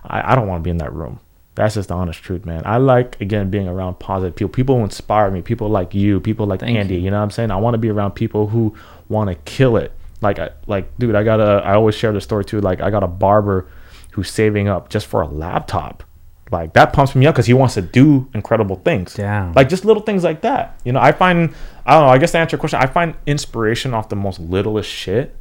[0.04, 1.20] I, I don't want to be in that room.
[1.54, 2.62] That's just the honest truth, man.
[2.64, 4.50] I like again being around positive people.
[4.50, 5.42] People who inspire me.
[5.42, 6.18] People like you.
[6.18, 6.94] People like Thank Andy.
[6.94, 7.00] you.
[7.02, 7.10] You.
[7.10, 7.50] know what I'm saying?
[7.50, 8.74] I want to be around people who
[9.08, 9.92] want to kill it.
[10.22, 11.62] Like, I, like, dude, I got a.
[11.64, 12.60] I always share the story too.
[12.60, 13.68] Like, I got a barber
[14.12, 16.04] who's saving up just for a laptop.
[16.52, 19.16] Like that pumps me up because he wants to do incredible things.
[19.18, 19.52] Yeah.
[19.56, 20.78] Like just little things like that.
[20.84, 21.54] You know, I find
[21.86, 22.08] I don't know.
[22.12, 25.34] I guess to answer your question, I find inspiration off the most littlest shit,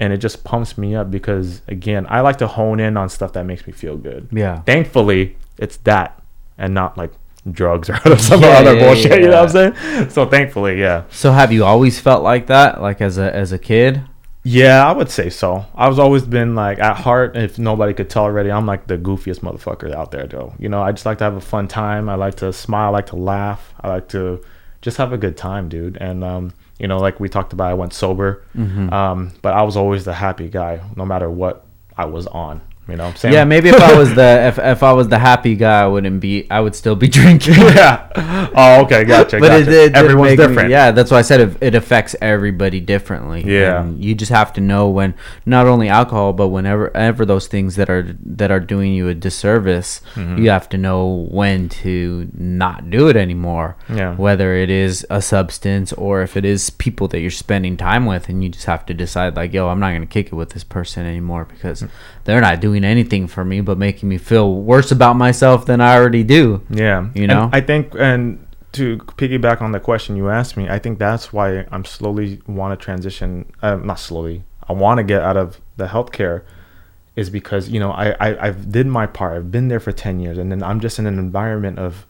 [0.00, 3.34] and it just pumps me up because again, I like to hone in on stuff
[3.34, 4.28] that makes me feel good.
[4.32, 4.62] Yeah.
[4.62, 6.20] Thankfully, it's that
[6.56, 7.12] and not like
[7.50, 9.20] drugs or some Yeah, other yeah, bullshit.
[9.20, 10.10] You know what I'm saying?
[10.10, 11.04] So thankfully, yeah.
[11.10, 14.02] So, have you always felt like that, like as a as a kid?
[14.46, 15.64] Yeah, I would say so.
[15.74, 18.98] I was always been like at heart, if nobody could tell already, I'm like the
[18.98, 20.54] goofiest motherfucker out there though.
[20.58, 22.10] You know, I just like to have a fun time.
[22.10, 23.72] I like to smile, I like to laugh.
[23.80, 24.44] I like to
[24.82, 25.96] just have a good time, dude.
[25.96, 28.44] And um, you know, like we talked about, I went sober.
[28.54, 28.92] Mm-hmm.
[28.92, 31.66] Um, but I was always the happy guy, no matter what
[31.96, 32.60] I was on.
[32.86, 33.32] You know what I'm saying?
[33.34, 36.20] Yeah, maybe if I was the if, if I was the happy guy, I wouldn't
[36.20, 36.46] be.
[36.50, 37.54] I would still be drinking.
[37.58, 38.08] yeah.
[38.54, 39.38] Oh, okay, gotcha.
[39.40, 39.62] but gotcha.
[39.62, 40.70] it, it Everyone's make me- different.
[40.70, 43.42] yeah, that's why I said it, it affects everybody differently.
[43.42, 43.80] Yeah.
[43.82, 45.14] And you just have to know when
[45.46, 49.14] not only alcohol, but whenever ever those things that are that are doing you a
[49.14, 50.42] disservice, Mm-hmm.
[50.42, 53.76] you have to know when to not do it anymore.
[53.88, 54.14] Yeah.
[54.14, 58.28] Whether it is a substance or if it is people that you're spending time with,
[58.28, 60.64] and you just have to decide like, yo, I'm not gonna kick it with this
[60.64, 61.90] person anymore because Mm.
[62.24, 65.96] They're not doing anything for me but making me feel worse about myself than I
[65.96, 66.62] already do.
[66.70, 67.50] Yeah, You And know?
[67.52, 71.66] I think, and to piggyback on the question you asked me, I think that's why
[71.70, 73.52] I'm slowly want to transition.
[73.62, 74.44] Uh, not slowly.
[74.68, 76.42] I want to get out of the healthcare,
[77.16, 79.36] is because you know I, I I've did my part.
[79.36, 82.04] I've been there for ten years, and then I'm just in an environment of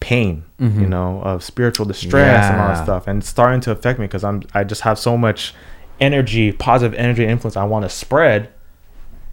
[0.00, 0.44] pain.
[0.58, 4.06] You know, of spiritual distress and all that stuff, and it's starting to affect me
[4.06, 5.54] because I'm I just have so much
[6.00, 8.48] energy, positive energy, influence I want to spread.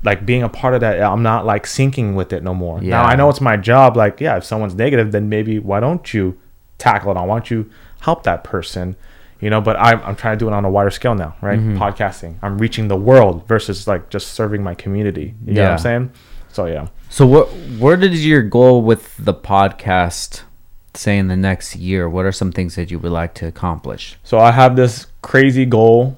[0.04, 2.82] Like being a part of that, I'm not like sinking with it no more.
[2.82, 3.96] Now I know it's my job.
[3.96, 6.38] Like, yeah, if someone's negative, then maybe why don't you
[6.78, 7.28] tackle it on?
[7.28, 7.70] Why don't you
[8.02, 8.96] help that person?
[9.40, 11.60] You know, but I'm, I'm trying to do it on a wider scale now, right?
[11.60, 11.78] Mm-hmm.
[11.78, 12.36] Podcasting.
[12.42, 15.36] I'm reaching the world versus like just serving my community.
[15.46, 15.72] You know what Yeah.
[15.74, 16.12] I'm saying?
[16.50, 16.88] So yeah.
[17.10, 17.48] So what
[17.80, 20.44] where did your goal with the podcast
[20.94, 22.08] say in the next year?
[22.10, 24.18] What are some things that you would like to accomplish?
[24.24, 26.18] So I have this crazy goal.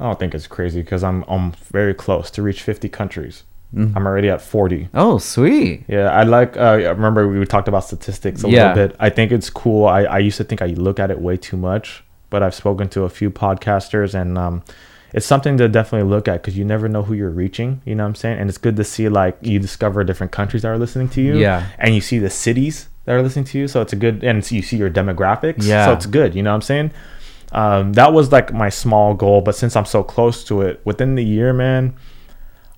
[0.00, 3.44] I don't think it's crazy because I'm I'm very close to reach 50 countries.
[3.74, 3.96] Mm-hmm.
[3.96, 4.88] I'm already at 40.
[4.94, 5.84] Oh, sweet.
[5.86, 6.56] Yeah, I like.
[6.56, 8.68] Uh, I remember we talked about statistics a Yeah.
[8.72, 8.96] little bit.
[8.98, 9.86] I think it's cool.
[9.86, 12.88] I, I used to think I look at it way too much, but I've spoken
[12.88, 14.62] to a few podcasters, and um,
[15.12, 17.80] it's something to definitely look at because you never know who you're reaching.
[17.84, 18.38] You know what I'm saying?
[18.40, 21.36] And it's good to see like you discover different countries that are listening to you.
[21.36, 21.66] Yeah.
[21.78, 23.68] and you see the cities that are listening to you.
[23.68, 25.64] So it's a good, and you see your demographics.
[25.64, 25.84] Yeah.
[25.86, 26.34] so it's good.
[26.34, 26.90] You know what I'm saying?
[27.52, 31.14] Um, that was like my small goal, but since I'm so close to it, within
[31.16, 31.94] the year, man.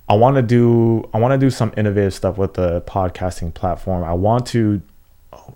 [0.09, 4.03] I want to do I want to do some innovative stuff with the podcasting platform.
[4.03, 4.81] I want to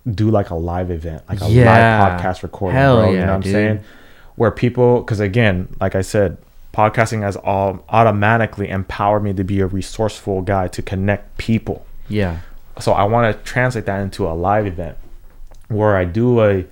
[0.09, 1.65] do like a live event, like a Yeah.
[1.65, 3.09] live podcast recording, Hell bro.
[3.11, 3.79] you yeah, know what I'm saying?
[4.37, 6.37] Where people, because again, like I said,
[6.73, 11.85] podcasting has all automatically empowered me to be a resourceful guy to connect people.
[12.07, 12.37] Yeah.
[12.79, 14.97] So I want to translate that into a live event
[15.67, 16.65] where I do a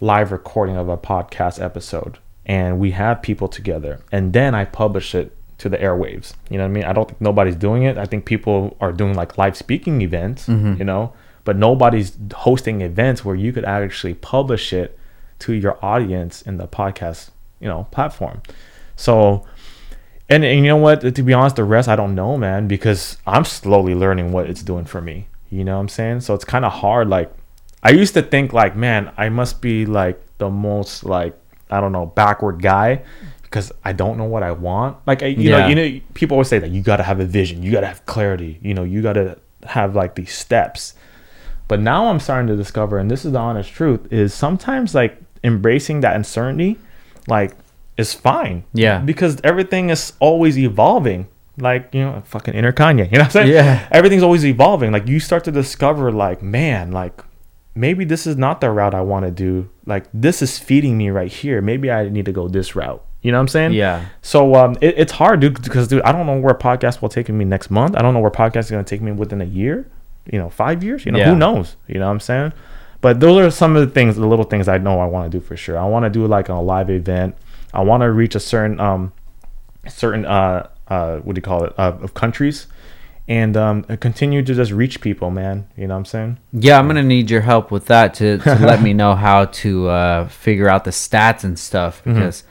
[0.00, 5.14] live recording of a podcast episode and we have people together and then I publish
[5.14, 6.34] it to the airwaves.
[6.50, 6.84] You know what I mean?
[6.84, 7.96] I don't think nobody's doing it.
[7.96, 10.74] I think people are doing like live speaking events, mm-hmm.
[10.78, 11.12] you know,
[11.44, 14.98] but nobody's hosting events where you could actually publish it
[15.40, 18.42] to your audience in the podcast, you know, platform.
[18.96, 19.46] So
[20.28, 21.14] and, and you know what?
[21.14, 24.62] To be honest, the rest I don't know, man, because I'm slowly learning what it's
[24.62, 25.28] doing for me.
[25.50, 26.20] You know what I'm saying?
[26.22, 27.08] So it's kind of hard.
[27.08, 27.32] Like,
[27.82, 31.38] I used to think like, man, I must be like the most like
[31.70, 33.02] I don't know backward guy
[33.42, 34.96] because I don't know what I want.
[35.06, 35.60] Like, I, you Yeah.
[35.60, 37.80] know, you know, people always say that you got to have a vision, you got
[37.80, 40.94] to have clarity, you know, you got to have like these steps.
[41.68, 45.18] But now I'm starting to discover, and this is the honest truth, is sometimes like
[45.42, 46.78] embracing that uncertainty,
[47.28, 47.56] like,
[47.96, 48.62] is fine.
[48.72, 48.98] Yeah.
[49.00, 51.26] Because everything is always evolving.
[51.58, 53.06] Like, you know, fucking inner Kanye.
[53.10, 53.48] You know what I'm saying?
[53.52, 53.88] Yeah.
[53.90, 54.92] Everything's always evolving.
[54.92, 57.22] Like you start to discover, like, man, like
[57.76, 59.68] maybe this is not the route I want to do.
[59.84, 61.60] Like this is feeding me right here.
[61.60, 63.04] Maybe I need to go this route.
[63.22, 63.72] You know what I'm saying?
[63.72, 64.06] Yeah.
[64.22, 67.28] So um, it, it's hard, dude, because dude, I don't know where podcast will take
[67.28, 67.96] me next month.
[67.96, 69.88] I don't know where podcast is gonna take me within a year.
[70.32, 71.04] You know, five years.
[71.06, 71.30] You know, Yeah.
[71.30, 71.76] who knows?
[71.86, 72.52] You know what I'm saying?
[73.00, 75.38] But those are some of the things, the little things I know I want to
[75.38, 75.78] do for sure.
[75.78, 77.36] I want to do like a live event.
[77.74, 79.12] I want to reach a certain um,
[79.88, 82.66] certain uh, uh, what do you call it uh, of countries,
[83.28, 85.66] and um, continue to just reach people, man.
[85.76, 86.38] You know what I'm saying?
[86.52, 89.88] Yeah, I'm gonna need your help with that to, to let me know how to
[89.88, 92.14] uh, figure out the stats and stuff Mm-hmm.
[92.14, 92.44] because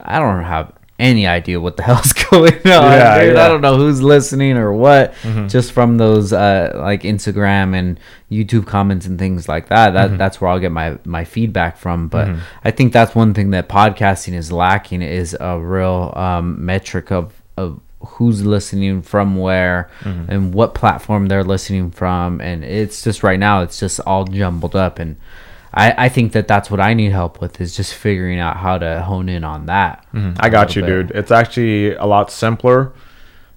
[0.00, 2.60] I don't have any idea what the hell's going on.
[2.64, 3.34] Yeah, dude.
[3.36, 3.44] yeah.
[3.44, 5.12] I don't know who's listening or what.
[5.22, 5.46] Mm-hmm.
[5.48, 8.00] Just from those uh, like Instagram and
[8.30, 9.90] YouTube comments and things like that.
[9.92, 10.16] That Mm-hmm.
[10.16, 12.08] that's where I'll get my my feedback from.
[12.08, 17.12] But I think that's one thing that podcasting is lacking is a real um, metric
[17.12, 20.30] of of who's listening from where Mm-hmm.
[20.30, 24.76] and what platform they're listening from and it's just right now it's just all jumbled
[24.76, 25.16] up and
[25.74, 28.78] I, I think that that's what I need help with is just figuring out how
[28.78, 30.06] to hone in on that.
[30.40, 31.08] I got you, bit.
[31.08, 31.10] dude.
[31.10, 32.94] It's actually a lot simpler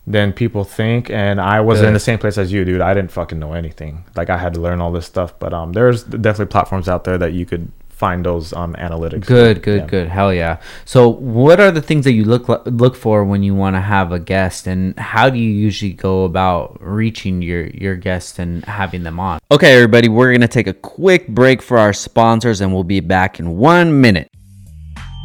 [0.05, 2.81] than people think, and I was in the same place as you, dude.
[2.81, 4.03] I didn't fucking know anything.
[4.17, 7.17] Like I had to learn all this stuff, but um, there's definitely platforms out there
[7.17, 9.25] that you could find those um analytics.
[9.25, 9.87] Good, good, Yeah.
[9.87, 10.07] good.
[10.07, 10.57] Hell yeah.
[10.85, 14.11] So, what are the things that you look look for when you want to have
[14.13, 19.03] a guest, and how do you usually go about reaching your your guests and having
[19.03, 19.39] them on?
[19.51, 23.39] Okay, everybody, we're gonna take a quick break for our sponsors, and we'll be back
[23.39, 24.29] in one minute.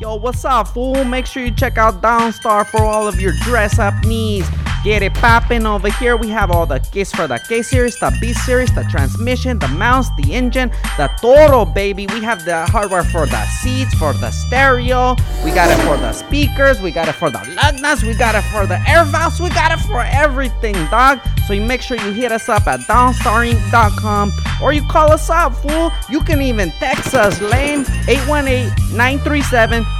[0.00, 1.04] Yo, what's up, fool?
[1.04, 4.48] Make sure you check out Downstar for all of your dress up needs.
[4.84, 6.14] Get it poppin' over here.
[6.14, 9.68] We have all the kits for the K series, the B series, the transmission, the
[9.68, 12.06] mounts, the engine, the Toro, baby.
[12.08, 15.16] We have the hardware for the seats, for the stereo.
[15.42, 16.82] We got it for the speakers.
[16.82, 18.02] We got it for the lug nuts.
[18.02, 19.40] We got it for the air valves.
[19.40, 21.18] We got it for everything, dog.
[21.46, 24.32] So you make sure you hit us up at downstarring.com
[24.62, 25.92] or you call us up, fool.
[26.10, 27.84] You can even text us, lame,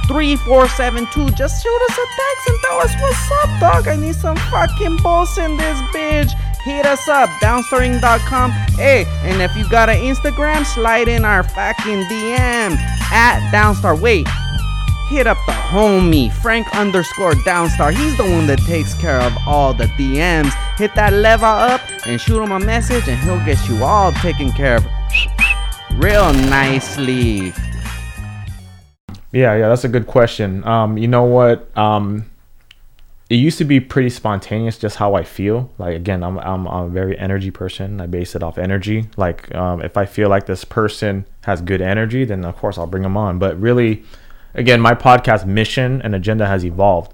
[0.07, 1.35] 818-937-3472.
[1.35, 3.87] Just shoot us a text and tell us what's up, dog.
[3.87, 6.31] I need some fucking balls in this bitch.
[6.63, 8.51] Hit us up, downstarring.com.
[8.51, 12.75] Hey, and if you got an Instagram, slide in our fucking DM
[13.11, 13.99] at downstar.
[13.99, 14.27] Wait,
[15.09, 17.93] hit up the homie Frank underscore downstar.
[17.93, 20.51] He's the one that takes care of all the DMs.
[20.77, 24.51] Hit that level up and shoot him a message, and he'll get you all taken
[24.51, 24.85] care of
[25.97, 27.53] real nicely.
[29.35, 30.65] Yeah, yeah, that's a good question.
[30.65, 31.77] Um, you know what?
[31.77, 32.31] Um,
[33.29, 35.69] it used to be pretty spontaneous, just how I feel.
[35.77, 37.99] Like again, I'm I'm, I'm a very energy person.
[37.99, 39.09] I base it off energy.
[39.17, 42.87] Like um, if I feel like this person has good energy, then of course I'll
[42.87, 43.37] bring them on.
[43.37, 44.05] But really,
[44.53, 47.13] again, my podcast mission and agenda has evolved.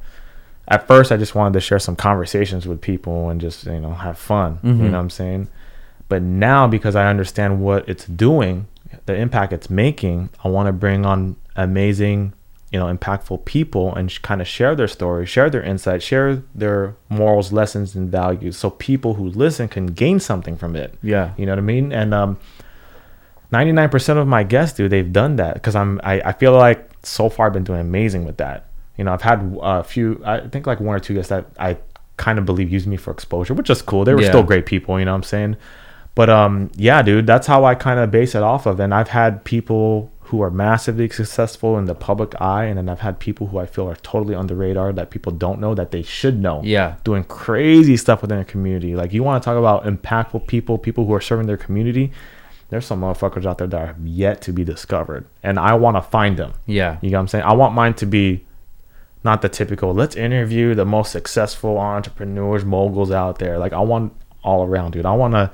[0.68, 3.93] At first, I just wanted to share some conversations with people and just you know
[3.93, 4.60] have fun.
[4.61, 5.48] You know what I'm saying?
[6.07, 8.68] But now, because I understand what it's doing,
[9.07, 12.33] the impact it's making, I want to bring on amazing,
[12.71, 16.41] you know, impactful people and sh- kind of share their story, share their insights, share
[16.55, 20.95] their morals, lessons, and values, so people who listen can gain something from it.
[21.01, 21.33] Yeah.
[21.37, 21.91] you know what I mean.
[21.91, 22.37] And um,
[23.51, 24.87] 99% of my guests, do.
[24.87, 28.25] they've done that because I'm I, I feel like so far I've been doing amazing
[28.25, 28.67] with that.
[28.97, 31.77] You know, I've had a few, I think like one or two guests that I
[32.17, 34.05] kind of believe used me for exposure, which is cool.
[34.05, 34.29] They were Yeah.
[34.29, 35.57] still great people, you know what I'm saying?
[36.13, 38.79] But um, yeah, dude, that's how I kind of base it off of.
[38.79, 43.01] And I've had people who are massively successful in the public eye, and then I've
[43.01, 45.91] had people who I feel are totally on the radar that people don't know that
[45.91, 46.61] they should know.
[46.63, 46.95] Yeah.
[47.03, 48.95] doing crazy stuff within a community.
[48.95, 52.13] Like you want to talk about impactful people, people who are serving their community.
[52.69, 56.01] There's some motherfuckers out there that are yet to be discovered, and I want to
[56.01, 56.53] find them.
[56.65, 56.97] Yeah.
[57.01, 57.43] You know what I'm saying?
[57.43, 58.45] I want mine to be
[59.25, 59.93] not the typical.
[59.93, 63.59] Let's interview the most successful entrepreneurs, moguls out there.
[63.59, 64.13] Like I want
[64.43, 65.05] all around, dude.
[65.05, 65.51] I want to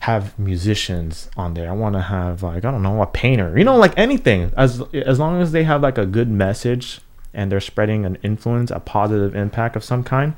[0.00, 1.68] have musicians on there.
[1.68, 3.56] I want to have like I don't know a painter.
[3.58, 4.52] You know, like anything.
[4.56, 7.00] As as long as they have like a good message
[7.34, 10.34] and they're spreading an influence, a positive impact of some kind.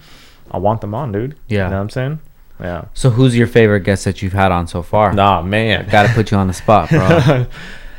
[0.50, 1.36] I want them on, dude.
[1.48, 1.64] Yeah.
[1.64, 2.20] You know what I'm saying?
[2.58, 2.84] Yeah.
[2.92, 5.12] So who's your favorite guest that you've had on so far?
[5.12, 5.88] Nah, man.
[5.88, 7.46] Got to put you on the spot, bro.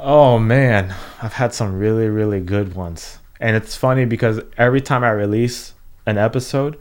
[0.00, 5.02] Oh man, I've had some really really good ones, and it's funny because every time
[5.02, 5.74] I release
[6.06, 6.78] an episode,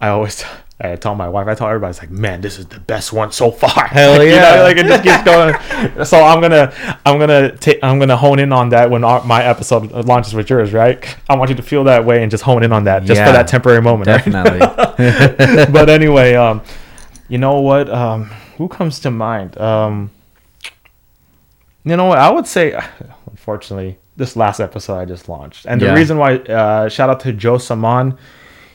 [0.00, 0.44] I always
[0.80, 3.32] I tell my wife, I tell everybody, it's like, man, this is the best one
[3.32, 3.68] so far.
[3.88, 4.54] Hell Like, you yeah.
[4.56, 6.04] know, like it just keeps going.
[6.04, 6.72] so I'm gonna
[7.04, 10.48] I'm gonna take I'm gonna hone in on that when our, my episode launches with
[10.48, 11.04] yours, right?
[11.28, 13.32] I want you to feel that way and just hone in on that, just for
[13.32, 14.24] that temporary moment, right?
[14.24, 14.60] Definitely.
[15.72, 16.62] but anyway, um,
[17.28, 17.90] you know what?
[17.90, 18.26] Um,
[18.56, 19.58] who comes to mind?
[19.58, 20.12] Um,
[21.84, 22.18] you know what?
[22.18, 22.78] I would say,
[23.30, 27.32] unfortunately, this last episode I just launched, and the reason why, uh, shout out to
[27.32, 28.16] Joe Saman.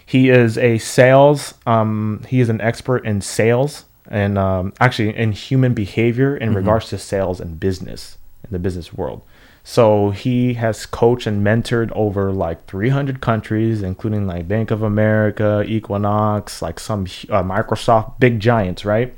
[0.06, 1.54] He is a sales.
[1.66, 6.90] Um, he is an expert in sales and um, actually in human behavior in regards
[6.90, 9.22] to sales and business in the business world.
[9.64, 15.64] So he has coached and mentored over like 300 countries, including like Bank of America,
[15.66, 19.16] Equinox, like some uh, Microsoft big giants, right?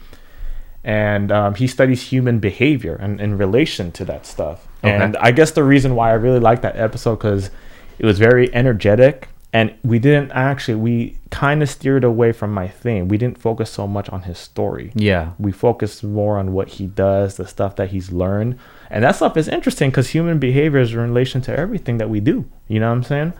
[0.83, 4.67] And um, he studies human behavior and in relation to that stuff.
[4.83, 4.93] Okay.
[4.93, 7.49] And I guess the reason why I really liked that episode because
[7.97, 10.93] it was very energetic and we didn't actually we
[11.43, 13.03] kind of steered away from my theme.
[13.11, 15.23] We didn't focus so much on his story yeah.
[15.45, 18.51] we focused more on what he does, the stuff that he's learned.
[18.93, 22.19] And that stuff is interesting because human behavior is in relation to everything that we
[22.31, 22.37] do.
[22.67, 23.31] You know what I'm saying?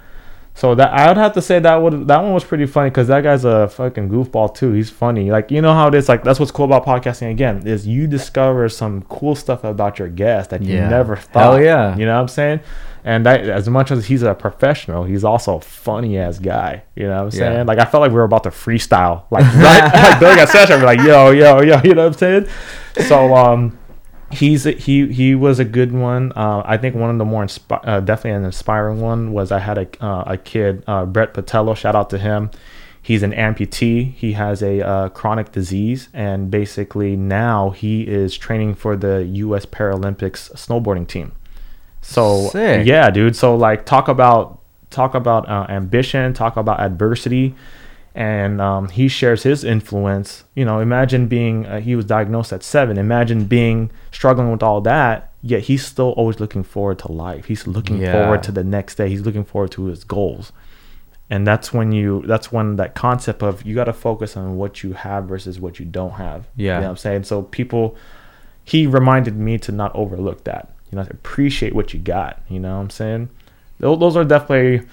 [0.58, 3.08] So that I would have to say that would that one was pretty funny because
[3.10, 4.72] that guy's a fucking goofball too.
[4.72, 5.30] He's funny.
[5.30, 6.08] Like you know how it is.
[6.08, 7.30] Like that's what's cool about podcasting.
[7.30, 10.88] Again, is you discover some cool stuff about your guest that you Yeah.
[10.88, 11.62] never Hell thought.
[11.62, 11.98] yeah.
[11.98, 12.60] You know what I'm saying?
[13.08, 16.84] And that as much as he's a professional, he's also a funny ass guy.
[16.96, 17.54] You know what I'm Yeah.
[17.54, 17.68] saying?
[17.68, 19.24] Like I felt like we were about to freestyle.
[19.30, 22.14] Like right like during a session, we're like, yo, yo, yo, you know what I'm
[22.14, 22.48] saying?
[23.08, 23.78] So um
[24.32, 26.32] he's he he was a good one.
[26.36, 29.60] Uh, I think one of the more inspi- uh, definitely an inspiring one was I
[29.60, 31.76] had a uh, a kid uh, Brett Patello.
[31.78, 32.50] Shout out to him.
[33.04, 34.14] He's an amputee.
[34.16, 39.68] He has a uh, chronic disease, and basically now he is training for the U.S.
[39.68, 41.34] Paralympics snowboarding team.
[42.08, 42.86] So Sick.
[42.86, 43.36] yeah, dude.
[43.36, 44.60] So like talk about
[44.92, 47.56] talk about uh, ambition, talk about adversity,
[48.14, 50.44] and um, he shares his influence.
[50.56, 52.98] You know, imagine being uh, he was diagnosed at seven.
[52.98, 57.46] Imagine being struggling with all that, yet he's still always looking forward to life.
[57.46, 58.12] He's looking Yeah.
[58.14, 59.10] forward to the next day.
[59.10, 60.52] He's looking forward to his goals.
[61.28, 64.84] And that's when you that's when that concept of you got to focus on what
[64.84, 66.48] you have versus what you don't have.
[66.56, 66.76] Yeah.
[66.76, 67.24] You know what I'm saying?
[67.24, 67.96] So people
[68.64, 70.70] he reminded me to not overlook that.
[70.92, 72.42] You know, appreciate what you got.
[72.50, 73.30] You know what I'm saying?
[73.80, 74.88] Those, those are definitely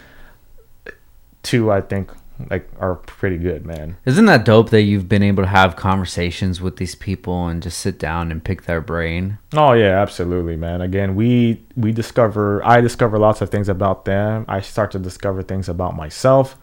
[1.42, 2.10] two I think
[2.50, 3.96] like are pretty good, man.
[4.04, 7.78] Isn't that dope that you've been able to have conversations with these people and just
[7.78, 9.38] sit down and pick their brain?
[9.54, 10.80] Oh yeah, absolutely, man.
[10.80, 14.44] Again, we we discover I discover lots of things about them.
[14.48, 16.56] I start to discover things about myself.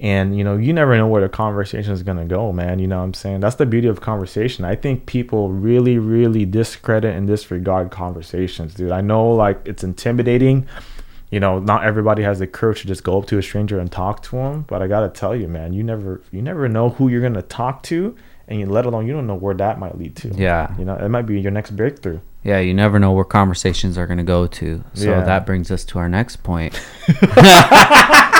[0.00, 2.78] And you know, you never know where the conversation is gonna go, man.
[2.78, 3.40] You know what I'm saying?
[3.40, 4.64] That's the beauty of conversation.
[4.64, 8.92] I think people really, really discredit and disregard conversations, dude.
[8.92, 10.66] I know like it's intimidating.
[11.30, 13.90] You know, not everybody has the courage to just go up to a stranger and
[13.90, 14.64] talk to them.
[14.68, 17.82] But I gotta tell you, man, you never you never know who you're gonna talk
[17.84, 18.16] to,
[18.46, 20.28] and you let alone you don't know where that might lead to.
[20.28, 20.74] Yeah.
[20.78, 22.20] You know, it might be your next breakthrough.
[22.44, 24.82] Yeah, you never know where conversations are going to go to.
[24.94, 25.24] So Yeah.
[25.24, 26.72] that brings us to our next point.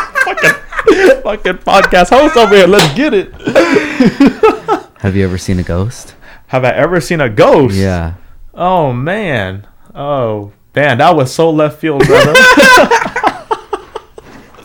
[1.22, 2.66] fucking podcast host over here.
[2.66, 3.32] Let's get it.
[5.00, 6.14] Have you ever seen a ghost?
[6.48, 7.74] Have I ever seen a ghost?
[7.76, 8.14] Yeah.
[8.54, 9.66] Oh man.
[9.94, 12.34] Oh man, that was so left field, brother.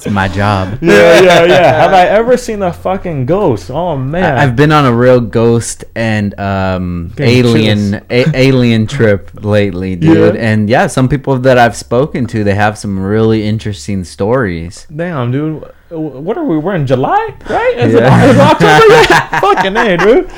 [0.06, 0.80] It's my job.
[0.82, 1.82] yeah, yeah, yeah.
[1.82, 3.72] Have I ever seen a fucking ghost?
[3.72, 4.38] Oh man.
[4.38, 9.96] I- I've been on a real ghost and um, Getting alien a- alien trip lately,
[9.96, 10.36] dude.
[10.36, 10.42] Yeah?
[10.42, 14.86] And yeah, some people that I've spoken to, they have some really interesting stories.
[14.94, 15.72] Damn, dude.
[16.00, 16.58] What are we?
[16.58, 17.76] We're in July, right?
[17.78, 18.24] Is Yeah.
[18.24, 19.30] it is it October yet?
[19.42, 20.32] Fucking A, dude.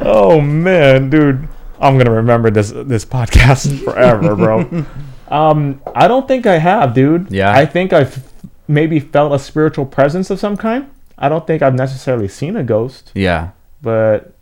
[0.00, 1.48] Oh man, dude.
[1.80, 4.84] I'm gonna remember this this podcast forever, bro.
[5.28, 7.30] um, I don't think I have, dude.
[7.30, 7.52] Yeah.
[7.52, 8.32] I think I've
[8.68, 10.90] maybe felt a spiritual presence of some kind.
[11.18, 13.50] I don't think I've necessarily seen a ghost, Yeah.
[13.82, 14.32] but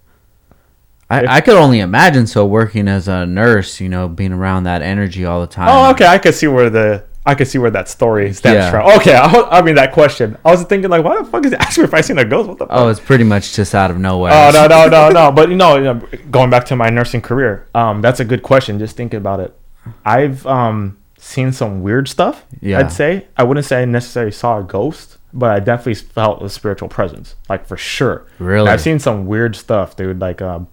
[1.10, 4.82] I, I could only imagine so working as a nurse, you know, being around that
[4.82, 5.68] energy all the time.
[5.70, 6.06] oh, okay.
[6.06, 8.70] I could see where the I could see where that story stems Yeah.
[8.70, 8.86] from.
[8.98, 10.36] Okay, I, I mean that question.
[10.44, 12.24] I was thinking like, why the fuck is he asking me if I seen a
[12.24, 12.48] ghost?
[12.48, 12.66] What the?
[12.66, 12.76] Fuck?
[12.78, 14.32] Oh, it's pretty much just out of nowhere.
[14.34, 15.32] Oh no no no no!
[15.38, 18.42] But you know, you know, going back to my nursing career, um, that's a good
[18.42, 18.78] question.
[18.78, 19.56] Just thinking about it,
[20.04, 22.44] I've um seen some weird stuff.
[22.60, 22.80] Yeah.
[22.80, 26.50] I'd say I wouldn't say I necessarily saw a ghost, but I definitely felt a
[26.50, 28.26] spiritual presence, like for sure.
[28.38, 28.68] Really?
[28.68, 30.20] I've seen some weird stuff, dude.
[30.20, 30.68] Like um,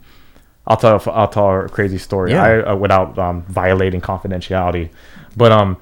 [0.68, 2.32] I'll tell I'll tell a crazy story.
[2.32, 2.44] Yeah.
[2.44, 4.90] I uh, without um violating confidentiality,
[5.38, 5.78] but um,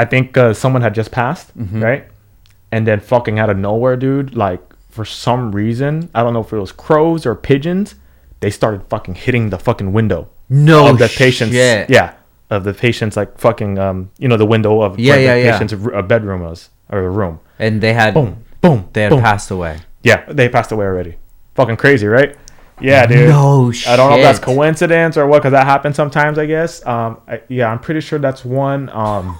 [0.00, 1.82] I think uh, someone had just passed, Mm-hmm.
[1.82, 2.04] right?
[2.72, 6.52] And then fucking out of nowhere, dude, like for some reason, I don't know if
[6.52, 7.94] it was crows or pigeons,
[8.40, 11.90] they started fucking hitting the fucking window No of the patient's shit.
[11.90, 12.14] yeah
[12.48, 15.40] of the patient's like fucking um you know the window of Yeah, where yeah, the
[15.44, 15.52] yeah.
[15.52, 17.38] patient's r- uh, bedroom was or a room.
[17.58, 18.30] And they had Boom,
[18.62, 19.20] boom, they had boom.
[19.20, 19.74] passed away.
[20.02, 21.14] Yeah, they passed away already.
[21.54, 22.34] Fucking crazy, right?
[22.80, 23.28] Yeah, dude.
[23.28, 23.88] No shit.
[23.92, 26.38] I don't know if that's coincidence or what, because that happens sometimes.
[26.38, 26.72] I guess.
[26.86, 28.88] Um, I, yeah, I'm pretty sure that's one.
[28.88, 29.36] Um,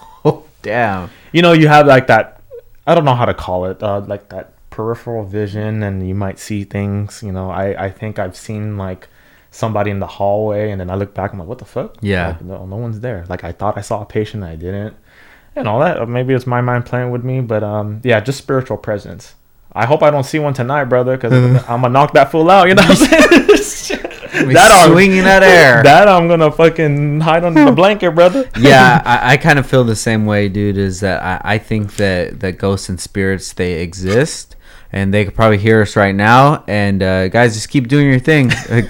[0.62, 1.10] damn.
[1.32, 2.42] you know, you have like that.
[2.86, 3.82] I don't know how to call it.
[3.82, 7.22] Uh, like that peripheral vision, and you might see things.
[7.22, 9.08] You know, I I think I've seen like
[9.50, 11.32] somebody in the hallway, and then I look back.
[11.32, 11.96] I'm like, what the fuck?
[12.00, 12.28] Yeah.
[12.28, 13.24] Like, no, no one's there.
[13.28, 14.96] Like I thought I saw a patient, I didn't,
[15.54, 16.08] and all that.
[16.08, 19.34] Maybe it's my mind playing with me, but um, yeah, just spiritual presence.
[19.72, 21.32] I hope I don't see one tonight, brother, because
[21.68, 22.68] I'm gonna knock that fool out.
[22.68, 24.00] You know what I'm saying?
[24.32, 25.82] I'm- swinging that air.
[25.82, 28.48] That I'm gonna fucking hide under the blanket, brother.
[28.58, 30.78] yeah, I, I kind of feel the same way, dude.
[30.78, 34.56] Is that I, I think that that ghosts and spirits they exist,
[34.92, 36.64] and they could probably hear us right now.
[36.66, 38.50] And uh, guys, just keep doing your thing.
[38.70, 38.88] Like,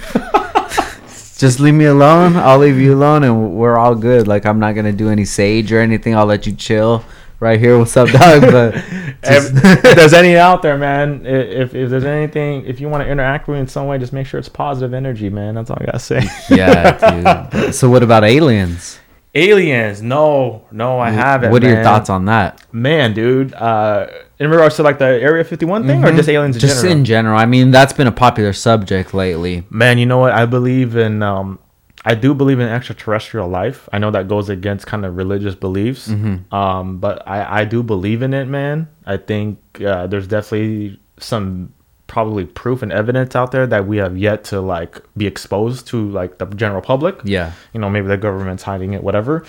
[1.38, 2.36] just leave me alone.
[2.36, 4.28] I'll leave you alone, and we're all good.
[4.28, 6.14] Like I'm not gonna do any sage or anything.
[6.14, 7.02] I'll let you chill
[7.40, 7.78] right here.
[7.78, 8.42] What's up, dog?
[8.50, 8.74] But
[9.22, 13.02] just- if, if there's any out there, man, if, if there's anything, if you want
[13.04, 15.54] to interact with me in some way, just make sure it's positive energy, man.
[15.54, 16.22] That's all I gotta say.
[16.50, 17.74] yeah, dude.
[17.74, 18.98] So what about aliens?
[19.34, 21.52] Aliens, no, no, I haven't.
[21.52, 21.84] What are your man.
[21.84, 22.64] thoughts on that?
[22.72, 23.54] man, dude?
[23.54, 24.08] Uh,
[24.40, 26.68] in regards to like the Area 51 thing, or just aliens in Mm-hmm.
[26.68, 26.98] Just general?
[26.98, 27.38] in general.
[27.38, 29.64] I mean, that's been a popular subject lately.
[29.70, 30.32] Man, you know what?
[30.32, 31.22] I believe in.
[31.22, 31.58] Um,
[32.04, 33.88] I do believe in extraterrestrial life.
[33.92, 36.54] I know that goes against kind of religious beliefs, Mm-hmm.
[36.54, 38.88] um, but I, I do believe in it, man.
[39.04, 41.74] I think uh, there's definitely some
[42.06, 46.08] probably proof and evidence out there that we have yet to like be exposed to
[46.10, 47.20] like the general public.
[47.24, 47.52] Yeah.
[47.74, 49.44] You know, maybe the government's hiding it, whatever.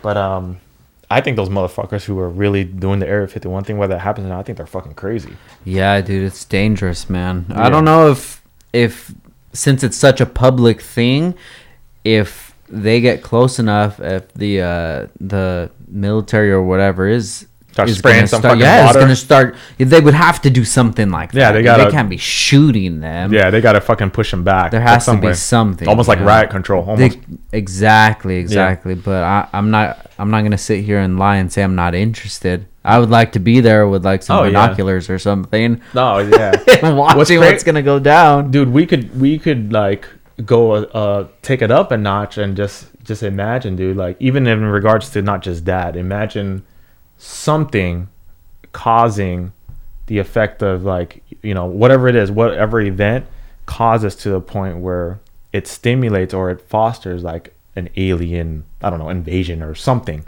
[0.00, 0.58] But um,
[1.10, 4.26] I think those motherfuckers who are really doing the Area 51 thing, whether it happens
[4.26, 5.36] or not, I think they're fucking crazy.
[5.64, 7.46] Yeah, dude, it's dangerous, man.
[7.50, 8.42] I don't know if
[8.72, 9.12] if
[9.52, 11.34] since it's such a public thing,
[12.14, 17.98] if they get close enough, if the uh the military or whatever is Start is
[17.98, 18.98] spraying some start, yeah, water.
[18.98, 19.54] it's gonna start.
[19.76, 21.52] They would have to do something like Yeah, that.
[21.52, 23.34] they They gotta- can't be shooting them.
[23.34, 24.70] Yeah, they gotta fucking push them back.
[24.70, 25.34] there has to be way.
[25.34, 25.86] something.
[25.86, 26.24] Almost like know?
[26.32, 26.84] riot control.
[26.96, 27.18] They- Almost.
[27.52, 28.94] exactly, exactly.
[28.94, 30.06] But I, I'm not.
[30.18, 32.64] I'm not gonna sit here and lie and say I'm not interested.
[32.82, 34.48] I would like to be there with like some Oh, yeah.
[34.50, 36.52] binoculars or something, No, yeah.
[36.94, 38.50] watching cra- what's gonna go down.
[38.50, 40.06] dude we could we could like
[40.44, 44.62] go uh take it up a notch and just just imagine dude like even in
[44.64, 46.62] regards to not just that imagine
[47.16, 48.08] something
[48.72, 49.52] causing
[50.06, 53.24] the effect of like you know whatever it is whatever event
[53.64, 55.18] causes to the point where
[55.52, 60.22] it stimulates or it fosters like an alien i don't know invasion or something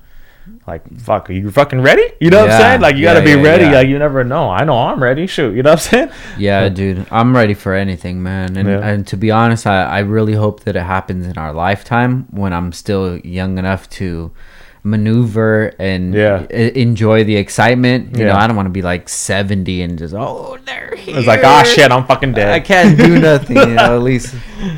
[0.66, 3.24] like fuck are you fucking ready you know what i'm saying like you yeah, gotta
[3.24, 3.72] be yeah, ready yeah.
[3.72, 6.68] like you never know i know i'm ready shoot you know what i'm saying Yeah,
[6.68, 8.56] dude, I'm ready for anything, man.
[8.56, 8.86] And Yeah.
[8.88, 12.52] and to be honest, I, I really hope that it happens in our lifetime when
[12.52, 14.30] I'm still young enough to
[14.84, 16.46] maneuver and Yeah.
[16.50, 18.16] enjoy the excitement.
[18.16, 21.18] You know, I don't want to be like 70 and just oh, they're here.
[21.18, 24.34] it's like ah shit i'm fucking dead I can't do nothing, you know, at least.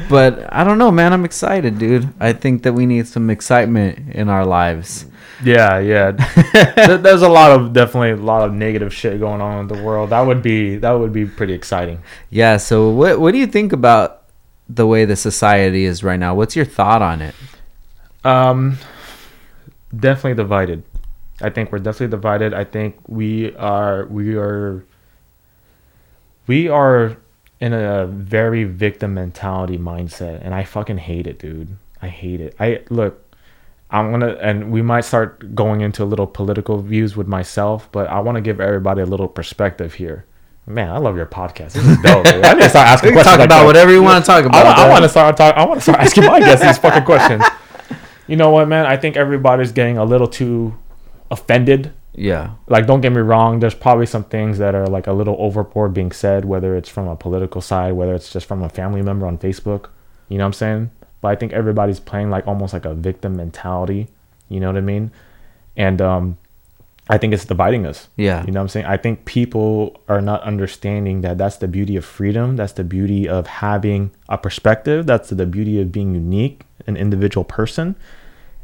[0.08, 1.12] But I don't know, man.
[1.12, 2.08] I'm excited, dude.
[2.20, 5.06] I think that we need some excitement in our lives.
[5.44, 6.10] Yeah, yeah.
[6.86, 9.82] There- There's a lot of definitely a lot of negative shit going on in the
[9.82, 10.10] world.
[10.10, 12.02] That would be that would be pretty exciting.
[12.30, 12.56] Yeah.
[12.58, 14.22] So, what what do you think about
[14.68, 16.34] the way the society is right now?
[16.34, 17.34] What's your thought on it?
[18.24, 18.78] Um,
[19.96, 20.82] definitely divided.
[21.40, 22.52] I think we're definitely divided.
[22.52, 24.84] I think we are we are
[26.46, 27.16] we are
[27.60, 31.76] in a very victim mentality mindset and I fucking hate it, dude.
[32.02, 32.56] I hate it.
[32.58, 33.24] I look
[33.92, 38.08] I'm gonna and we might start going into a little political views with myself, but
[38.08, 40.24] I want to give everybody a little perspective here.
[40.66, 41.72] Man, I love your podcast.
[41.72, 42.24] This is dope.
[42.24, 42.44] dude.
[42.44, 43.66] I need to start asking questions talk like about that.
[43.66, 44.66] whatever you want to talk about.
[44.66, 44.90] I bro.
[44.92, 47.42] want to start talk, I want to start asking my guests these fucking questions.
[48.28, 48.86] You know what, man?
[48.86, 50.76] I think everybody's getting a little too
[51.30, 51.92] offended.
[52.12, 52.54] Yeah.
[52.68, 53.58] Like, don't get me wrong.
[53.58, 57.08] There's probably some things that are like a little overboard being said, whether it's from
[57.08, 59.88] a political side, whether it's just from a family member on Facebook.
[60.28, 60.90] You know what I'm saying?
[61.20, 64.08] But I think everybody's playing like almost like a victim mentality.
[64.48, 65.10] You know what I mean?
[65.76, 66.38] And um,
[67.08, 68.08] I think it's dividing us.
[68.16, 68.44] Yeah.
[68.44, 68.86] You know what I'm saying?
[68.86, 72.56] I think people are not understanding that that's the beauty of freedom.
[72.56, 75.06] That's the beauty of having a perspective.
[75.06, 77.96] That's the beauty of being unique, an individual person.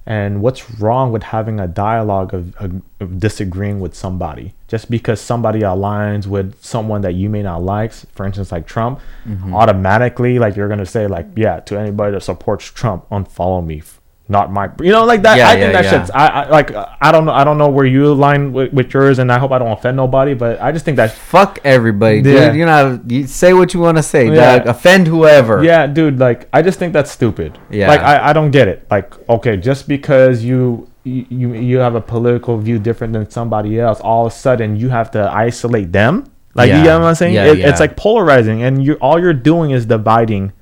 [0.08, 4.54] And what's wrong with having a dialogue of, of, of disagreeing with somebody?
[4.68, 9.00] Just because somebody aligns with someone that you may not like, for instance, like Trump,
[9.26, 9.52] Mm-hmm.
[9.54, 13.82] automatically, like you're gonna say, like, yeah, to anybody that supports Trump, unfollow me.
[14.28, 15.38] Not my, you know, like that.
[15.38, 15.90] Yeah, I yeah, think that yeah.
[15.90, 18.92] shit's I, I like I don't know I don't know where you align with, with
[18.92, 22.22] yours, and I hope I don't offend nobody, but I just think that Fuck everybody,
[22.22, 22.56] dude.
[22.56, 24.58] You know, you say what you want to say, Yeah.
[24.58, 24.66] dog.
[24.66, 25.62] Offend whoever.
[25.62, 27.56] yeah, dude, like I just think that's stupid.
[27.70, 27.86] Yeah.
[27.86, 28.84] like I, I don't get it.
[28.90, 34.00] Like okay, just because you you you have a political view different than somebody else,
[34.00, 36.24] all of a sudden you have to isolate them.
[36.54, 37.34] Like you know what I'm saying?
[37.34, 37.68] Yeah, It- yeah.
[37.68, 40.52] It's like polarizing, and you all you're doing is dividing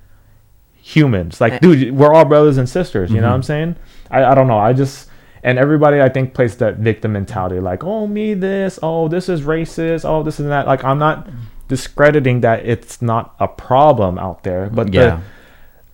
[0.85, 1.41] humans.
[1.41, 1.59] Like, eh.
[1.61, 3.11] dude, we're all brothers and sisters.
[3.11, 3.47] You know what I'm mm-hmm.
[3.47, 3.77] saying?
[4.11, 4.59] I, I don't know.
[4.59, 5.09] I just
[5.43, 7.59] and everybody I think plays that victim mentality.
[7.59, 10.67] Like, oh me this, oh this is racist, oh this is that.
[10.67, 11.29] Like, I'm not
[11.69, 15.03] discrediting that it's not a problem out there, but Yeah.
[15.03, 15.21] the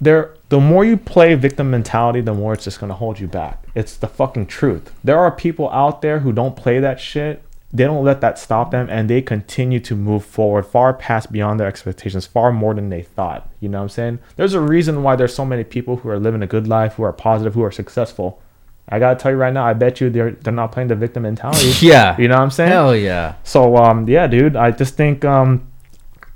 [0.03, 3.65] there the more you play victim mentality, the more it's just gonna hold you back.
[3.77, 4.93] It's the fucking truth.
[5.05, 7.45] There are people out there who don't play that shit.
[7.73, 11.61] They don't let that stop them and they continue to move forward far past beyond
[11.61, 13.49] their expectations, far more than they thought.
[13.61, 14.19] You know what I'm saying?
[14.37, 17.05] There's a reason why there's so many people who are living a good life, who
[17.05, 18.43] are positive, who are successful.
[18.89, 21.23] I gotta tell you right now, I bet you they're they're not playing the victim
[21.23, 21.73] mentality.
[21.87, 22.17] Yeah.
[22.19, 22.73] You know what I'm saying?
[22.73, 23.37] Hell yeah.
[23.45, 25.69] So um yeah, dude, I just think um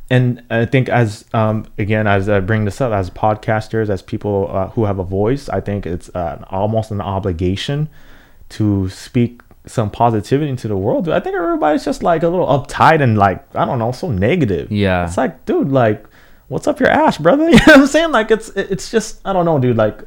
[0.08, 4.48] and I think as um again as I bring this up as podcasters as people
[4.52, 7.88] uh, who have a voice, I think it's uh, almost an obligation
[8.50, 11.06] to speak some positivity into the world.
[11.06, 11.14] Dude.
[11.14, 14.70] I think everybody's just like a little uptight and like I don't know, so negative.
[14.70, 15.06] Yeah.
[15.06, 16.04] It's like, dude, like
[16.48, 17.44] what's up your ass, brother?
[17.50, 18.12] You know what I'm saying?
[18.12, 20.02] Like it's it's just I don't know, dude, like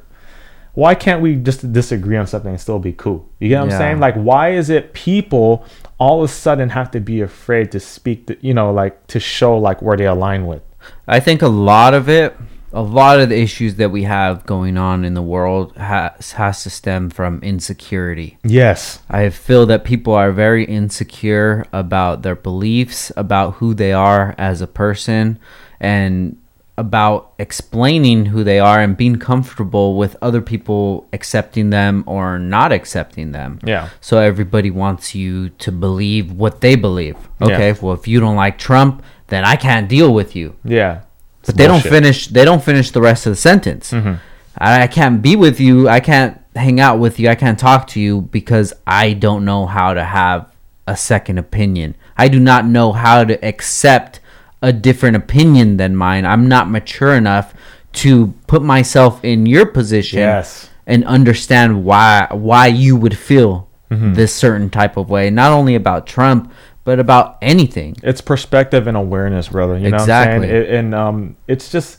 [0.74, 3.28] why can't we just disagree on something and still be cool?
[3.40, 3.76] You get what Yeah.
[3.76, 4.00] I'm saying?
[4.00, 5.66] Like, why is it people
[5.98, 9.20] all of a sudden have to be afraid to speak, the, you know, like to
[9.20, 10.62] show like where they align with?
[11.08, 12.38] I think a lot of it,
[12.78, 16.62] a lot of the issues that we have going on in the world has has
[16.64, 18.38] to stem from insecurity.
[18.44, 19.00] Yes.
[19.10, 24.62] I feel that people are very insecure about their beliefs, about who they are as
[24.62, 25.40] a person,
[25.80, 26.38] and
[26.78, 32.72] about explaining who they are and being comfortable with other people accepting them or not
[32.72, 33.58] accepting them.
[33.66, 33.90] Yeah.
[34.02, 37.18] So everybody wants you to believe what they believe.
[37.42, 37.76] Okay, Yeah.
[37.82, 40.56] well if you don't like Trump, then I can't deal with you.
[40.64, 41.02] Yeah.
[41.48, 42.28] But they don't finish.
[42.28, 43.92] They don't finish the rest of the sentence.
[43.94, 45.88] I, I can't be with you.
[45.90, 47.30] I can't hang out with you.
[47.30, 50.52] I can't talk to you because I don't know how to have
[50.88, 51.96] a second opinion.
[52.18, 54.20] I do not know how to accept
[54.62, 56.26] a different opinion than mine.
[56.26, 57.54] I'm not mature enough
[57.94, 60.70] to put myself in your position Yes.
[60.86, 64.16] and understand why why you would feel Mm-hmm.
[64.16, 65.30] this certain type of way.
[65.30, 66.52] Not only about Trump,
[66.88, 67.98] but about anything.
[68.02, 69.78] It's perspective and awareness, brother.
[69.78, 70.38] You know Exactly.
[70.40, 70.64] what I'm saying?
[70.64, 71.98] It, and um, it's just,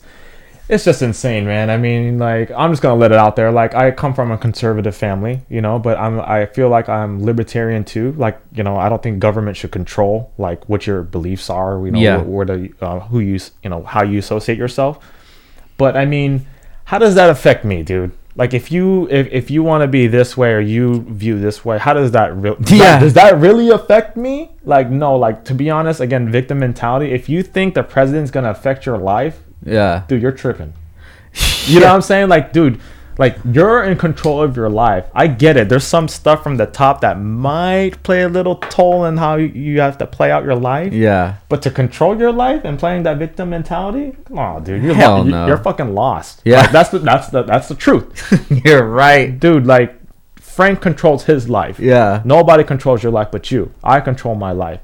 [0.67, 1.69] it's just insane, man.
[1.69, 3.51] I mean, like, I'm just gonna let it out there.
[3.51, 7.23] Like, I come from a conservative family, you know, but I'm, I feel like I'm
[7.23, 8.13] libertarian too.
[8.13, 11.85] Like, you know, I don't think government should control like what your beliefs are.
[11.85, 12.17] You know, Yeah.
[12.23, 14.97] where the, uh, who you, you know, how you associate yourself.
[15.77, 16.47] But I mean,
[16.85, 18.09] how does that affect me, dude?
[18.39, 21.65] Like if you if, if you want to be this way or you view this
[21.65, 22.97] way, how does that really Yeah.
[22.97, 24.51] does that really affect me?
[24.63, 27.11] Like no, like to be honest, again, victim mentality.
[27.11, 29.35] If you think the president's gonna affect your life,
[29.65, 30.03] Yeah.
[30.07, 30.71] dude, you're tripping.
[31.67, 32.29] You know what I'm saying?
[32.29, 32.79] Like, dude,
[33.19, 35.05] like you're in control of your life.
[35.13, 35.69] I get it.
[35.69, 39.79] There's some stuff from the top that might play a little toll in how you-
[39.81, 40.93] have to play out your life.
[40.93, 41.35] Yeah.
[41.49, 45.17] But to control your life and playing that victim mentality, come on, dude, you're Hell
[45.17, 45.47] lo- no.
[45.47, 46.41] you're fucking lost.
[46.45, 46.61] Yeah.
[46.61, 48.09] Like, that's the that's the that's the truth,
[48.65, 49.37] You're right.
[49.39, 49.65] dude.
[49.67, 49.95] Like
[50.39, 51.79] Frank controls his life.
[51.79, 52.21] Yeah.
[52.25, 53.71] Nobody controls your life but you.
[53.83, 54.79] I control my life.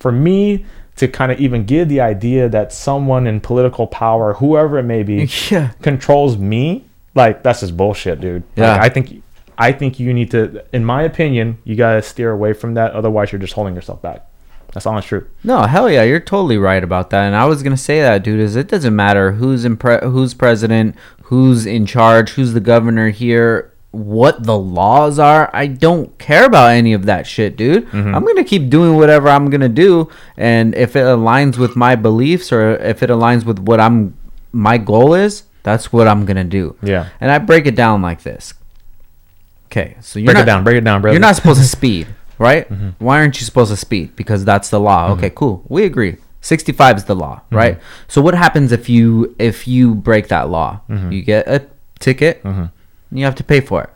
[0.00, 0.64] For me
[0.96, 5.02] to kind of even give the idea that someone in political power, whoever it may
[5.04, 5.70] be, Yeah.
[5.80, 6.84] controls me,
[7.14, 8.42] like that's just bullshit, dude.
[8.56, 8.78] Like, Yeah.
[8.80, 9.22] I think
[9.60, 12.92] I think you need to, in my opinion, you gotta steer away from that.
[12.92, 14.24] Otherwise, you're just holding yourself back.
[14.72, 15.24] That's honest truth.
[15.42, 17.24] No, hell yeah, you're totally right about that.
[17.24, 18.38] And I was gonna say that, dude.
[18.40, 20.94] Is it doesn't matter who's in pre- who's president,
[21.24, 25.50] who's in charge, who's the governor here, what the laws are.
[25.54, 27.86] I don't care about any of that shit, dude.
[27.88, 28.14] Mm-hmm.
[28.14, 32.52] I'm gonna keep doing whatever I'm gonna do, and if it aligns with my beliefs
[32.52, 34.14] or if it aligns with what I'm
[34.52, 36.76] my goal is, that's what I'm gonna do.
[36.82, 37.08] Yeah.
[37.20, 38.54] And I break it down like this.
[39.66, 40.64] Okay, so you're Break not, it down.
[40.64, 41.12] Break it down, brother.
[41.14, 42.06] you're not supposed to speed,
[42.38, 42.64] right?
[42.70, 43.04] Mm-hmm.
[43.04, 44.16] Why aren't you supposed to speed?
[44.16, 45.12] Because that's the law.
[45.12, 45.62] Okay, cool.
[45.68, 46.16] We agree.
[46.40, 47.56] 65 is the law, Mm-hmm.
[47.56, 47.78] right?
[48.08, 50.80] So what happens if you if you break that law?
[50.88, 51.12] Mm-hmm.
[51.12, 51.66] You get a
[51.98, 52.40] ticket.
[52.44, 52.70] and
[53.12, 53.90] You have to pay for it.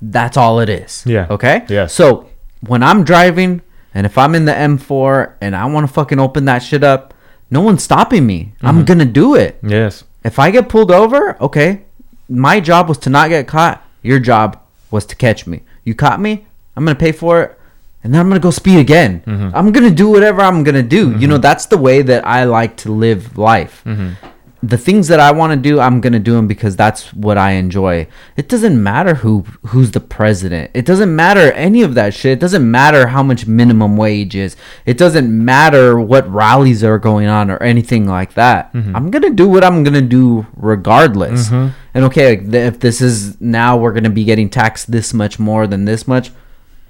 [0.00, 1.02] That's all it is.
[1.06, 1.26] Yeah.
[1.30, 1.64] Okay?
[1.68, 1.86] Yeah.
[1.86, 3.62] So when I'm driving
[3.94, 7.12] and if I'm in the M4 and I want to fucking open that shit up,
[7.50, 8.52] no one's stopping me.
[8.58, 8.66] Mm-hmm.
[8.66, 9.58] I'm to do it.
[9.62, 10.04] Yes.
[10.24, 11.82] If I get pulled over, okay,
[12.28, 13.82] my job was to not get caught.
[14.02, 15.62] Your job was to catch me.
[15.84, 16.46] You caught me,
[16.76, 17.58] I'm gonna pay for it,
[18.02, 19.22] and then I'm gonna go speed again.
[19.26, 19.56] Mm-hmm.
[19.56, 21.18] I'm gonna do whatever I'm gonna do.
[21.18, 21.42] You know, mm-hmm.
[21.42, 23.82] that's the way that I like to live life.
[23.84, 24.26] Mm-hmm.
[24.60, 27.52] The things that I want to do, I'm gonna do them because that's what I
[27.52, 28.08] enjoy.
[28.36, 30.72] It doesn't matter who who's the president.
[30.74, 32.32] It doesn't matter any of that shit.
[32.32, 34.56] It doesn't matter how much minimum wage is.
[34.84, 38.72] It doesn't matter what rallies are going on or anything like that.
[38.72, 38.96] Mm-hmm.
[38.96, 41.50] I'm gonna do what I'm gonna do regardless.
[41.50, 41.76] Mm-hmm.
[41.94, 45.68] And okay, like, if this is now we're gonna be getting taxed this much more
[45.68, 46.32] than this much,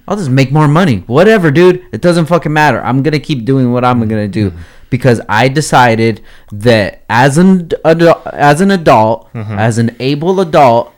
[0.07, 1.01] I'll just make more money.
[1.07, 1.85] Whatever, dude.
[1.93, 2.83] It doesn't fucking matter.
[2.83, 4.63] I'm gonna keep doing what I'm gonna do mm-hmm.
[4.91, 6.21] Because I decided
[6.53, 10.93] that as an adult, as an adult, as an able adult,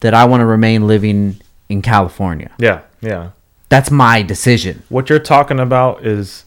[0.00, 2.50] that I want to remain living in California.
[2.58, 2.82] Yeah.
[3.00, 3.30] Yeah.
[3.68, 4.82] That's my decision.
[4.88, 6.44] What you're talking about is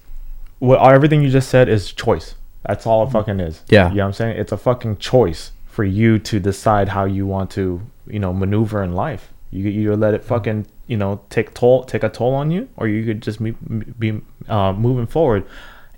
[0.60, 2.36] what everything you just said is choice.
[2.66, 3.64] That's all it fucking is.
[3.70, 3.90] Yeah.
[3.90, 4.38] You know what I'm saying?
[4.38, 8.84] It's a fucking choice for you to decide how you want to, you know, maneuver
[8.84, 9.32] in life.
[9.52, 12.88] You either let it fucking, you know, take toll, take a toll on you, or
[12.88, 15.46] you could just be, be uh, moving forward.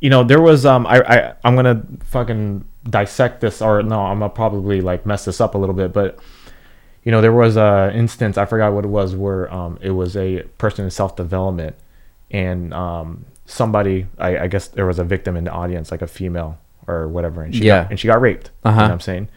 [0.01, 4.19] You know, there was um, I, I I'm gonna fucking dissect this, or no, I'm
[4.19, 6.19] gonna probably like mess this up a little bit, but
[7.03, 10.17] you know, there was a instance I forgot what it was where um, it was
[10.17, 11.75] a person in self development,
[12.31, 16.07] and um, somebody I, I guess there was a victim in the audience, like a
[16.07, 16.57] female
[16.87, 17.83] or whatever, and she Yeah.
[17.83, 18.47] got, and she got raped.
[18.65, 18.81] You know Uh-huh.
[18.81, 19.27] what I'm saying?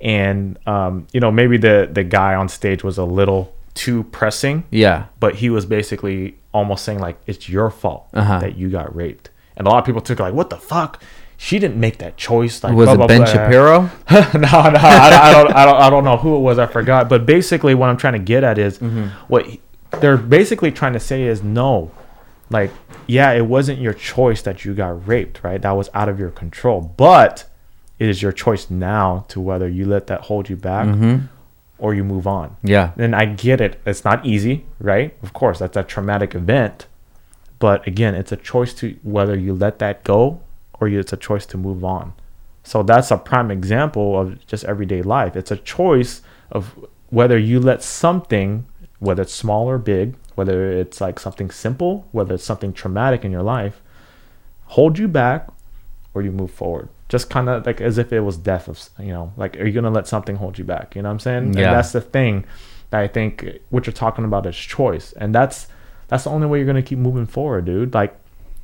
[0.00, 4.64] And um, you know, maybe the the guy on stage was a little too pressing,
[4.70, 5.06] Yeah.
[5.20, 8.38] but he was basically almost saying like it's your fault Uh-huh.
[8.38, 11.02] that you got raped, and a lot of people took it like, what the fuck.
[11.36, 12.62] She didn't make that choice.
[12.62, 13.26] Like, Was blah, it blah, Ben blah.
[13.26, 13.80] Shapiro?
[14.38, 16.60] no, no, I, don't- I, don't, I don't, I don't know who it was.
[16.60, 17.08] I forgot.
[17.08, 19.08] But basically, what I'm trying to get at is mm-hmm.
[19.26, 19.46] what
[20.00, 21.90] they're basically trying to say is no,
[22.50, 22.70] like,
[23.06, 25.60] yeah, it wasn't your choice that you got raped, right?
[25.60, 27.44] That was out of your control, but
[27.98, 31.26] it is your choice now to whether you let that hold you back mm-hmm.
[31.78, 32.56] or you move on.
[32.62, 32.92] Yeah.
[32.96, 33.80] And I get it.
[33.86, 35.16] It's not easy, right?
[35.22, 36.86] Of course, that's a traumatic event.
[37.64, 40.42] But again, it's a choice to whether you let that go
[40.74, 42.12] or it's a choice to move on.
[42.62, 45.34] So that's a prime example of just everyday life.
[45.34, 46.20] It's a choice
[46.50, 46.74] of
[47.08, 48.66] whether you let something,
[48.98, 53.32] whether it's small or big, whether it's like something simple, whether it's something traumatic in
[53.32, 53.80] your life,
[54.66, 55.48] hold you back
[56.12, 56.90] or you move forward.
[57.08, 59.72] Just kind of like as if it was death of, you know, like, are you
[59.72, 60.94] going to let something hold you back?
[60.94, 61.54] You know what I'm saying?
[61.54, 61.68] Yeah.
[61.68, 62.44] And that's the thing
[62.90, 65.14] that I think what you're talking about is choice.
[65.14, 65.68] And that's,
[66.08, 67.94] that's the only way you're going to keep moving forward, dude.
[67.94, 68.14] Like,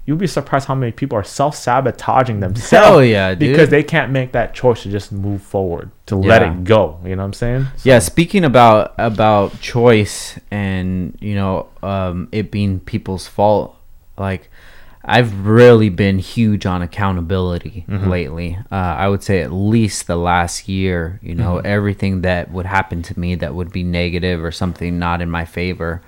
[0.06, 3.50] you'll be surprised how many people are self-sabotaging themselves Hell yeah, dude.
[3.50, 7.10] because they can't make that choice to just move forward to let it go you
[7.14, 12.80] know what i'm saying Yeah, speaking about about choice and you know um, it being
[12.80, 13.76] people's fault,
[14.18, 14.50] like
[15.04, 18.58] I've really been huge on accountability lately.
[18.70, 21.18] Uh, I would say at least the last year.
[21.22, 25.22] You know, everything that would happen to me that would be negative or something not
[25.22, 26.02] in my favor.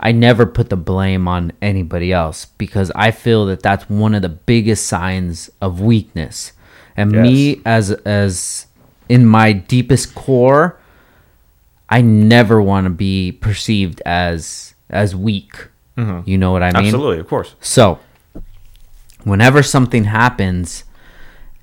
[0.00, 4.22] I never put the blame on anybody else because I feel that that's one of
[4.22, 6.52] the biggest signs of weakness.
[6.96, 8.66] And me as as
[9.08, 10.78] in my deepest core,
[11.88, 15.68] I never want to be perceived as as weak.
[15.96, 16.28] Mm-hmm.
[16.28, 16.86] You know what I mean?
[16.86, 17.98] absolutely of course So,
[19.24, 20.84] whenever something happens,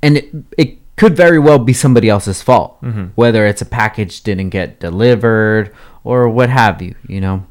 [0.04, 3.06] and it, it could very well be somebody else's fault, mm-hmm.
[3.16, 5.74] whether it's a package didn't get delivered
[6.04, 7.46] or what have you, you know.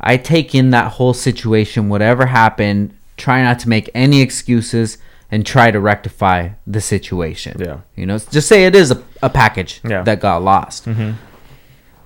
[0.00, 4.98] I take in that whole situation, whatever happened, try not to make any excuses
[5.30, 7.60] and try to rectify the situation.
[7.60, 7.80] Yeah.
[7.96, 10.02] You know, just say it is a, a package Yeah.
[10.02, 10.86] that got lost.
[10.86, 11.12] Mm-hmm.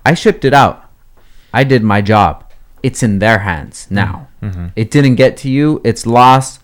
[0.05, 0.89] I shipped it out.
[1.53, 2.51] I did my job.
[2.81, 4.27] It's in their hands now.
[4.41, 4.59] Mm-hmm.
[4.59, 4.67] Mm-hmm.
[4.75, 5.79] It didn't get to you.
[5.85, 6.59] It's lost.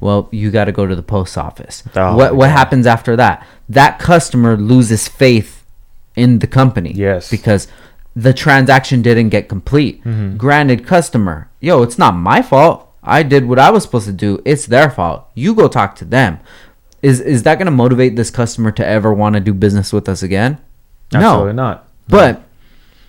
[0.00, 1.82] Well, you got to go to the post office.
[1.94, 3.46] Oh, what what happens after that?
[3.68, 5.64] That customer loses faith
[6.16, 6.92] in the company.
[6.92, 7.30] Yes.
[7.30, 7.68] Because
[8.14, 10.02] the transaction didn't get complete.
[10.04, 10.36] Mm-hmm.
[10.36, 12.88] Granted, customer, yo, it's not my fault.
[13.02, 14.40] I did what I was supposed to do.
[14.44, 15.28] It's their fault.
[15.34, 16.38] You go talk to them.
[17.02, 20.08] Is is that going to motivate this customer to ever want to do business with
[20.08, 20.58] us again?
[21.12, 21.88] Absolutely not.
[22.08, 22.42] But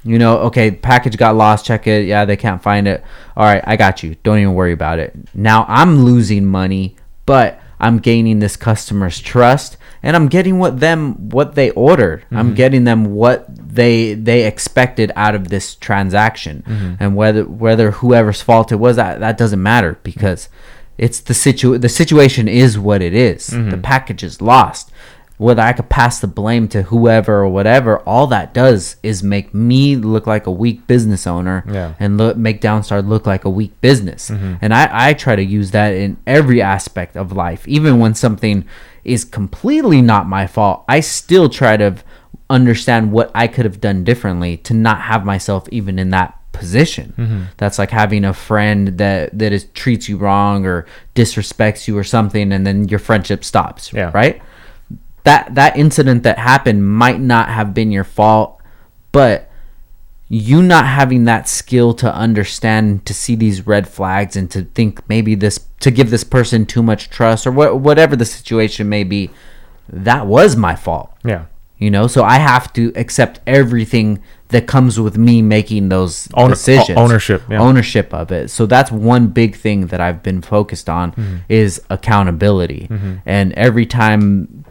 [0.03, 1.65] you know, okay, package got lost.
[1.65, 2.05] Check it.
[2.05, 3.03] Yeah, they can't find it.
[3.38, 4.15] All right, I got you.
[4.23, 5.15] Don't even worry about it.
[5.34, 11.30] Now I'm losing money, but I'm gaining this customer's trust, and I'm getting what them
[11.30, 12.25] what they ordered.
[12.31, 12.55] I'm mm-hmm.
[12.55, 16.95] getting them what they they expected out of this transaction, mm-hmm.
[16.99, 20.49] and whether whether whoever's fault it was, that that doesn't matter because
[20.97, 23.49] it's the situ the situation is what it is.
[23.49, 23.69] Mm-hmm.
[23.71, 24.91] The package is lost
[25.37, 29.53] whether I could pass the blame to whoever or whatever, all that does is make
[29.53, 31.95] me look like a weak business owner Yeah.
[31.99, 34.29] and look, make Downstar look like a weak business.
[34.29, 34.53] Mm-hmm.
[34.61, 37.67] And I, I try to use that in every aspect of life.
[37.67, 38.63] Even when something
[39.03, 41.95] is completely not my fault, I still try to
[42.49, 47.13] understand what I could have done differently to not have myself even in that position.
[47.17, 47.43] Mm-hmm.
[47.57, 52.03] That's like having a friend that that is treats you wrong or disrespects you or
[52.03, 53.91] something, and then your friendship stops.
[53.91, 54.11] Yeah.
[54.13, 54.41] Right.
[55.23, 58.61] That that incident that happened might not have been your fault,
[59.11, 59.49] but
[60.29, 65.07] you not having that skill to understand to see these red flags and to think
[65.07, 69.03] maybe this to give this person too much trust or what whatever the situation may
[69.03, 69.29] be
[69.87, 71.45] that was my fault Yeah.
[71.77, 72.07] You know?
[72.07, 76.97] So i have to accept everything that comes with me making those Own- decisions.
[76.97, 77.59] ownership, yeah.
[77.59, 78.49] ownership of it.
[78.51, 81.35] So that's one big thing that i've been focused on Mm-hmm.
[81.49, 82.87] is accountability.
[83.25, 84.63] And every time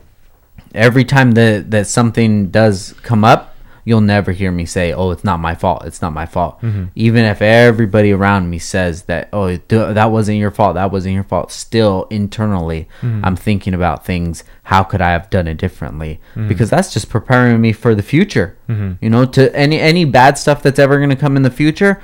[0.74, 3.51] every time that that something does come up
[3.84, 6.84] you'll never hear me say oh it's not my fault it's not my fault Mm-hmm.
[6.94, 11.24] even if everybody around me says that oh that wasn't your fault that wasn't your
[11.24, 13.24] fault still internally Mm-hmm.
[13.24, 16.48] i'm thinking about things how could i have done it differently Mm-hmm.
[16.48, 18.56] because that's just preparing me for the future
[19.02, 22.00] you know to any any bad stuff that's ever going to come in the future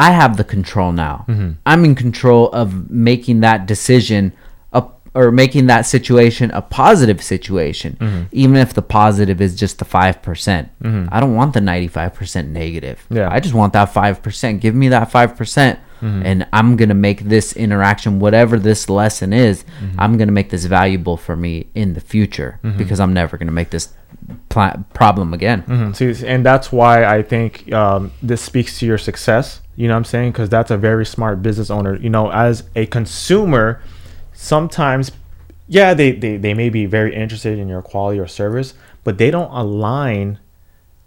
[0.00, 1.24] I have the control now.
[1.26, 1.50] Mm-hmm.
[1.66, 4.32] I'm in control of making that decision
[5.18, 8.22] or making that situation a positive situation, Mm-hmm.
[8.42, 10.22] even if the positive is just the 5%.
[10.22, 10.64] percent
[11.14, 12.98] I don't want the 95% negative.
[13.10, 13.28] Yeah.
[13.36, 14.60] I just want that 5%.
[14.64, 15.36] Give me that 5%.
[15.36, 16.26] percent Mm-hmm.
[16.30, 19.98] And I'm going to make this interaction, whatever this lesson is, Mm-hmm.
[20.02, 22.78] I'm going to make this valuable for me in the future Mm-hmm.
[22.78, 23.86] because I'm never going to make this
[24.48, 25.60] pla- problem again.
[25.66, 25.88] Mhm.
[25.96, 27.50] See, and that's why I think
[27.82, 29.46] um, this speaks to your success.
[29.74, 30.30] You know what I'm saying?
[30.32, 31.96] Because that's a very smart business owner.
[31.96, 33.80] You know, as a consumer,
[34.38, 35.10] sometimes,
[35.66, 39.32] yeah, they, they, they may be very interested in your quality or service, but they
[39.32, 40.38] don't align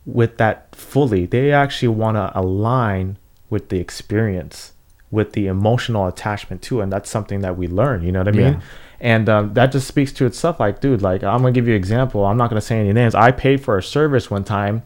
[0.05, 1.25] with that fully.
[1.25, 3.17] They actually want to align
[3.49, 4.73] with the experience,
[5.11, 6.81] with the emotional attachment too.
[6.81, 8.03] And that's something that we learn.
[8.03, 8.53] You know what I mean?
[8.53, 8.61] Yeah.
[8.99, 10.59] And um, that just speaks to itself.
[10.59, 12.25] Like, dude, like I'm gonna give you an example.
[12.25, 13.15] I'm not gonna say any names.
[13.15, 14.83] I paid for a service one time,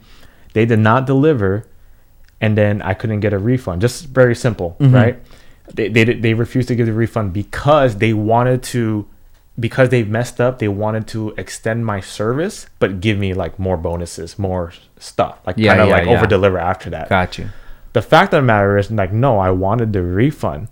[0.53, 1.65] they did not deliver,
[2.39, 3.81] and then I couldn't get a refund.
[3.81, 5.19] Just very simple, right?
[5.73, 9.07] They, they they refused to give the refund because they wanted to,
[9.59, 10.59] because they messed up.
[10.59, 15.55] They wanted to extend my service, but give me like more bonuses, more stuff, like
[15.57, 16.17] Yeah, kind of yeah, like yeah.
[16.17, 17.49] over deliver after that Got you.
[17.93, 20.67] the fact of the matter is like no i wanted the refund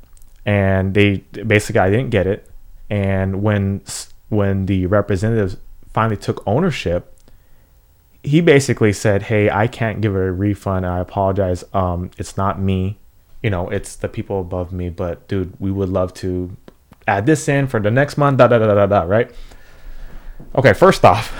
[0.46, 2.50] and they basically i didn't get it
[2.90, 3.82] and when
[4.30, 5.58] when the representatives
[5.94, 7.16] finally took ownership
[8.24, 12.98] he basically said hey i can't give a refund i apologize um it's not me
[13.44, 16.56] you know it's the people above me but dude we would love to
[17.08, 19.30] add this in for the next month da da da da da right?
[20.56, 21.32] Okay first off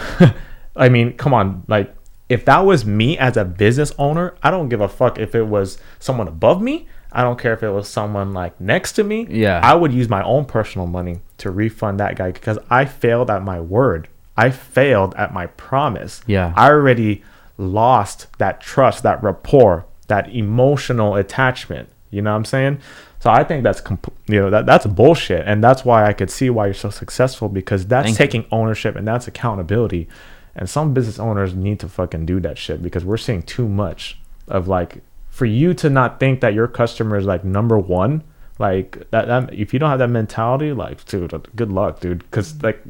[0.76, 1.96] i mean come on like
[2.30, 5.44] if that was me as a business owner i don't give a fuck if it
[5.48, 6.88] was someone above me.
[7.16, 9.28] I don't care if it was someone like next to me.
[9.30, 9.62] Yeah.
[9.64, 13.44] i would use my own personal money to refund that guy because i failed at
[13.44, 14.10] my word.
[14.36, 16.22] I failed at my promise.
[16.26, 16.54] Yeah.
[16.58, 17.24] i already
[17.58, 22.80] lost that trust that rapport that emotional attachment you know what i'm saying?
[23.20, 25.48] So i think that's comp- you know that that's bullshit.
[25.48, 28.26] And that's why i could see why you're so successful because that's Thank you.
[28.26, 30.08] taking ownership and that's accountability.
[30.56, 34.20] And some business owners need to fucking do that shit because we're seeing too much
[34.48, 38.24] of like for you to not think that your customer is like number one
[38.60, 42.20] like that, that if you don't have that mentality like dude good luck dude.
[42.20, 42.84] Because like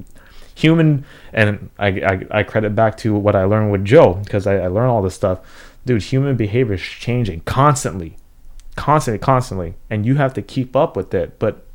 [0.56, 4.58] human and I, I i credit back to what i learned with joe because I,
[4.58, 5.40] I learned all this stuff.
[5.86, 8.18] Dude human behavior is changing constantly
[8.76, 11.66] constantly constantly and you have to keep up with it but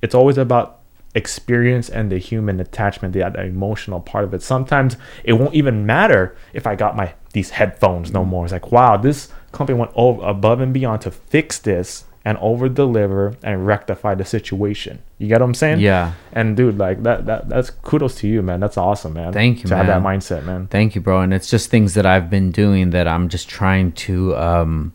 [0.00, 0.80] it's always about
[1.14, 5.84] experience and the human attachment the, the emotional part of it sometimes it won't even
[5.84, 9.90] matter if i got my these headphones no more it's like wow this company went
[9.94, 15.02] over above and beyond to fix this and over deliver and rectify the situation.
[15.18, 15.80] You get what I'm saying?
[15.80, 16.12] Yeah.
[16.32, 18.60] And dude, like that, that that's kudos to you, man.
[18.60, 19.32] That's awesome, man.
[19.32, 20.68] Thank you, to have that mindset, man.
[20.68, 21.20] Thank you, bro.
[21.20, 24.92] And it's just things that I've been doing that I'm just trying to um,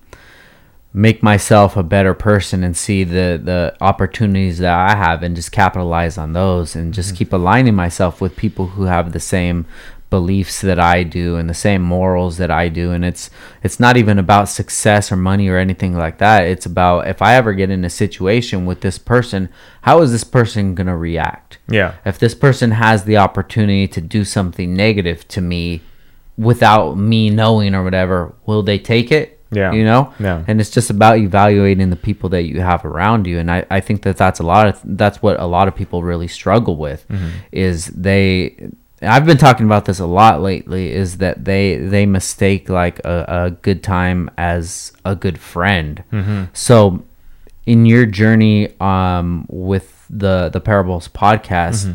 [0.97, 5.51] make myself a better person and see the the opportunities that I have and just
[5.51, 7.17] capitalize on those and just mm-hmm.
[7.17, 9.67] keep aligning myself with people who have the same
[10.09, 13.29] beliefs that I do and the same morals that I do and it's
[13.61, 17.35] it's not even about success or money or anything like that it's about if I
[17.35, 19.49] ever get in a situation with this person
[19.81, 21.95] how is this person going to react Yeah.
[22.05, 25.81] if this person has the opportunity to do something negative to me
[26.37, 29.36] without me knowing or whatever, will they take it?
[29.51, 29.71] Yeah.
[29.71, 30.13] You know?
[30.19, 30.43] Yeah.
[30.47, 33.39] And it's just about evaluating the people that you have around you.
[33.39, 36.03] And I, I think that that's a lot of, that's what a lot of people
[36.03, 37.29] really struggle with Mm-hmm.
[37.51, 38.69] is they,
[39.01, 43.25] I've been talking about this a lot lately is that they, they mistake like a,
[43.45, 46.03] a good time as a good friend.
[46.11, 46.43] Mm-hmm.
[46.53, 47.03] So
[47.65, 51.91] in your journey um, with the the parables podcast Mm-hmm.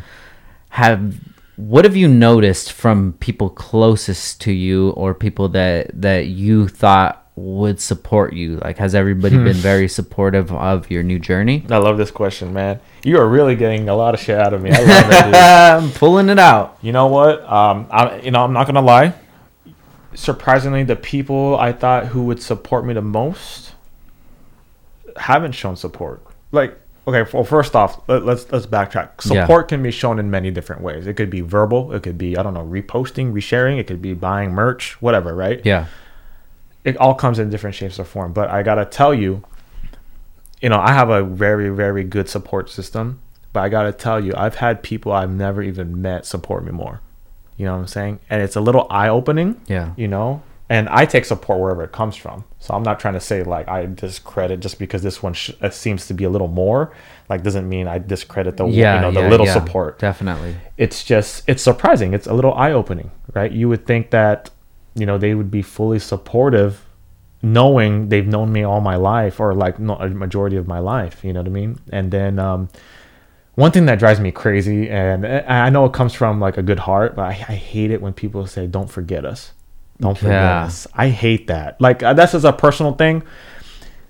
[0.69, 1.15] have
[1.57, 7.22] what have you noticed from people closest to you or people that that you thought
[7.35, 9.45] would support you like has everybody Hmm.
[9.45, 12.79] been very supportive of your new journey I love this question, man.
[13.05, 14.71] You are really getting a lot of shit out of me.
[14.71, 15.35] I love it.
[15.87, 17.43] I'm pulling it out You know what?
[17.51, 19.15] Um, I, you know, I'm not gonna lie.
[20.15, 23.73] Surprisingly, the people I thought who would support me the most
[25.17, 26.23] haven't shown support.
[26.51, 26.79] Like,
[27.09, 29.25] okay, well, first off, let, let's let's backtrack.
[29.33, 29.43] Yeah.
[29.45, 31.07] Support can be shown in many different ways.
[31.07, 31.93] It could be verbal.
[31.95, 33.79] It could be I don't know, reposting, resharing.
[33.79, 35.35] It could be buying merch, whatever.
[35.35, 35.63] Right?
[35.65, 35.87] yeah
[36.85, 38.33] it all comes in different shapes or form.
[38.33, 39.43] But I gotta tell you,
[40.61, 43.21] you know, I have a very, very good support system.
[43.53, 47.01] But I gotta tell you, I've had people I've never even met support me more.
[47.57, 48.21] You know what I'm saying?
[48.31, 49.61] And it's a little eye opening.
[49.67, 49.93] Yeah.
[49.97, 52.45] You know, and I take support wherever it comes from.
[52.59, 55.69] So I'm not trying to say like I discredit just because this one sh- uh,
[55.69, 56.95] seems to be a little more.
[57.29, 60.55] Like doesn't mean I discredit the yeah you know the yeah, little yeah, support definitely
[60.77, 64.51] it's just it's surprising it's a little eye-opening right you would think that
[64.95, 66.85] you know they would be fully supportive
[67.43, 71.33] knowing they've known me all my life or like a majority of my life you
[71.33, 71.79] know what i mean?
[71.91, 72.69] And then um
[73.55, 76.63] one thing that drives me crazy and i I know it comes from like a
[76.63, 79.53] good heart but i, I hate it when people say don't forget us.
[80.01, 80.65] Don't forget Yeah.
[80.65, 80.87] us.
[80.95, 81.81] I hate that.
[81.81, 83.23] Like uh, that's just a personal thing.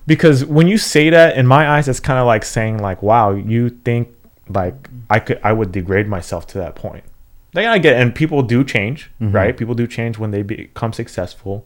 [0.07, 3.31] Because when you say that in my eyes it's kind of like saying like wow
[3.33, 4.09] you think
[4.49, 7.05] like i could i would degrade myself to that point
[7.53, 9.57] then i get and people do change right?
[9.57, 11.65] People do change when they become successful.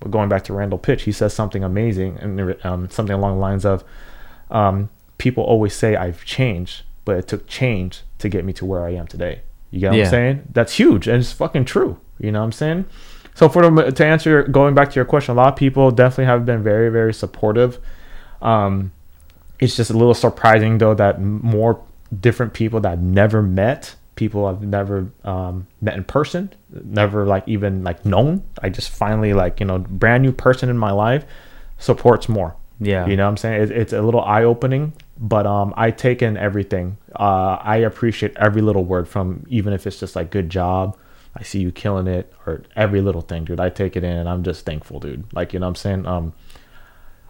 [0.00, 3.40] But going back to Randall Pich he says something amazing and um, something along the
[3.40, 3.84] lines of
[4.50, 4.88] um,
[5.18, 8.90] people always say i've changed but it took change to get me to where i
[8.90, 9.42] am today.
[9.70, 10.04] You get what Yeah.
[10.04, 10.42] i'm saying?
[10.52, 11.98] That's huge and it's fucking true.
[12.18, 12.84] You know what i'm saying?
[13.34, 16.26] So for the, to answer going back to your question a lot of people definitely
[16.26, 17.78] have been very very supportive.
[18.42, 18.92] Um,
[19.60, 21.80] it's just a little surprising though that more
[22.20, 26.52] different people that I've never met people I've never um, met in person
[26.84, 28.42] never like even like known.
[28.62, 31.24] I just finally like you know brand new person in my life
[31.78, 32.54] supports more.
[32.78, 33.06] Yeah.
[33.06, 33.62] you know what I'm saying?
[33.62, 36.96] It, it's a little eye opening but um I take in everything.
[37.14, 40.96] Uh I appreciate every little word from even if it's just like good job.
[41.34, 43.60] I see you killing it or every little thing dude.
[43.60, 45.24] I take it in and I'm just thankful dude.
[45.32, 46.06] Like you know what I'm saying?
[46.06, 46.32] Um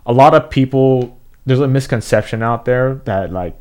[0.05, 3.56] a lot of people there's a misconception out there that like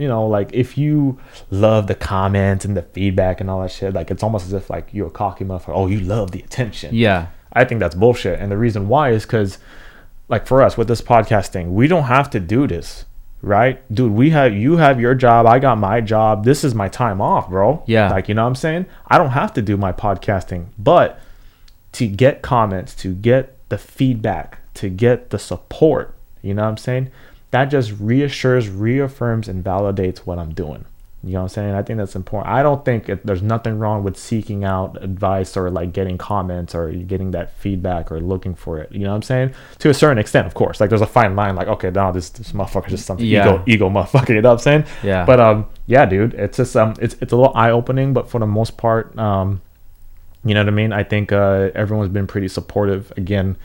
[0.00, 1.20] you know like if you
[1.50, 4.70] love the comments and the feedback and all that shit like it's almost as if
[4.70, 5.74] like you're a cocky motherfucker.
[5.74, 6.94] Oh you love the attention.
[6.94, 7.26] Yeah.
[7.52, 8.40] I think that's bullshit.
[8.40, 9.58] And the reason why is because
[10.28, 13.04] like for us with this podcasting we don't have to do this
[13.42, 13.82] right?
[13.92, 15.46] Dude we have you have your job.
[15.46, 16.44] I got my job.
[16.44, 17.82] This is my time off bro.
[17.86, 18.10] Yeah.
[18.10, 18.86] like you know what i'm saying?
[19.06, 20.68] I don't have to do my podcasting.
[20.78, 21.20] But
[21.92, 26.76] to get comments, to get the feedback, to get the support, you know what I'm
[26.76, 27.10] saying?
[27.50, 30.84] That just reassures, reaffirms, and validates what I'm doing.
[31.22, 31.74] You know what I'm saying?
[31.74, 32.50] I think that's important.
[32.50, 36.74] I don't think it, there's nothing wrong with seeking out advice or like getting comments
[36.74, 38.90] or getting that feedback or looking for it.
[38.90, 39.54] You know what I'm saying?
[39.80, 40.80] To a certain extent, of course.
[40.80, 41.56] Like there's a fine line.
[41.56, 43.46] Like okay, no, this this motherfucker just something Yeah.
[43.46, 44.30] ego ego motherfucker.
[44.30, 44.84] You know what I'm saying?
[45.02, 45.26] Yeah.
[45.26, 48.38] But um, yeah, dude, it's just um, it's it's a little eye opening, but for
[48.38, 49.60] the most part, um,
[50.42, 50.90] you know what I mean?
[50.94, 53.12] I think uh, everyone's been pretty supportive.
[53.18, 53.56] Again,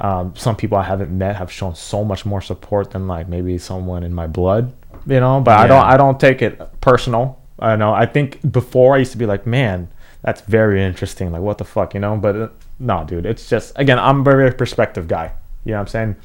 [0.00, 3.58] um, some people I haven't met have shown so much more support than like maybe
[3.58, 4.72] someone in my blood,
[5.06, 5.40] you know.
[5.40, 7.38] But I don't, I don't take it personal.
[7.58, 7.92] I know.
[7.92, 9.88] I think before I used to be like, man,
[10.22, 11.32] that's very interesting.
[11.32, 12.16] Like, what the fuck, you know?
[12.16, 12.48] But uh,
[12.78, 15.32] no, dude, it's just again, I'm a very perspective guy.
[15.64, 16.16] You know what I'm saying?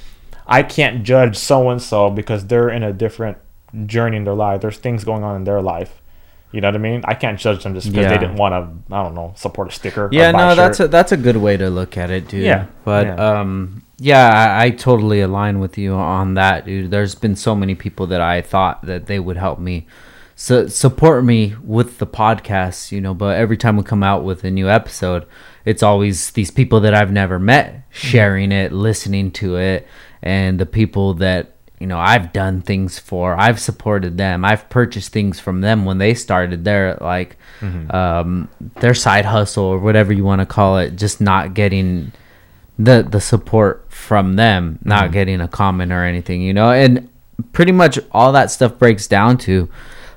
[0.48, 3.38] I can't judge so and so because they're in a different
[3.86, 4.62] journey in their life.
[4.62, 6.02] There's things going on in their life.
[6.56, 7.02] You know what I mean?
[7.06, 8.10] I can't judge them just because Yeah.
[8.14, 8.96] they didn't want to.
[8.96, 10.10] I don't know, support a sticker.
[10.12, 12.66] yeah no a that's a that's a good way to look at it dude Yeah,
[12.86, 13.40] but yeah.
[13.40, 14.28] um Yeah,
[14.60, 16.92] I, I totally align with you on that, dude.
[16.92, 19.88] There's been so many people that I thought that they would help me,
[20.36, 23.14] su- support me with the podcast, you know.
[23.14, 25.26] But every time we come out with a new episode,
[25.64, 29.88] it's always these people that I've never met sharing it, listening to it,
[30.22, 31.55] and the people that
[31.86, 33.36] you know I've done things for.
[33.40, 34.44] I've supported them.
[34.44, 37.38] I've purchased things from them when they started their like
[37.92, 38.50] um,
[38.82, 40.96] their side hustle or whatever you want to call it.
[40.96, 42.12] Just not getting
[42.80, 47.08] the the support from them, not getting a comment or anything, you know, and
[47.54, 49.70] pretty much all that stuff breaks down to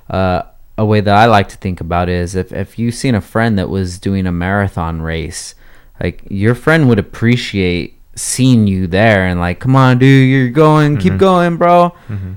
[0.09, 0.41] uh,
[0.75, 3.59] a way that I like to think about is if if you've seen a friend
[3.59, 5.53] that was doing a marathon race,
[6.01, 10.97] like your friend would appreciate seeing you there and like, come on, dude, you're going,
[10.97, 11.17] keep mm-hmm.
[11.17, 11.95] going, bro.
[12.07, 12.33] Mm-hmm.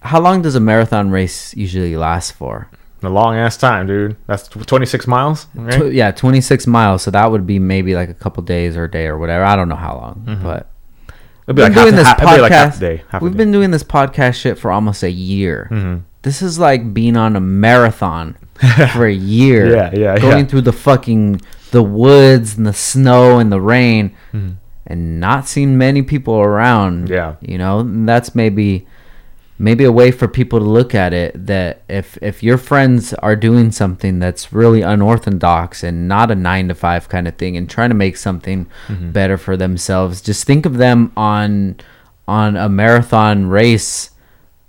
[0.00, 2.68] How long does a marathon race usually last for?
[3.04, 4.16] A long ass time, dude.
[4.26, 5.46] That's 26 miles.
[5.54, 5.90] Right?
[5.90, 7.02] Tw- yeah, 26 miles.
[7.02, 9.44] So that would be maybe like a couple days or a day or whatever.
[9.44, 10.42] I don't know how long, mm-hmm.
[10.42, 10.70] but
[11.46, 12.80] It'd be we've like been half, doing this half, it'd be like half podcast.
[12.80, 13.02] day.
[13.08, 15.68] Half we've been doing this podcast shit for almost a year.
[15.70, 16.00] Mm-hmm.
[16.22, 18.36] This is like being on a marathon
[18.92, 19.74] for a year.
[19.74, 20.44] Yeah, yeah, Going yeah.
[20.44, 21.40] through the fucking
[21.72, 24.14] the woods and the snow and the rain,
[24.86, 27.08] and not seeing many people around.
[27.08, 27.36] Yeah.
[27.40, 28.86] you know and that's maybe
[29.58, 33.36] maybe a way for people to look at it that if if your friends are
[33.36, 37.70] doing something that's really unorthodox and not a 9 to 5 kind of thing and
[37.70, 39.12] trying to make something Mm-hmm.
[39.12, 41.76] better for themselves just think of them on
[42.26, 44.10] on a marathon race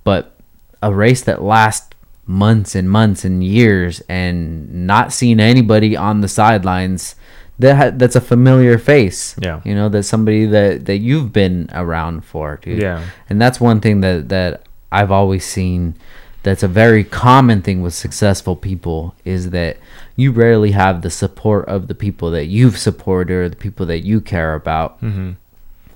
[0.04, 0.36] but
[0.82, 1.90] a race that lasts
[2.28, 7.16] months and months and years and not seeing anybody on the sidelines
[7.60, 9.62] that ha- that's a familiar face Yeah.
[9.64, 13.04] you know that's somebody that that you've been around for dude Yeah.
[13.30, 15.96] and that's one thing that that I've always seen
[16.44, 19.78] that's a very common thing with successful people is that
[20.16, 24.00] you rarely have the support of the people that you've supported or the people that
[24.06, 24.98] you care about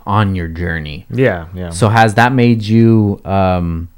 [0.05, 1.05] on your journey.
[1.09, 1.69] Yeah, yeah.
[1.71, 3.89] So has that made you um,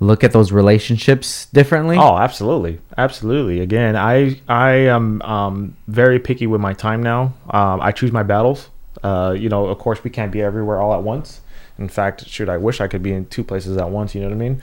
[0.00, 1.96] look at those relationships differently?
[1.96, 3.60] Oh, absolutely, absolutely.
[3.60, 7.34] Again, I I am um, very picky with my time now.
[7.50, 8.70] Um, I choose my battles.
[9.02, 11.40] Uh, you know, of course, we can't be everywhere all at once.
[11.78, 14.14] In fact, shoot, I wish I could be in two places at once.
[14.14, 14.62] You know what I mean?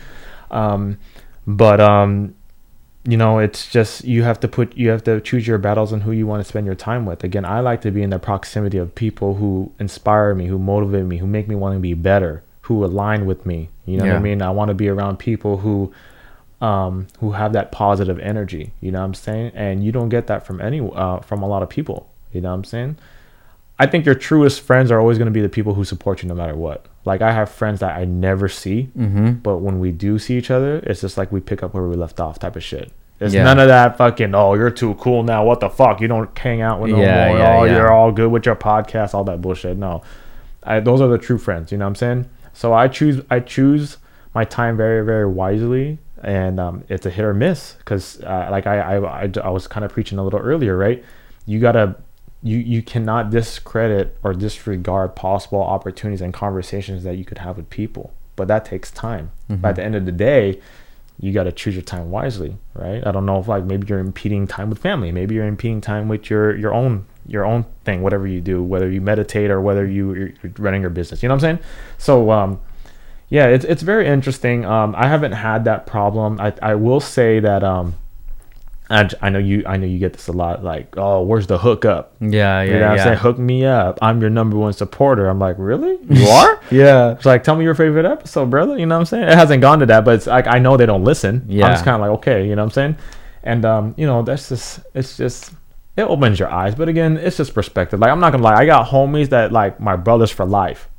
[0.51, 0.97] Um,
[1.47, 2.35] but um,
[3.07, 6.03] you know, it's just you have to put you have to choose your battles and
[6.03, 7.23] who you want to spend your time with.
[7.23, 11.05] Again, I like to be in the proximity of people who inspire me, who motivate
[11.05, 13.69] me, who make me want to be better, who align with me.
[13.85, 14.41] You know what I mean?
[14.41, 15.93] I want to be around people who
[16.61, 18.71] um, who have that positive energy.
[18.81, 19.51] You know what I'm saying?
[19.55, 22.09] And you don't get that from any uh, from a lot of people.
[22.31, 22.97] You know what I'm saying?
[23.77, 26.29] I think your truest friends are always going to be the people who support you
[26.29, 26.85] no matter what.
[27.03, 29.33] Like I have friends that I never see, Mm-hmm.
[29.43, 31.95] but when we do see each other, it's just like we pick up where we
[31.97, 32.91] left off type of shit.
[33.19, 33.43] It's Yeah.
[33.43, 35.43] none of that fucking oh you're too cool now.
[35.45, 35.99] What the fuck?
[36.01, 37.37] You don't hang out with no Yeah, more.
[37.37, 37.75] yeah, oh, yeah.
[37.75, 39.13] you're all good with your podcast.
[39.13, 39.77] All that bullshit.
[39.77, 40.01] No,
[40.63, 41.71] I, those are the true friends.
[41.71, 42.29] You know what I'm saying?
[42.55, 43.97] So I choose I choose
[44.33, 48.65] my time very very wisely, and um, it's a hit or miss because uh, like
[48.65, 51.03] I, I I I was kind of preaching a little earlier, right?
[51.45, 51.95] You gotta
[52.41, 57.69] you you cannot discredit or disregard possible opportunities and conversations that you could have with
[57.69, 59.31] people, but that takes time.
[59.61, 60.61] But at the end of the day,
[61.19, 63.05] you got to choose your time wisely, right?
[63.05, 66.07] I don't know if like maybe you're impeding time with family, maybe you're impeding time
[66.07, 69.85] with your your own your own thing, whatever you do, whether you meditate or whether
[69.85, 71.23] you you're you're running your business.
[71.23, 71.69] You know what I'm saying?
[71.97, 72.59] So um,
[73.29, 74.65] yeah, it's it's very interesting.
[74.65, 76.39] Um, I haven't had that problem.
[76.39, 77.95] I I will say that um,
[78.89, 80.63] I, I know you I know you get this a lot.
[80.63, 82.15] Like, oh, where's the hookup?
[82.19, 83.17] Yeah, yeah You know what yeah, I'm saying?
[83.17, 83.97] Hook me up.
[84.01, 85.27] I'm your number one supporter.
[85.27, 85.97] I'm like, really?
[86.07, 86.61] You are?
[86.69, 87.11] yeah.
[87.13, 88.77] It's like, tell me your favorite episode, brother.
[88.77, 89.27] You know what I'm saying?
[89.27, 91.45] It hasn't gone to that, but it's like I know they don't listen.
[91.47, 91.65] Yeah.
[91.65, 92.95] I'm just kind of like, okay, you know what I'm saying?
[93.43, 95.51] And um, you know, that's just it's just
[95.97, 96.75] it opens your eyes.
[96.75, 97.99] But again, it's just perspective.
[97.99, 100.89] Like I'm not gonna lie, I got homies that like my brothers for life,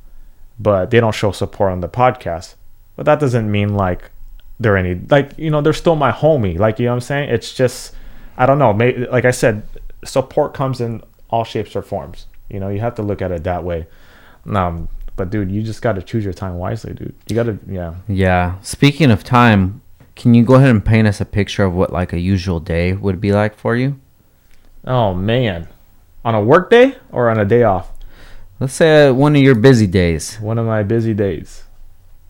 [0.59, 2.55] but they don't show support on the podcast.
[2.97, 4.11] But that doesn't mean like
[4.59, 6.59] they're any like you know they're still my homie.
[6.59, 7.31] Like you know what I'm saying?
[7.31, 7.95] It's just
[8.37, 8.73] I don't know.
[8.73, 9.63] Maybe like I said,
[10.05, 12.27] support comes in all shapes or forms.
[12.49, 13.87] You know, you have to look at it that way.
[14.47, 17.15] Um, but dude, you just got to choose your time wisely, dude.
[17.29, 17.95] You got to, yeah.
[18.07, 18.61] Yeah.
[18.61, 19.83] Speaking of time,
[20.15, 22.93] can you go ahead and paint us a picture of what like a usual day
[22.93, 23.99] would be like for you?
[24.87, 25.69] Oh man,
[26.25, 27.91] on a work day or on a day off?
[28.61, 30.37] Let's say uh, one of your busy days.
[30.37, 31.65] One of my busy days.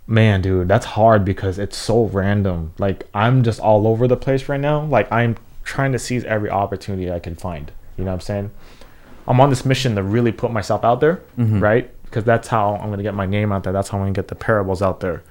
[0.08, 2.72] Man, dude, that's hard because it's so random.
[2.78, 4.84] Like I'm just all over the place right now.
[4.84, 7.70] Like I'm trying to seize every opportunity I can find.
[7.96, 8.50] You know what I'm saying?
[9.28, 11.22] I'm on this mission to really put myself out there,
[11.60, 11.90] right?
[12.04, 13.72] Because that's how I'm gonna get my name out there.
[13.72, 15.22] That's how I'm gonna get the parables out there.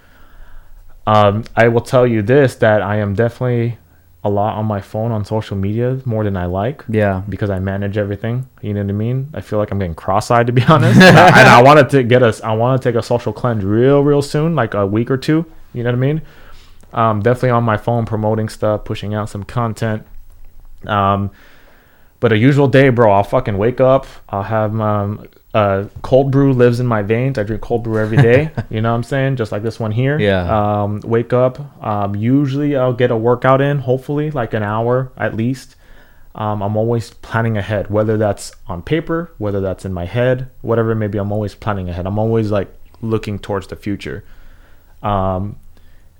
[1.07, 3.77] Um, I will tell you this: that I am definitely
[4.25, 6.83] a lot on my phone on social media more than I like.
[6.89, 7.21] Yeah.
[7.29, 8.49] Because I manage everything.
[8.61, 9.29] You know what I mean?
[9.35, 10.99] I feel like I'm getting cross-eyed to be honest.
[11.01, 12.41] and, I, I wanted to get us.
[12.41, 15.45] I want to take a social cleanse real, real soon, like a week or two.
[15.73, 16.21] You know what I mean?
[16.91, 20.07] Um, definitely on my phone promoting stuff, pushing out some content.
[20.87, 21.29] Um,
[22.19, 24.07] but a usual day, bro, I'll fucking wake up.
[24.29, 27.37] I'll have um, uh, cold brew lives in my veins.
[27.37, 28.51] I drink cold brew every day.
[28.69, 29.37] you know what I'm saying?
[29.37, 30.19] Just like this one here.
[30.19, 30.83] Yeah.
[30.83, 31.81] Um, wake up.
[31.81, 35.77] Um, usually I'll get a workout in, hopefully like an hour at least.
[36.35, 40.91] Um, I'm always planning ahead, whether that's on paper, whether that's in my head, whatever
[40.91, 41.17] it may be.
[41.17, 42.05] I'm always planning ahead.
[42.05, 42.67] I'm always like
[43.01, 44.25] looking towards the future.
[45.01, 45.55] Um,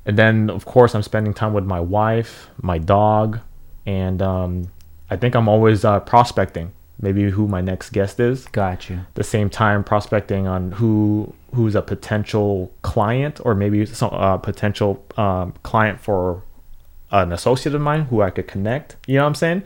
[0.06, 3.40] and then of course I'm spending time with my wife, my dog,
[3.86, 4.72] and um,
[5.10, 6.72] I think I'm always uh, prospecting.
[7.00, 9.02] Maybe who my next guest is Got you.
[9.16, 15.04] the same time prospecting on who who's a potential client or maybe some uh, potential
[15.18, 16.44] um, client for
[17.12, 18.98] an associate of mine who I could connect.
[19.08, 19.64] You know what I'm saying?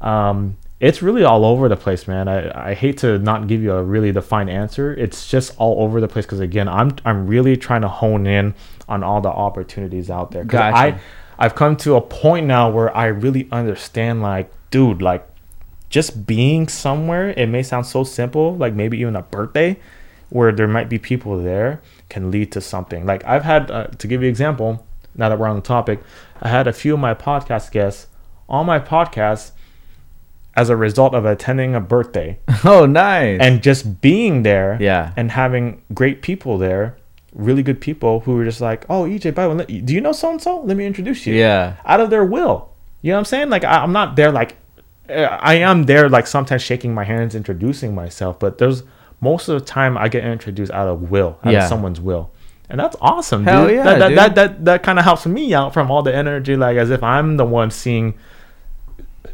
[0.00, 2.28] Um, it's really all over the place, man.
[2.28, 4.92] I, I hate to not give you a really defined answer.
[4.94, 8.54] It's just all over the place because again, I'm I'm really trying to hone in
[8.88, 10.44] on all the opportunities out there.
[10.44, 10.76] Gotcha.
[10.76, 11.00] I
[11.38, 15.26] I've come to a point now where I really understand, like, dude, like
[15.88, 19.78] just being somewhere it may sound so simple like maybe even a birthday
[20.30, 24.06] where there might be people there can lead to something like i've had uh, to
[24.06, 24.84] give you an example
[25.14, 26.00] now that we're on the topic
[26.42, 28.08] i had a few of my podcast guests
[28.48, 29.52] on my podcast
[30.56, 33.38] as a result of attending a birthday Oh, nice.
[33.40, 35.12] and just being there Yeah.
[35.16, 36.96] and having great people there
[37.32, 40.12] really good people who were just like oh ej by the way, do you know
[40.12, 41.76] so and so let me introduce you yeah.
[41.84, 42.70] out of their will.
[43.02, 43.50] You know what I'm saying?
[43.50, 44.56] Like I, I'm not there like
[45.08, 48.82] I am there like sometimes shaking my hands, introducing myself, but there's
[49.20, 51.62] most of the time I get introduced out of will, out Yeah.
[51.62, 52.30] of someone's will.
[52.68, 53.76] And that's awesome, Hell dude.
[53.76, 54.18] yeah, that, that, dude.
[54.18, 57.02] that that that kind of helps me out from all the energy, like as if
[57.02, 58.14] I'm the one seeing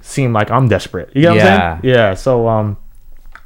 [0.01, 1.11] seem like I'm desperate.
[1.15, 1.73] You know what Yeah.
[1.77, 1.95] I'm saying?
[1.95, 2.15] Yeah.
[2.15, 2.77] So um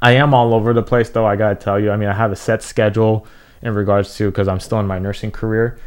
[0.01, 1.91] I am all over the place though, I gotta tell you.
[1.91, 3.25] I mean I have a set schedule
[3.61, 5.79] in regards to because I'm still in my nursing career.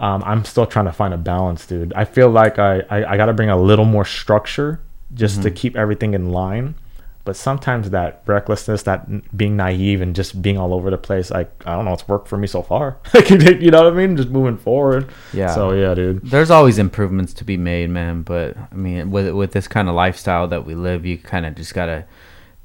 [0.00, 1.92] Um, I'm still trying to find a balance, dude.
[1.94, 4.80] I feel like I, I, I got to bring a little more structure
[5.14, 5.54] just to mm-hmm.
[5.54, 6.74] keep everything in line.
[7.24, 11.50] But sometimes that recklessness, that being naive and just being all over the place, like,
[11.64, 12.98] I don't know, it's worked for me so far.
[13.14, 14.16] Like, you know what I mean?
[14.16, 15.08] Just moving forward.
[15.32, 15.54] Yeah.
[15.54, 16.22] So, yeah, dude.
[16.22, 18.22] There's always improvements to be made, man.
[18.22, 21.54] But I mean, with with this kind of lifestyle that we live, you kind of
[21.54, 22.04] just gotta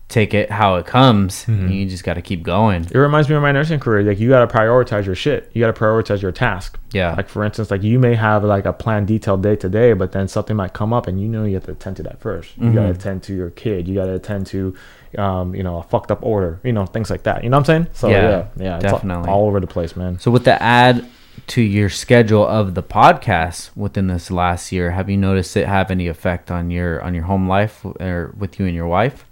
[0.09, 1.47] take it how it comes.
[1.47, 2.83] and you just gotta keep going.
[2.91, 4.03] It reminds me of my nursing career.
[4.03, 5.49] Like, you got to prioritize your shit.
[5.53, 6.79] You got to prioritize your task.
[6.91, 7.13] Yeah.
[7.13, 10.11] Like, for instance, like, you may have like a planned detailed day to day, but
[10.11, 12.57] then something might come up and you know you have to attend to that 1st
[12.57, 13.87] You got to attend to your kid.
[13.87, 14.75] You got to attend to,
[15.19, 17.43] um, you know, a fucked up order, you know, things like that.
[17.43, 17.87] You know what I'm saying?
[17.93, 19.29] So, Yeah, yeah, yeah, it's all- definitely.
[19.29, 20.17] all over the place, man.
[20.19, 21.05] So with the add
[21.47, 25.91] to your schedule of the podcast within this last year, have you noticed it have
[25.91, 29.25] any effect on your on your home life or with you and your wife?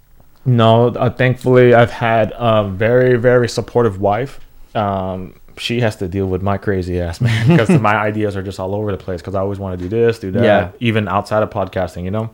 [0.48, 4.40] No, uh, thankfully, I've had a very, very supportive wife.
[4.74, 8.58] Um, she has to deal with my crazy ass man because my ideas are just
[8.58, 9.20] all over the place.
[9.20, 10.70] Because I always want to do this, do that, Yeah.
[10.80, 12.04] even outside of podcasting.
[12.04, 12.30] You know,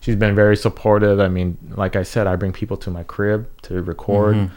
[0.00, 1.18] she's been very supportive.
[1.20, 4.50] I mean, like I said, I bring people to my crib to record.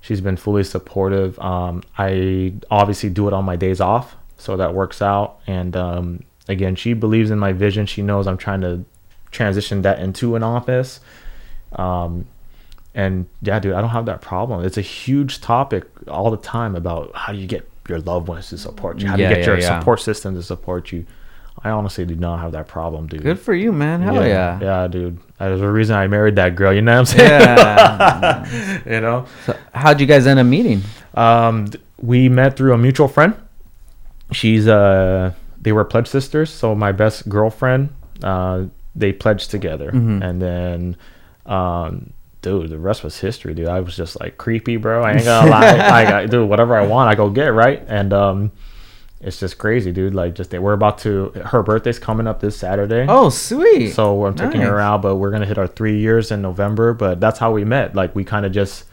[0.00, 1.38] She's been fully supportive.
[1.40, 5.40] Um, I obviously do it on my days off, so that works out.
[5.46, 7.84] And um, again, she believes in my vision.
[7.84, 8.82] She knows I'm trying to
[9.30, 11.00] transition that into an office.
[11.76, 12.26] Um,
[12.94, 14.64] and yeah, dude, I don't have that problem.
[14.64, 18.48] It's a huge topic all the time about how do you get your loved ones
[18.50, 19.08] to support you?
[19.08, 19.78] How do Yeah, you get yeah, your yeah.
[19.78, 21.06] support system to support you?
[21.62, 23.22] I honestly do not have that problem, dude.
[23.22, 24.00] Good for you, man.
[24.00, 24.58] Hell yeah.
[24.62, 25.18] yeah, dude.
[25.38, 26.72] There's a reason I married that girl.
[26.72, 27.40] You know what I'm saying?
[27.42, 28.80] Yeah.
[28.94, 29.26] you know.
[29.44, 30.82] so how'd you guys end up meeting?
[31.14, 31.66] Um,
[32.00, 33.34] we met through a mutual friend.
[34.32, 36.50] She's uh, they were pledge sisters.
[36.50, 37.90] So my best girlfriend,
[38.22, 38.64] uh,
[38.94, 40.22] they pledged together, Mm-hmm.
[40.22, 40.96] and then,
[41.46, 42.12] um,
[42.42, 43.68] dude, the rest was history, dude.
[43.68, 45.02] I was just like creepy, bro.
[45.02, 46.04] I ain't gonna lie.
[46.22, 48.52] I do whatever I want, I go get right, and um,
[49.20, 50.14] it's just crazy, dude.
[50.14, 51.30] Like, just they we're about to.
[51.46, 53.06] Her birthday's coming up this Saturday.
[53.08, 53.90] Oh, sweet.
[53.90, 54.68] So I'm taking Nice.
[54.70, 56.94] her out, but we're gonna hit our three years in November.
[56.94, 57.94] But that's how we met.
[57.94, 58.84] Like we kind of just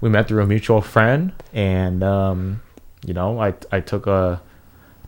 [0.00, 2.62] we met through a mutual friend, and um,
[3.04, 4.40] you know, I I took a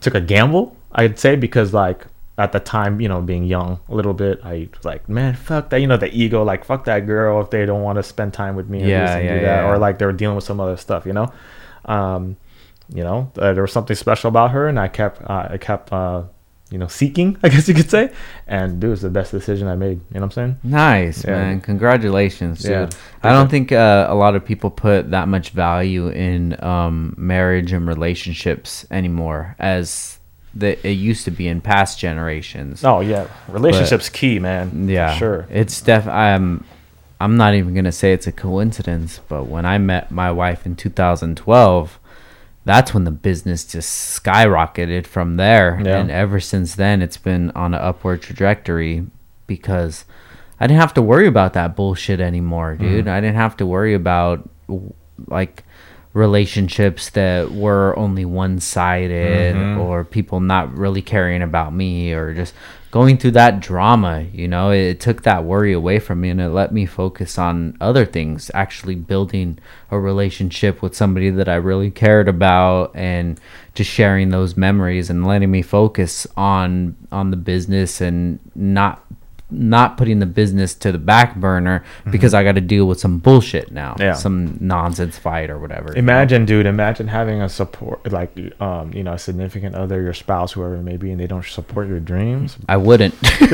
[0.01, 2.07] took a gamble, I'd say, because like
[2.39, 5.71] at the time, you know, being young a little bit, I was like, man, fuck
[5.71, 8.35] that, you know, the ego, like fuck that girl if they don't want to spend
[8.35, 9.69] time with me, or, Yeah, and yeah, do that, yeah.
[9.69, 11.33] or like they're dealing with some other stuff, you know.
[11.87, 12.37] Um,
[12.93, 15.93] you know, uh, there was something special about her, and I kept uh, I kept
[15.93, 16.25] uh,
[16.71, 18.13] you know seeking, I guess you could say,
[18.47, 19.99] and dude, it was the best decision I made.
[20.13, 20.57] You know what I'm saying?
[20.63, 21.61] Nice, man.
[21.63, 22.71] Congratulations, dude.
[22.71, 22.89] Yeah.
[23.23, 27.73] I don't think uh, a lot of people put that much value in um, marriage
[27.73, 30.19] and relationships anymore as
[30.59, 32.85] that it used to be in past generations.
[32.85, 34.89] Oh yeah, relationships key, man.
[34.89, 35.47] Yeah, sure.
[35.51, 36.07] It's def.
[36.07, 36.65] I'm.
[37.19, 40.77] I'm not even gonna say it's a coincidence, but when I met my wife in
[40.77, 41.99] 2012,
[42.67, 45.99] that's when the business just skyrocketed from there, Yeah.
[45.99, 49.07] and ever since then, it's been on an upward trajectory
[49.47, 50.05] because
[50.61, 53.07] I didn't have to worry about that bullshit anymore, dude.
[53.07, 53.11] Mm.
[53.11, 54.49] I didn't have to worry about
[55.29, 55.63] like
[56.17, 59.79] relationships that were only one sided mm-hmm.
[59.79, 62.55] or people not really caring about me or just
[62.91, 66.49] going through that drama, you know, it, took that worry away from me and it
[66.49, 69.59] let me focus on other things, actually building
[69.91, 73.39] a relationship with somebody that I really cared about and
[73.75, 79.05] just sharing those memories and letting me focus on on the business and not
[79.51, 83.19] not putting the business to the back burner because I got to deal with some
[83.19, 84.03] bullshit now, Mm-hmm.
[84.03, 84.13] Yeah.
[84.15, 85.89] some nonsense fight or whatever.
[85.91, 85.99] you know?
[86.01, 86.67] Imagine, dude.
[86.67, 90.83] Imagine having a support, like, um, you know, a significant other, your spouse, whoever it
[90.83, 92.57] may be, and they don't support your dreams.
[92.69, 93.15] I wouldn't.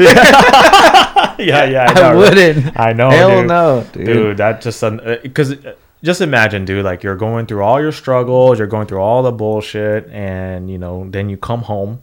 [1.39, 1.87] yeah, yeah.
[1.89, 2.17] I know, right?
[2.17, 2.81] wouldn't.
[2.81, 3.49] I know, Hell dude.
[3.49, 4.07] no, dude.
[4.07, 4.37] dude.
[4.39, 4.83] That just
[5.23, 5.57] because
[6.03, 6.85] just imagine, dude.
[6.85, 10.79] Like you're going through all your struggles, you're going through all the bullshit, and you
[10.79, 12.03] know, then you come home,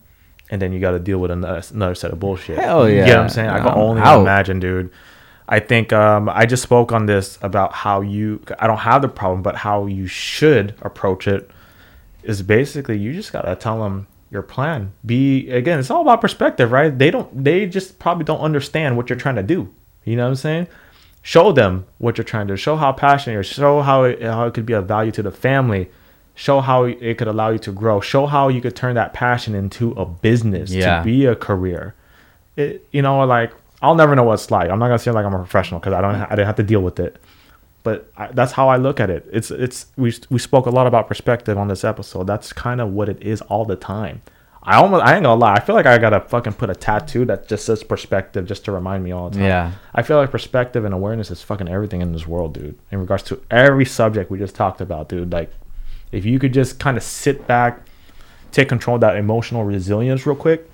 [0.49, 2.57] and then you got to deal with another, another set of bullshit.
[2.57, 3.15] Hell You get yeah.
[3.15, 3.49] what I'm saying?
[3.49, 4.21] I can only out.
[4.21, 4.91] imagine, dude.
[5.47, 8.41] I think um, I just spoke on this about how you.
[8.59, 11.49] I don't have the problem, but how you should approach it
[12.23, 14.91] is basically you just gotta tell them your plan.
[15.05, 16.95] Be again, it's all about perspective, right?
[16.95, 17.43] They don't.
[17.43, 19.73] They just probably don't understand what you're trying to do.
[20.05, 20.67] You know what I'm saying?
[21.23, 22.53] Show them what you're trying to.
[22.53, 22.57] do.
[22.57, 23.43] Show how passionate you're.
[23.43, 25.89] Show how it, how it could be of value to the family.
[26.39, 27.99] Show how it could allow you to grow.
[27.99, 30.99] Show how you could turn that passion into a business Yeah.
[30.99, 31.95] to be a career.
[32.55, 33.51] It, you know, like
[33.81, 34.69] I'll never know what it's like.
[34.69, 36.15] I'm not gonna say like I'm a professional because I don't.
[36.15, 37.17] I didn't have to deal with it
[37.83, 39.27] but I, that's how I look at it.
[39.31, 42.27] It's it's we we spoke a lot about perspective on this episode.
[42.27, 44.21] That's kind of what it is all the time.
[44.63, 45.53] I almost I ain't gonna lie.
[45.53, 48.71] I feel like I gotta fucking put a tattoo that just says perspective just to
[48.73, 49.45] remind me all the time.
[49.45, 49.71] Yeah.
[49.95, 52.77] I feel like perspective and awareness is fucking everything in this world, dude.
[52.91, 55.31] In regards to every subject we just talked about, dude.
[55.31, 55.51] Like,
[56.11, 57.81] if you could just kind of sit back,
[58.51, 60.69] take control of that emotional resilience real quick,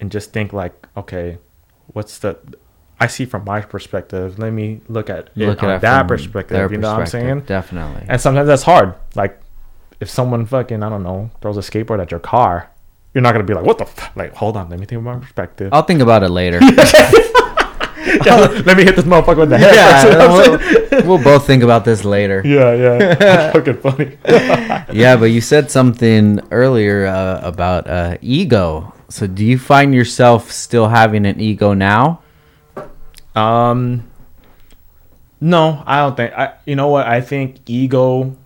[0.00, 1.38] and just think like, okay,
[1.88, 2.38] what's the
[2.98, 4.38] I see from my perspective.
[4.38, 6.72] Let me look at it Look at that perspective.
[6.72, 7.40] You know what I'm saying?
[7.40, 8.06] Definitely.
[8.08, 8.94] And sometimes that's hard.
[9.14, 9.40] Like
[10.00, 12.70] if someone fucking I don't know throws a skateboard at your car,
[13.12, 14.16] you're not gonna be like, what the f-?
[14.16, 14.34] like?
[14.34, 15.72] Hold on, let me think about my perspective.
[15.72, 16.60] I'll think about it later.
[18.26, 19.74] let me hit this motherfucker with the head.
[19.74, 20.88] first, you know what I'm saying?
[20.90, 22.42] we'll, we'll both think about this later.
[22.44, 23.14] yeah, yeah.
[23.14, 24.16] That's fucking funny.
[24.96, 28.92] Yeah, but you said something earlier uh, about uh, ego.
[29.08, 32.22] So, do you find yourself still having an ego now?
[33.34, 34.08] Um,
[35.40, 36.32] no, I don't think.
[36.32, 37.06] I you know what?
[37.06, 38.36] I think ego.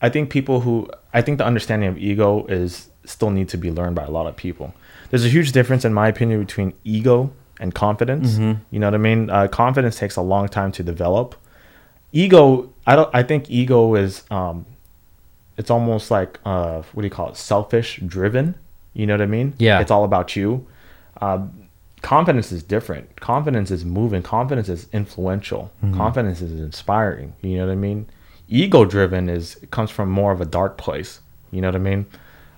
[0.00, 3.70] I think people who I think the understanding of ego is still need to be
[3.70, 4.72] learned by a lot of people.
[5.10, 8.36] There's a huge difference, in my opinion, between ego and confidence.
[8.70, 9.30] You know what I mean?
[9.30, 11.34] Uh, confidence takes a long time to develop.
[12.12, 13.10] Ego, I don't.
[13.14, 14.64] I think ego is um,
[15.56, 17.36] it's almost like uh, what do you call it?
[17.36, 18.54] Selfish driven.
[18.94, 19.54] You know what I mean?
[19.58, 19.80] Yeah.
[19.80, 20.66] It's all about you.
[21.20, 21.68] Um,
[22.02, 23.20] confidence is different.
[23.20, 24.22] Confidence is moving.
[24.22, 25.70] Confidence is influential.
[25.94, 27.34] Confidence is inspiring.
[27.42, 28.06] You know what I mean?
[28.48, 31.20] Ego driven is it comes from more of a dark place.
[31.50, 32.06] You know what I mean?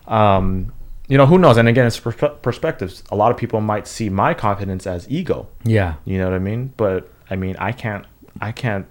[0.07, 0.73] Um,
[1.09, 1.57] you know who knows?
[1.57, 3.03] And again, it's perspe- perspectives.
[3.11, 5.49] A lot of people might see my confidence as ego.
[5.65, 5.95] Yeah.
[6.05, 6.73] You know what I mean?
[6.77, 8.07] But I mean, I can't.
[8.41, 8.87] I can't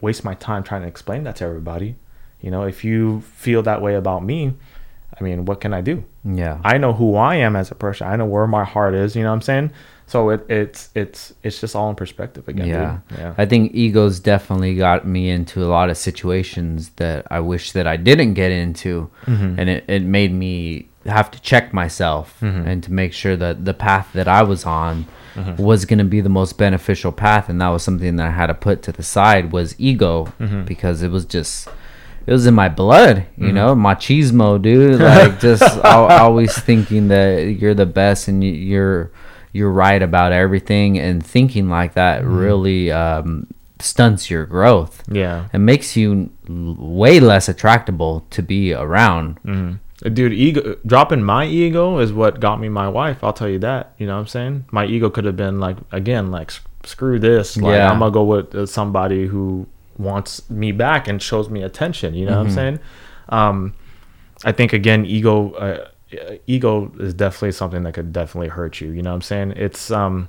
[0.00, 1.96] waste my time trying to explain that to everybody.
[2.40, 4.54] You know, if you feel that way about me,
[5.18, 6.04] I mean, what can I do?
[6.24, 6.60] Yeah.
[6.62, 8.06] I know who I am as a person.
[8.06, 9.16] I know where my heart is.
[9.16, 9.72] You know what I'm saying?
[10.06, 12.68] So it, it's it's it's just all in perspective again.
[12.68, 12.98] yeah.
[13.08, 13.18] dude.
[13.18, 13.34] yeah.
[13.36, 17.86] I think egos definitely got me into a lot of situations that I wish that
[17.86, 19.10] I didn't get into.
[19.26, 19.60] Mm-hmm.
[19.60, 22.68] And it, it made me have to check myself Mm-hmm.
[22.68, 25.62] and to make sure that the path that I was on Mm-hmm.
[25.62, 27.48] was going to be the most beneficial path.
[27.48, 30.64] And that was something that I had to put to the side was ego Mm-hmm.
[30.64, 31.68] because it was just.
[32.26, 35.00] It was in my blood, you know, machismo, dude.
[35.00, 39.10] Like just al- always thinking that you're the best and you- you're
[39.52, 43.46] you're right about everything and thinking like that really um,
[43.80, 45.46] stunts your growth yeah.
[45.54, 51.98] and makes you way less attractable to be around Uh, Dude, ego dropping my ego
[51.98, 53.22] is what got me my wife.
[53.24, 53.94] I'll tell you that.
[53.98, 54.64] You know what I'm saying?
[54.70, 56.52] My ego could have been like again, like
[56.84, 57.56] screw this.
[57.56, 57.90] Like Yeah.
[57.90, 59.66] I'm gonna go with uh, somebody who
[59.98, 62.14] wants me back and shows me attention.
[62.14, 62.80] You know what I'm saying?
[63.28, 63.74] Um,
[64.44, 68.90] I think again, ego, uh, uh, ego is definitely something that could definitely hurt you.
[68.92, 69.54] You know what I'm saying?
[69.56, 70.28] It's um,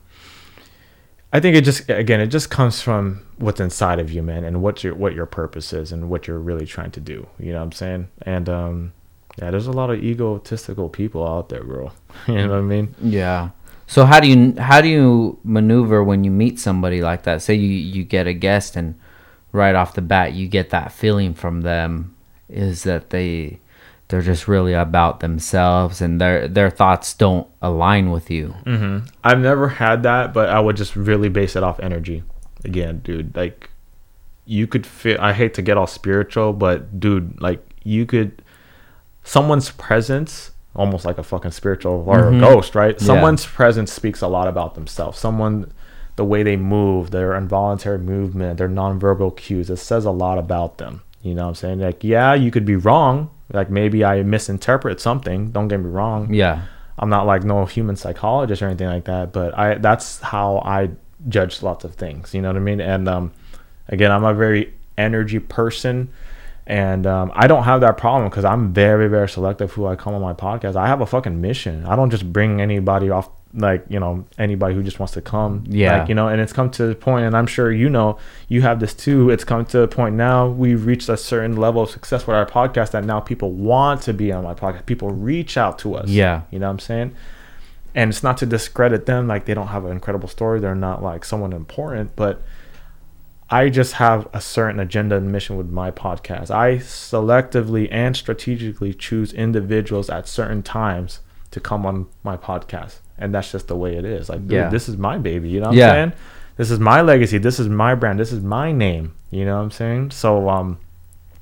[1.32, 4.64] I think it just again, it just comes from what's inside of you, man, and
[4.64, 7.28] what your what your purpose is and what you're really trying to do.
[7.38, 8.10] You know what I'm saying?
[8.24, 8.94] And um,
[9.42, 11.92] Yeah, there's a lot of egotistical people out there, bro.
[12.28, 12.96] you know what I mean?
[13.02, 13.50] Yeah.
[13.88, 17.42] So how do you how do you maneuver when you meet somebody like that?
[17.42, 18.96] Say you you get a guest and
[19.52, 22.16] right off the bat you get that feeling from them
[22.48, 23.60] is that they
[24.10, 28.56] they're just really about themselves and their their thoughts don't align with you.
[28.66, 29.08] Mm-hmm.
[29.24, 32.24] I've never had that, but I would just really base it off energy.
[32.66, 33.70] Again, dude, like
[34.46, 35.18] you could feel.
[35.22, 38.42] I hate to get all spiritual, but dude, like you could.
[39.24, 42.38] Someone's presence, almost like a fucking spiritual or Mhm.
[42.38, 42.96] a ghost, right?
[43.00, 43.06] Yeah.
[43.08, 45.20] Someone's presence speaks a lot about themselves.
[45.20, 45.72] Someone,
[46.16, 50.78] the way they move, their involuntary movement, their nonverbal cues, it says a lot about
[50.78, 51.02] them.
[51.22, 51.80] You know what I'm saying?
[51.80, 53.30] Like, yeah, you could be wrong.
[53.52, 55.50] Like maybe I misinterpret something.
[55.52, 56.34] Don't get me wrong.
[56.34, 56.62] Yeah.
[56.98, 60.92] I'm not like no human psychologist or anything like that, but I that's how I
[61.28, 62.34] judge lots of things.
[62.34, 62.80] You know what I mean?
[62.82, 63.32] And um,
[63.88, 66.10] again, I'm a very energy person,
[66.70, 70.14] and um, I don't have that problem because I'm very very selective who I come
[70.14, 70.76] on my podcast.
[70.76, 71.84] I have a fucking mission.
[71.86, 75.64] I don't just bring anybody off like you know anybody who just wants to come.
[75.68, 76.00] Yeah.
[76.00, 78.62] Like, you know, and it's come to the point, and I'm sure you know you
[78.62, 79.32] have this too.
[79.32, 82.46] It's come to the point now we've reached a certain level of success with our
[82.46, 84.86] podcast that now people want to be on my podcast.
[84.86, 86.08] People reach out to us.
[86.08, 86.44] Yeah.
[86.52, 87.16] You know what I'm saying?
[87.96, 90.60] And it's not to discredit them, like they don't have an incredible story.
[90.60, 92.44] They're not like someone important, but
[93.52, 96.52] I just have a certain agenda and mission with my podcast.
[96.52, 101.20] I selectively and strategically choose individuals at certain times
[101.52, 103.00] to come on my podcast.
[103.18, 104.30] And that's just the way it is.
[104.30, 104.70] Like, dude, Yeah.
[104.70, 105.50] this is my baby.
[105.50, 105.88] You know what Yeah.
[105.88, 106.14] I'm saying?
[106.58, 107.38] This is my legacy.
[107.38, 108.20] This is my brand.
[108.20, 109.14] This is my name.
[109.32, 110.12] You know what I'm saying?
[110.12, 110.78] So, um,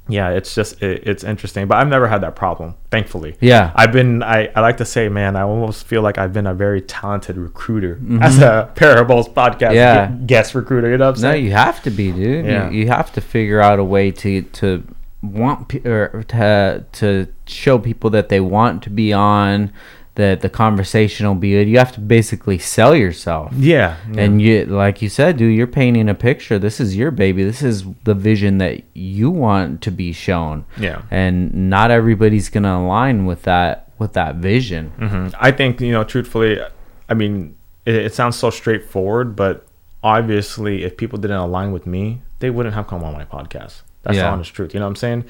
[0.10, 3.36] yeah, it's just it, it's interesting, but I've never had that problem, thankfully.
[3.40, 3.72] Yeah.
[3.76, 6.54] I've been I, I like to say, man, I almost feel like I've been a
[6.54, 9.74] very talented recruiter as a Parables podcast Mm-hmm.
[9.76, 10.12] Yeah.
[10.26, 10.90] guest recruiter.
[10.90, 12.46] You know what I'm No, you have to be, dude.
[12.46, 12.70] Yeah.
[12.70, 14.84] You, you have to figure out a way to to
[15.24, 19.72] want or to to show people that they want to be on,
[20.18, 21.68] that the conversation will be good.
[21.70, 23.54] You have to basically sell yourself.
[23.56, 24.22] yeah, yeah.
[24.22, 26.60] And you, like you said, dude, you're painting a picture.
[26.60, 27.44] This is your baby.
[27.44, 30.66] This is the vision that you want to be shown.
[30.78, 31.02] Yeah.
[31.12, 34.92] And not everybody's gonna align with that with that vision.
[35.00, 35.34] Mhm.
[35.40, 36.60] I think you know, truthfully,
[37.10, 39.66] I mean, it, it sounds so straightforward, but
[40.04, 43.82] obviously, if people didn't align with me, they wouldn't have come on my podcast.
[44.04, 44.74] That's the honest truth.
[44.74, 45.26] You know what I'm saying?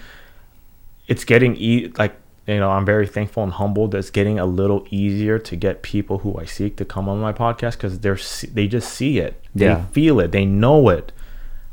[1.08, 2.16] It's getting e- like
[2.48, 3.92] you know, I'm very thankful and humbled.
[3.92, 7.20] that It's getting a little easier to get people who I seek to come on
[7.20, 8.20] my podcast because they're
[8.54, 11.12] they just see it, they feel it, they know it.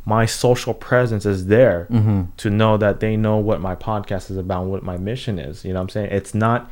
[0.06, 2.22] My social presence is there Mm-hmm.
[2.38, 5.64] to know that they know what my podcast is about, and what my mission is.
[5.64, 6.10] You know what I'm saying?
[6.10, 6.70] It's not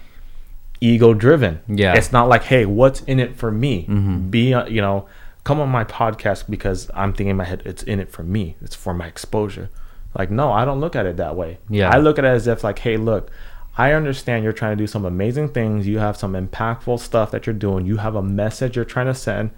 [0.80, 1.60] ego driven.
[1.68, 1.94] Yeah.
[1.94, 3.86] It's not like, hey, what's in it for me?
[3.88, 4.30] Mhm.
[4.30, 5.06] Be, uh, you know,
[5.44, 8.56] come on my podcast because I'm thinking in my head, it's in it for me.
[8.60, 9.70] It's for my exposure.
[10.18, 11.58] Like, no, I don't look at it that way.
[11.70, 11.88] Yeah.
[11.88, 13.30] I look at it as if, like, hey, look,
[13.76, 15.86] I understand you're trying to do some amazing things.
[15.86, 17.86] You have some impactful stuff that you're doing.
[17.86, 19.50] You have a message you're trying to send.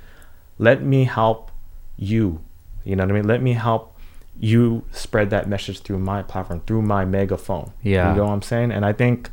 [0.58, 1.50] Let me help
[1.96, 2.40] you.
[2.84, 3.26] You know what I mean?
[3.26, 3.98] Let me help
[4.38, 7.72] you spread that message through my platform, through my megaphone.
[7.82, 8.10] Yeah.
[8.10, 8.72] You know what I'm saying?
[8.72, 9.30] And I think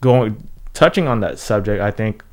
[0.00, 2.24] going touching on that subject, I think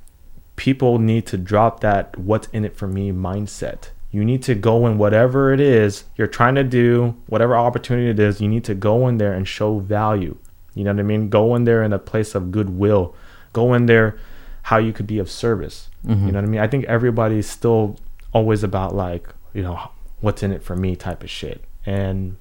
[0.56, 3.90] people need to drop that what's in it for me mindset.
[4.12, 8.20] You need to go in whatever it is you're trying to do, whatever opportunity it
[8.20, 10.38] is, you need to go in there and show value.
[10.76, 11.30] You know what I mean?
[11.30, 13.16] Go in there in a place of goodwill.
[13.54, 14.18] Go in there
[14.64, 15.90] how you could be of service.
[16.06, 16.26] Mhm.
[16.28, 16.60] You know what I mean?
[16.62, 17.98] I think everybody's still
[18.34, 19.80] always about like, you know,
[20.22, 21.64] what's in it for me type of shit.
[21.86, 22.38] And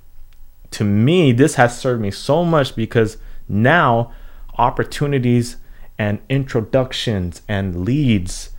[0.72, 3.16] to me, this has served me so much because
[3.48, 4.10] now
[4.58, 5.56] opportunities
[5.98, 8.50] and introductions and leads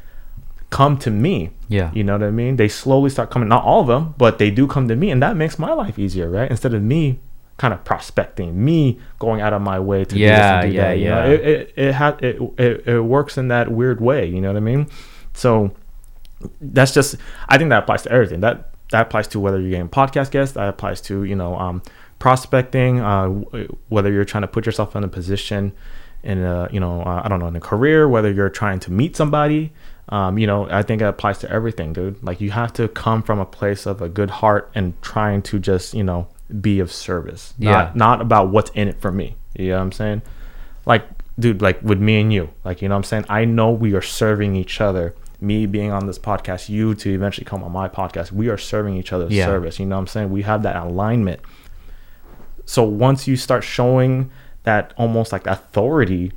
[0.70, 1.50] come to me.
[1.68, 1.92] Yeah.
[1.94, 2.56] You know what I mean?
[2.58, 3.50] They slowly start coming.
[3.50, 5.98] Not all of them, but they do come to me, and that makes my life
[5.98, 6.50] easier, right?
[6.50, 7.20] Instead of me
[7.58, 10.76] kind of prospecting, me going out of my way to Yeah, do this and do
[10.78, 10.98] yeah, that.
[11.00, 11.26] You know?
[11.26, 11.32] yeah.
[11.32, 14.26] It it it, ha- it it it works in that weird way.
[14.28, 14.88] You know what I mean?
[15.34, 15.72] So
[16.62, 17.16] that's just
[17.48, 18.42] I think that applies to everything.
[18.42, 20.54] That that applies to whether you're getting podcast guests.
[20.56, 21.82] That applies to you know um,
[22.20, 23.00] prospecting.
[23.00, 25.72] Uh, w- whether you're trying to put yourself in a position
[26.24, 28.08] in a you know uh, I don't know in a career.
[28.10, 29.72] Whether you're trying to meet somebody.
[30.10, 32.22] Um, you know I think it applies to everything, dude.
[32.24, 35.58] Like you have to come from a place of a good heart and trying to
[35.58, 36.28] just you know
[36.62, 37.54] be of service.
[37.58, 37.72] Yeah.
[37.72, 39.36] Not, not about what's in it for me.
[39.58, 40.22] You know what I'm saying?
[40.88, 41.04] like
[41.40, 43.96] dude like with me and you like you know what i'm saying i know we
[43.96, 47.90] are serving each other me being on this podcast you to eventually come on my
[47.90, 49.48] podcast we are serving each other's Yeah.
[49.48, 51.42] service you know what i'm saying we have that alignment
[52.66, 54.30] so once you start showing
[54.64, 56.32] that almost like authority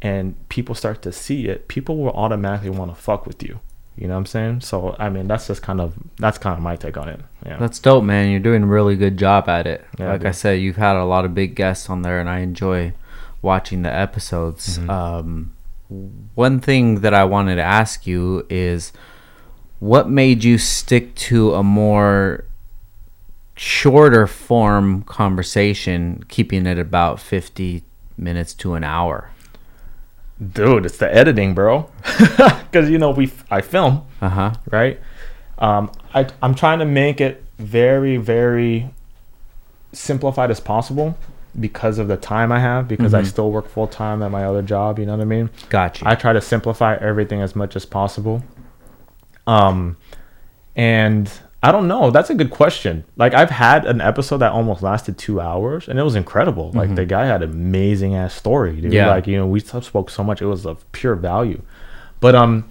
[0.00, 3.58] and people start to see it people will automatically want to fuck with you
[4.00, 6.62] you know what i'm saying so i mean that's just kind of that's kind of
[6.62, 8.30] my take on it yeah That's dope, man.
[8.30, 9.84] You're doing a really good job at it.
[9.98, 10.34] Yeah, like I dude.
[10.34, 12.92] said, you've had a lot of big guests on there, and I enjoy
[13.40, 14.78] watching the episodes.
[14.78, 14.90] Mm-hmm.
[14.90, 15.56] Um,
[16.34, 18.92] one thing that I wanted to ask you is
[19.78, 22.44] what made you stick to a more
[23.56, 27.82] shorter form conversation, keeping it about 50
[28.16, 29.30] minutes to an hour?
[30.40, 31.90] Dude, it's the editing, bro.
[32.70, 34.52] Because you know we I film Uh huh.
[34.70, 35.00] right.
[35.58, 38.90] Um, I I'm trying to make it very very
[39.92, 41.18] simplified as possible
[41.58, 44.62] because of the time I have because I still work full time at my other
[44.62, 44.98] job.
[45.00, 45.50] You know what I mean?
[45.68, 46.08] Gotcha.
[46.08, 48.42] I try to simplify everything as much as possible.
[49.48, 49.96] Um,
[50.76, 51.30] and
[51.62, 52.10] I don't know.
[52.10, 53.04] That's a good question.
[53.16, 56.70] Like I've had an episode that almost lasted two hours, and it was incredible.
[56.72, 58.92] Like the guy had an amazing ass story, dude.
[58.94, 59.08] Yeah.
[59.10, 61.60] Like you know, we spoke so much; it was of pure value.
[62.20, 62.68] But um,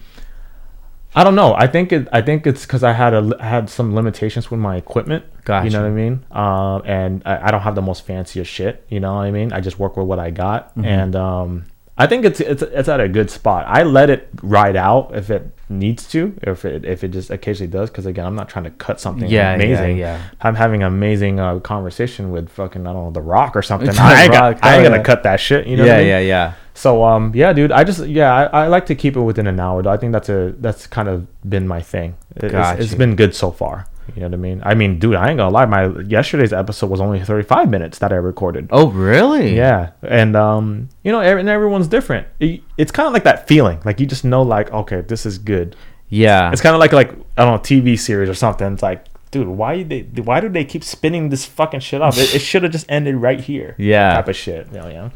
[1.13, 1.53] I don't know.
[1.55, 2.07] I think it.
[2.11, 5.23] I think it's because I had a I had some limitations with my equipment.
[5.45, 5.65] Gotcha.
[5.65, 6.25] You know what I mean?
[6.31, 8.85] Um, and I, I don't have the most fanciest shit.
[8.89, 9.53] You know what I mean?
[9.53, 10.85] I just work with what I got, Mm-hmm.
[10.85, 11.65] and um,
[11.99, 13.65] I think it's it's it's at a good spot.
[13.67, 17.69] I let it ride out if it needs to, if it if it just occasionally
[17.69, 17.89] does.
[17.89, 19.97] Because again, I'm not trying to cut something Yeah, yeah, amazing.
[19.97, 20.21] yeah.
[20.39, 23.89] I'm having an amazing uh, conversation with fucking I don't know The Rock or something.
[23.99, 25.67] I ain't, Rock, got, I ain't oh, gonna cut that shit.
[25.67, 25.83] You know?
[25.83, 26.07] yeah, what I mean?
[26.07, 26.53] yeah, yeah.
[26.73, 29.59] So um yeah, dude, I just yeah, I, I like to keep it within an
[29.59, 29.83] hour.
[29.83, 29.91] Though.
[29.91, 32.15] I think that's a that's kind of been my thing.
[32.37, 33.87] It- it's, it's been good so far.
[34.15, 34.61] You know what I mean?
[34.65, 35.65] I mean, dude, I ain't gonna lie.
[35.65, 38.67] My yesterday's episode was only 35 minutes that I recorded.
[38.71, 39.55] Oh, really?
[39.55, 42.27] Yeah, and um, you know, and everyone's different.
[42.39, 45.75] It's kind of like that feeling, like you just know, like okay, this is good.
[46.09, 46.51] Yeah.
[46.51, 48.73] It's kind of like like I don't know, TV series or something.
[48.73, 52.17] It's like, dude, why they why do they keep spinning this fucking shit up?
[52.17, 53.75] It, it should have just ended right here.
[53.77, 54.13] Yeah.
[54.13, 54.67] type of shit.
[54.67, 55.09] You know, yeah.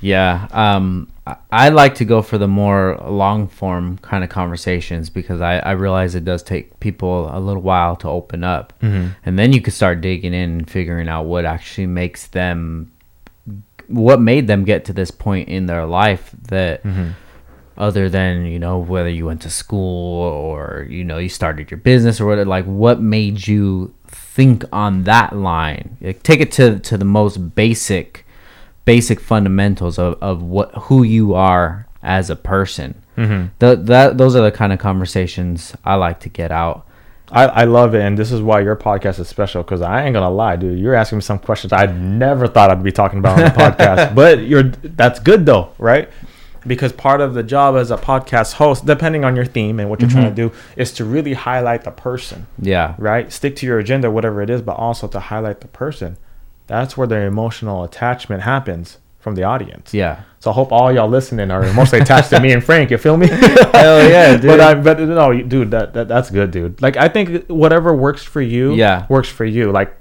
[0.00, 1.08] Yeah, um,
[1.50, 5.72] I- like to go for the more long form kind of conversations because I, I
[5.72, 9.08] realize it does take people a little while to open up, Mm-hmm.
[9.24, 12.92] and then you can start digging in and figuring out what actually makes them,
[13.88, 16.82] what made them get to this point in their life that.
[16.84, 17.10] Mm-hmm.
[17.76, 21.78] Other than you know whether you went to school or you know you started your
[21.78, 26.80] business or what like what made you think on that line like take it to
[26.80, 28.26] to the most basic
[28.88, 33.02] basic fundamentals of, of what who you are as a person.
[33.18, 33.48] Mm-hmm.
[33.58, 36.86] The, that those are the kind of conversations I like to get out.
[37.30, 39.62] I, I love it, and this is why your podcast is special.
[39.62, 42.82] Because I ain't gonna lie, dude, you're asking me some questions I never thought I'd
[42.82, 44.14] be talking about on the podcast.
[44.14, 46.08] But you're that's good though, right?
[46.66, 50.00] Because part of the job as a podcast host, depending on your theme and what
[50.00, 53.30] you're trying to do, is to really highlight the person, Yeah, right?
[53.30, 56.16] Stick to your agenda, whatever it is, but also to highlight the person.
[56.68, 59.92] That's where the emotional attachment happens from the audience.
[59.92, 62.90] yeah, So I hope all y'all listening are emotionally attached to me and Frank.
[62.92, 63.26] You feel me?
[63.72, 64.46] Hell yeah, dude.
[64.46, 66.80] But I, but no, dude, that, that that's good, dude.
[66.80, 69.06] Like I think whatever works for you, Yeah.
[69.08, 69.72] works for you.
[69.72, 69.94] Like,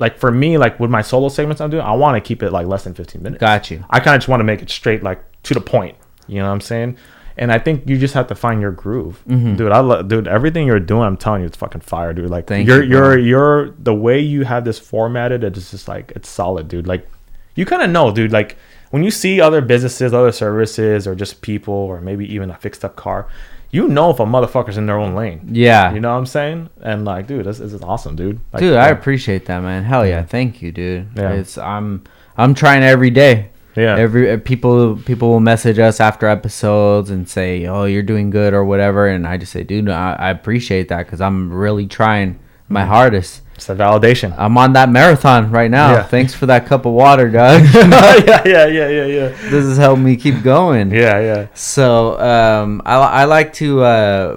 [0.00, 2.50] like for me, like with my solo segments I'm doing, I want to keep it
[2.50, 3.40] like less than 15 minutes.
[3.40, 3.84] got you.
[3.88, 5.96] I kind of just want to make it straight, like to the point.
[6.26, 6.96] You know what I'm saying?
[7.36, 9.56] And I think you just have to find your groove, mm-hmm.
[9.56, 9.72] dude.
[9.72, 10.28] I love, dude.
[10.28, 12.30] Everything you're doing, I'm telling you, it's fucking fire, dude.
[12.30, 15.42] Like Thank you're, you, you're, you're the way you have this formatted.
[15.42, 16.86] It's just like it's solid, dude.
[16.86, 17.08] Like
[17.56, 18.32] you kind of know, dude.
[18.32, 18.56] Like
[18.90, 22.84] when you see other businesses, other services, or just people, or maybe even a fixed
[22.84, 23.28] up car,
[23.72, 25.48] you know if a motherfucker's in their own lane.
[25.50, 26.70] Yeah, You know what I'm saying?
[26.80, 28.38] And like, dude, this, this is awesome, dude.
[28.52, 28.92] Like, dude, I yeah.
[28.92, 29.82] appreciate that, man.
[29.82, 31.08] Hell yeah, thank you, dude.
[31.16, 31.32] Yeah.
[31.32, 32.04] It's I'm
[32.36, 33.50] I'm trying every day.
[33.76, 33.96] Yeah.
[33.96, 38.54] Every uh, people people will message us after episodes and say, "Oh, you're doing good"
[38.54, 42.38] or whatever, and I just say, "Dude, I, I appreciate that because I'm really trying
[42.68, 42.90] my Mm-hmm.
[42.90, 43.42] hardest.
[43.56, 44.34] it's a validation.
[44.38, 45.92] I'm on that marathon right now.
[45.92, 46.02] Yeah.
[46.04, 47.62] Thanks for that cup of water, Doug.
[47.74, 49.28] yeah, yeah, yeah, yeah, yeah.
[49.50, 50.90] this has helped me keep going.
[50.90, 51.46] Yeah, yeah.
[51.54, 54.36] So um, I, I like to uh,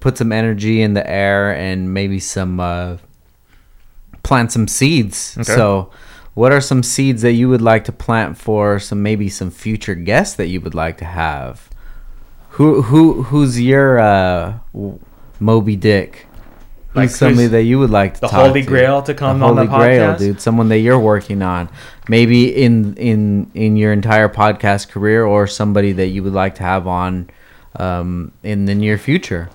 [0.00, 2.96] put some energy in the air and maybe some uh,
[4.22, 5.36] plant some seeds.
[5.38, 5.54] Okay.
[5.54, 5.90] So
[6.36, 9.94] what are some seeds that you would like to plant for some maybe some future
[9.94, 11.70] guests that you would like to have?
[12.50, 14.58] Who who who's your uh,
[15.40, 16.26] Moby Dick?
[16.90, 18.66] Who's Like, somebody that you would like to the Holy to?
[18.68, 20.18] Grail to come the on Holy the Grail, podcast?
[20.18, 20.40] dude.
[20.42, 21.70] Someone that you're working on,
[22.08, 26.62] maybe in in in your entire podcast career, or somebody that you would like to
[26.62, 27.28] have on
[27.76, 29.48] um, in the near future.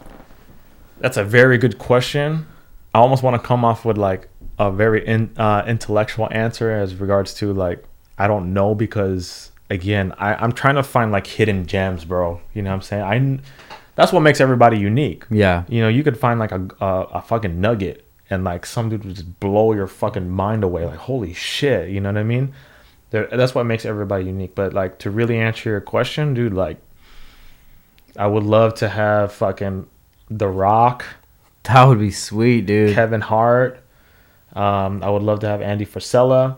[0.99, 2.45] That's a very good question.
[2.93, 4.27] I almost want to come off with like
[4.67, 7.83] a very in, uh, intellectual answer as regards to like
[8.17, 12.41] I don't know because again I, I'm trying to find like hidden gems, bro.
[12.53, 13.03] You know what I'm saying?
[13.03, 13.39] I
[13.95, 15.25] that's what makes everybody unique.
[15.29, 18.89] Yeah, You know, you could find like a a, a fucking nugget and like some
[18.89, 20.85] dude would just blow your fucking mind away.
[20.85, 22.53] Like holy shit, you know what I mean?
[23.09, 24.55] There, that's what makes everybody unique.
[24.55, 26.77] But like to really answer your question, dude, like
[28.15, 29.87] I would love to have fucking
[30.29, 31.03] The Rock.
[31.63, 32.93] that would be sweet, dude.
[32.95, 33.80] Kevin Hart.
[34.53, 36.57] Um, I would love to have Andy Frisella.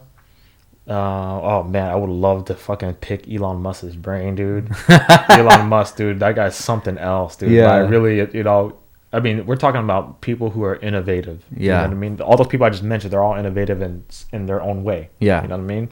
[0.86, 0.94] Uh,
[1.42, 4.70] oh man, I would love to fucking pick Elon Musk's brain, dude.
[5.30, 7.52] Elon Musk, dude, that guy's something else, dude.
[7.52, 7.72] Yeah.
[7.72, 8.78] I really, you know,
[9.14, 11.46] I mean, we're talking about people who are innovative.
[11.56, 11.82] You know Yeah.
[11.84, 12.20] what I mean?
[12.22, 14.04] All those people I just mentioned, they're all innovative in
[14.34, 15.10] in their own way.
[15.20, 15.42] Yeah.
[15.44, 15.90] You know what I mean?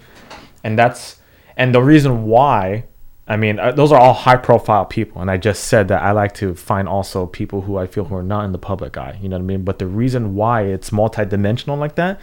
[0.64, 1.22] And that's
[1.56, 2.86] and the reason why.
[3.32, 6.12] I mean, uh, those are all high profile people, and I just said that I
[6.12, 9.18] like to find also people who I feel who are not in the public eye.
[9.22, 9.64] You know what I mean?
[9.64, 12.20] But the reason why it's multidimensional like that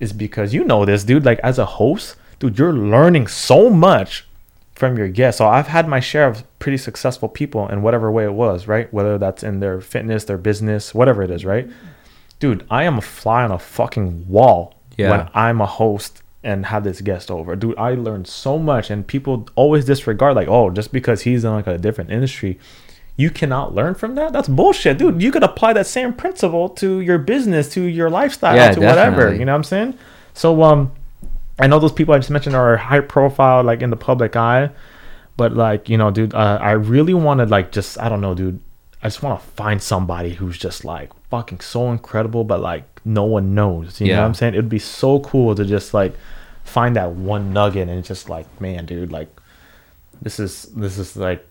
[0.00, 1.24] is because you know this, dude.
[1.24, 4.26] Like as a host, dude, you're learning so much
[4.74, 5.38] from your guests.
[5.38, 8.92] So I've had my share of pretty successful people in whatever way it was, right?
[8.92, 11.70] Whether that's in their fitness, their business, whatever it is, right?
[12.40, 15.10] Dude, I am a fly on a fucking wall Yeah.
[15.10, 17.54] when I'm a host and have this guest over.
[17.54, 21.52] Dude, I learned so much and people always disregard like, oh, just because he's in
[21.52, 22.58] like a different industry,
[23.16, 24.32] you cannot learn from that.
[24.32, 25.22] That's bullshit, dude.
[25.22, 29.34] You could apply that same principle to your business, to your lifestyle, Yeah, to whatever.
[29.34, 29.98] You know what I'm saying?
[30.32, 30.92] So um
[31.58, 34.70] I know those people I just mentioned are high profile, like in the public eye,
[35.36, 38.34] but like you know, dude, uh, I really want to like just I don't know,
[38.34, 38.60] dude.
[39.02, 43.24] I just want to find somebody who's just like fucking so incredible, but like no
[43.24, 44.00] one knows.
[44.00, 44.54] You know what I'm saying?
[44.54, 46.14] It'd be so cool to just like
[46.64, 49.28] find that one nugget and just like, man, dude, like
[50.22, 51.46] this is this is like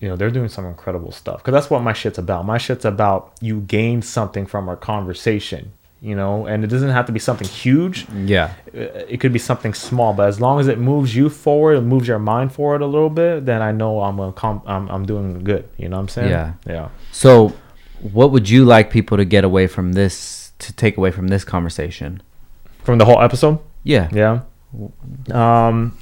[0.00, 2.84] you know they're doing some incredible stuff because that's what my shit's about my shit's
[2.86, 7.18] about you gain something from our conversation you know and it doesn't have to be
[7.18, 8.54] something huge Yeah.
[8.74, 11.86] Uh, it could be something small but as long as it moves you forward and
[11.86, 15.04] moves your mind forward a little bit then i know i'm a com- I'm, I'm
[15.04, 16.52] doing good you know what i'm saying Yeah.
[16.66, 17.52] yeah So,
[18.00, 21.44] what would you like people to get away from this, to take away from this
[21.44, 22.22] conversation?
[22.82, 24.08] from the whole episode Yeah.
[24.12, 24.40] Yeah.
[25.30, 25.96] Um,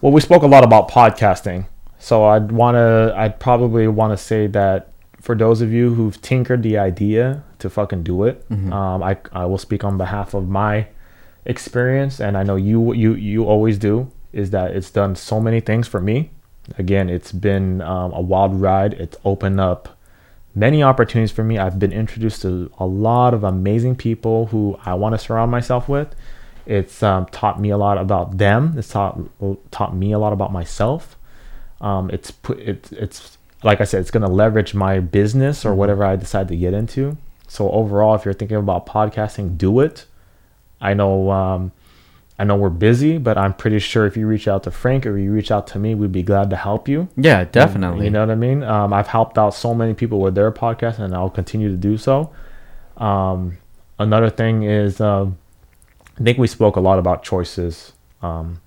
[0.00, 1.66] well, we spoke a lot about podcasting,
[1.98, 3.14] so I'd want to.
[3.16, 7.70] I'd probably want to say that for those of you who've tinkered the idea to
[7.70, 10.88] fucking do it, um, I I will speak on behalf of my
[11.44, 14.10] experience, and I know you you you always do.
[14.32, 16.30] Is that it's done so many things for me.
[16.78, 18.94] Again, it's been um, a wild ride.
[18.94, 19.97] It's opened up
[20.58, 21.58] many opportunities for me.
[21.58, 25.88] I've been introduced to a lot of amazing people who I want to surround myself
[25.88, 26.14] with.
[26.66, 28.74] It's um, taught me a lot about them.
[28.76, 29.18] It's taught
[29.70, 31.16] taught me a lot about myself.
[31.80, 36.04] Um, it's put it's it's like I said, it's gonna leverage my business or whatever
[36.04, 37.16] I decide to get into.
[37.46, 40.04] So overall, if you're thinking about podcasting, do it.
[40.80, 41.72] I know um,
[42.38, 45.18] I know we're busy, but I'm pretty sure if you reach out to Frank or
[45.18, 47.08] you reach out to me, we'd be glad to help you.
[47.16, 48.04] Yeah, definitely.
[48.04, 48.62] You know what I mean?
[48.62, 51.96] Um, I've helped out so many people with their podcast, and I'll continue to do
[51.96, 52.32] so.
[52.96, 53.58] Um,
[53.98, 55.36] another thing is, um,
[56.18, 57.92] I think we spoke a lot about choices.
[58.22, 58.60] Um,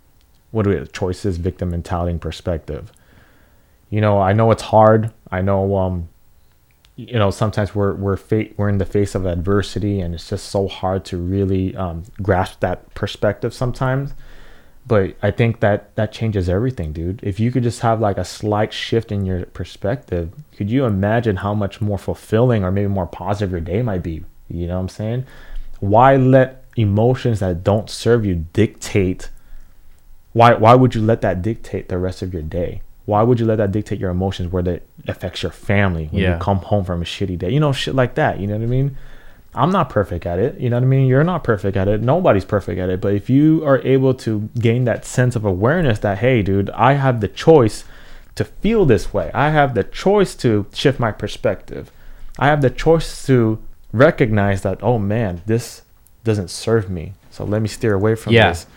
[0.51, 2.91] what do we choices, victim mentality, and perspective.
[3.89, 5.11] You know, I know it's hard.
[5.31, 6.09] I know, um,
[6.95, 10.49] you know, sometimes we're we're fa- we're in the face of adversity, and it's just
[10.49, 14.13] so hard to really um, grasp that perspective sometimes
[14.85, 17.19] but I think that that changes everything, dude.
[17.23, 21.37] If you could just have like a slight shift in your perspective, could you imagine
[21.37, 24.23] how much more fulfilling or maybe more positive your day might be?
[24.49, 25.25] You know what I'm saying?
[25.79, 29.29] Why let emotions that don't serve you dictate
[30.33, 32.81] why why would you let that dictate the rest of your day?
[33.11, 36.35] Why would you let that dictate your emotions where that affects your family when Yeah.
[36.35, 37.49] you come home from a shitty day?
[37.49, 38.39] You know, shit like that.
[38.39, 38.95] You know what I mean?
[39.53, 40.57] I'm not perfect at it.
[40.61, 41.07] You know what I mean?
[41.07, 42.01] You're not perfect at it.
[42.01, 43.01] Nobody's perfect at it.
[43.01, 46.93] But if you are able to gain that sense of awareness that, hey, dude, I
[46.93, 47.83] have the choice
[48.35, 51.91] to feel this way, I have the choice to shift my perspective,
[52.39, 53.59] I have the choice to
[53.91, 55.81] recognize that, oh man, this
[56.23, 57.11] doesn't serve me.
[57.29, 58.49] So let me steer away from Yeah.
[58.51, 58.67] this.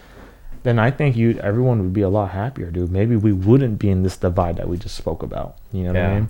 [0.65, 2.91] Then I think you everyone would be a lot happier, dude.
[2.91, 5.57] Maybe we wouldn't be in this divide that we just spoke about.
[5.73, 6.29] You know what I mean?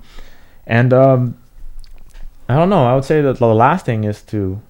[0.67, 1.37] And um
[2.49, 2.85] I don't know.
[2.85, 4.61] I would say that the last thing is to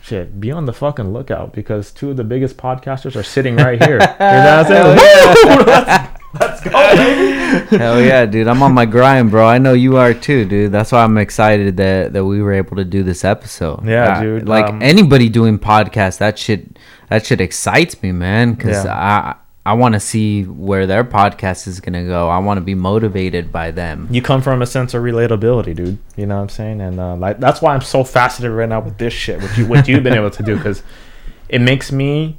[0.00, 3.82] shit be on the fucking lookout because two of the biggest podcasters are sitting right
[3.84, 3.98] here.
[4.00, 4.96] you know what I'm
[5.66, 7.76] let's, let's go.
[7.76, 8.46] Hell yeah, dude.
[8.46, 9.46] I'm on my grind, bro.
[9.46, 10.72] I know you are too, dude.
[10.72, 13.84] That's why I'm excited that that we were able to do this episode.
[13.84, 18.56] Yeah, Uh, dude, Like um, anybody doing podcasts, that shit that shit excites me, man,
[18.56, 18.94] cuz Yeah.
[18.94, 19.34] I
[19.66, 22.30] I want to see where their podcast is going to go.
[22.30, 24.08] I want to be motivated by them.
[24.10, 25.98] You come from a sense of relatability, dude.
[26.16, 26.80] You know what I'm saying?
[26.80, 29.66] And uh, like that's why I'm so fascinated right now with this shit, what you
[29.66, 30.82] what you've been able to do, because
[31.50, 32.38] it makes me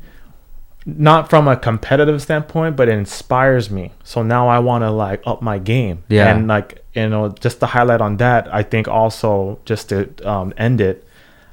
[0.85, 3.91] not from a competitive standpoint, but it inspires me.
[4.03, 6.03] So now I want to like up my game.
[6.07, 6.33] Yeah.
[6.33, 10.51] And like you know, just to highlight on that, I think also just to um,
[10.57, 11.06] end it,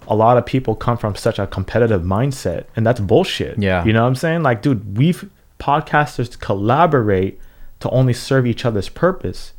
[0.07, 3.59] a lot of people come from such a competitive mindset, and that's bullshit.
[3.59, 3.85] Yeah.
[3.85, 4.43] You know what I'm saying?
[4.43, 5.29] Like, dude, we've
[5.59, 7.41] podcasters collaborate
[7.81, 9.53] to only serve each other's purpose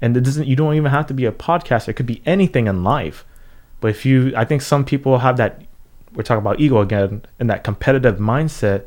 [0.00, 2.66] and it doesn't you don't even have to be a podcaster it could be anything
[2.66, 3.24] in life
[3.80, 5.62] but if you i think some people have that
[6.12, 8.84] we're talking about ego again and that competitive mindset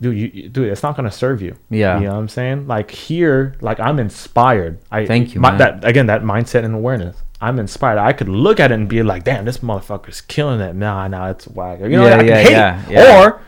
[0.00, 1.56] dude, you, dude, it's not gonna serve you.
[1.70, 1.98] Yeah.
[1.98, 2.66] you know what I'm saying.
[2.66, 4.78] Like here, like I'm inspired.
[4.90, 5.56] I Thank you, my.
[5.56, 7.16] That again, that mindset and awareness.
[7.40, 7.98] I'm inspired.
[7.98, 10.74] I could look at it and be like, damn, this motherfucker's killing it.
[10.74, 11.80] Nah, nah, it's whack.
[11.80, 12.90] You know, Yeah, I could yeah, hate yeah, it.
[12.92, 13.24] yeah.
[13.26, 13.40] Or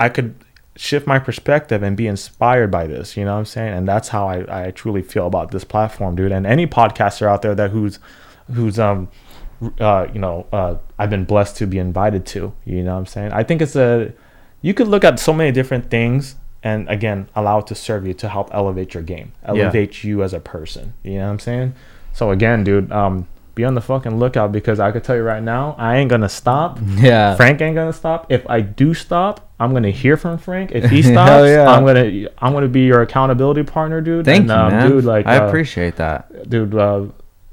[0.00, 0.34] I could
[0.76, 3.16] shift my perspective and be inspired by this.
[3.18, 3.74] You know what I'm saying?
[3.74, 6.32] And that's how I, I truly feel about this platform, dude.
[6.32, 7.98] And any podcaster out there that who's
[8.52, 9.08] who's um
[9.78, 12.52] uh you know uh I've been blessed to be invited to.
[12.64, 13.32] You know what I'm saying?
[13.32, 14.12] I think it's a
[14.64, 18.14] you could look at so many different things and again allow it to serve you
[18.14, 20.94] to help elevate your game, elevate you as a person.
[21.02, 21.74] You know what I'm saying?
[22.12, 25.42] So again, dude, um be on the fucking lookout because I could tell you right
[25.42, 26.78] now, I ain't gonna stop.
[26.96, 27.36] Yeah.
[27.36, 28.26] Frank ain't gonna stop.
[28.36, 30.72] If I do stop, I'm gonna hear from Frank.
[30.72, 31.68] If he stops, yeah.
[31.68, 34.24] I'm gonna I'm gonna be your accountability partner, dude.
[34.24, 34.90] Thank And, you, um, man.
[34.90, 35.04] dude.
[35.04, 36.48] Like, I uh, appreciate that.
[36.50, 36.74] dude.
[36.74, 37.06] Uh,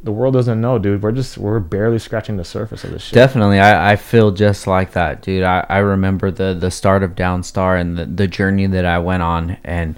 [0.04, 1.04] the world doesn't know, dude.
[1.04, 3.14] We're just we're barely scratching the surface of this shit.
[3.14, 5.44] Definitely, I, I feel just like that, dude.
[5.44, 9.22] I, I remember the the start of Downstar and the, the journey that I went
[9.22, 9.96] on, and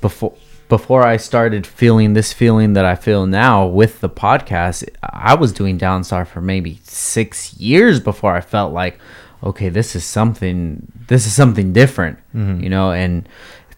[0.00, 0.34] before
[0.68, 5.52] before I started feeling this feeling that I feel now with the podcast, I was
[5.52, 8.98] doing Downstar for maybe six years before I felt like,
[9.42, 10.92] okay, this is something.
[11.08, 12.62] This is something different, mm-hmm.
[12.62, 13.28] you know, and.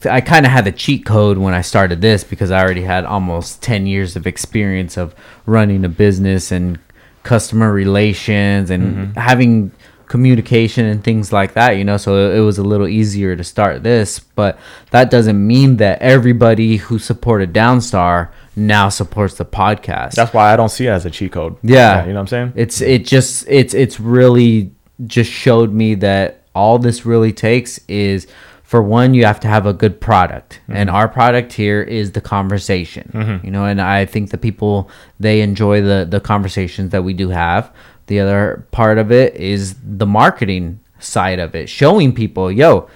[0.05, 3.05] I kind of had the cheat code when I started this because I already had
[3.05, 6.79] almost 10 years of experience of running a business and
[7.25, 9.19] customer relations and mm-hmm.
[9.19, 9.73] having
[10.07, 11.97] communication and things like that, you know.
[11.97, 14.59] So it was a little easier to start this, but
[14.91, 20.13] that doesn't mean that everybody who supported Downstar now supports the podcast.
[20.13, 21.57] That's why I don't see it as a cheat code.
[21.63, 22.03] Yeah.
[22.03, 22.53] you know what I'm saying.
[22.57, 24.73] It's it just it's it's really
[25.07, 28.27] just showed me that all this really takes is
[28.69, 30.77] for one you have to have a good product mm-hmm.
[30.77, 33.45] and our product here is the conversation mm-hmm.
[33.47, 37.31] you know and i think the people they enjoy the the conversations that we do
[37.31, 37.73] have
[38.09, 42.89] the other part of it is the marketing side of it showing people yo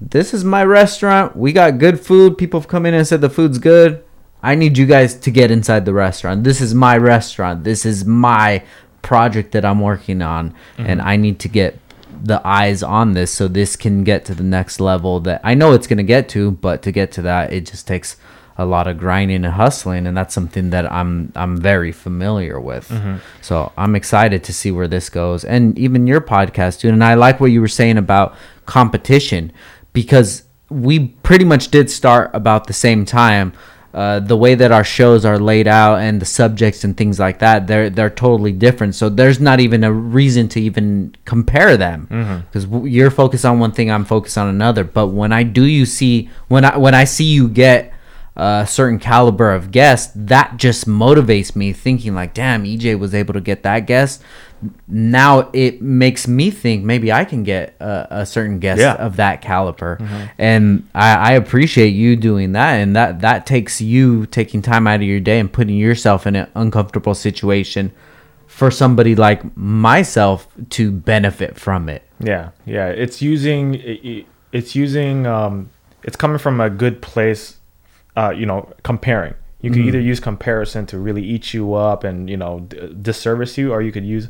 [0.00, 1.36] this is my restaurant.
[1.36, 2.38] We got good food.
[2.38, 4.02] People have come in and said the food's good.
[4.42, 6.44] I need you guys to get inside the restaurant.
[6.44, 7.64] This is my restaurant.
[7.64, 8.64] This is my
[9.02, 10.50] project that I'm working on.
[10.50, 10.86] Mm-hmm.
[10.86, 11.78] And I need to get
[12.22, 15.72] the eyes on this so this can get to the next level that I know
[15.72, 18.16] it's going to get to, but to get to that, it just takes
[18.58, 22.90] a lot of grinding and hustling and that's something that I'm I'm very familiar with.
[22.90, 23.16] Mm-hmm.
[23.40, 27.14] So I'm excited to see where this goes and even your podcast dude and I
[27.14, 28.34] like what you were saying about
[28.66, 29.50] competition
[29.94, 33.54] because we pretty much did start about the same time.
[33.92, 37.40] Uh, the way that our shows are laid out and the subjects and things like
[37.40, 38.94] that, they're they're totally different.
[38.94, 42.06] So there's not even a reason to even compare them
[42.46, 44.84] because w you're focused on one thing, I'm focused on another.
[44.84, 47.92] But when I do you see when I when I see you get
[48.36, 53.34] a certain caliber of guest, that just motivates me thinking like, damn, EJ was able
[53.34, 54.22] to get that guest.
[54.88, 58.94] Now it makes me think maybe I can get a, a certain guest Yeah.
[58.94, 59.98] of that caliber,
[60.38, 62.74] and I, I appreciate you doing that.
[62.74, 66.36] And that that takes you taking time out of your day and putting yourself in
[66.36, 67.90] an uncomfortable situation
[68.46, 72.02] for somebody like myself to benefit from it.
[72.18, 72.88] Yeah, yeah.
[72.88, 75.70] It's using it- it- it's using um
[76.02, 77.56] it's coming from a good place
[78.16, 79.34] uh you know, comparing.
[79.62, 79.88] You Mm-hmm.
[79.88, 83.82] either use comparison to really eat you up and, you know, d- disservice you or
[83.82, 84.28] you could use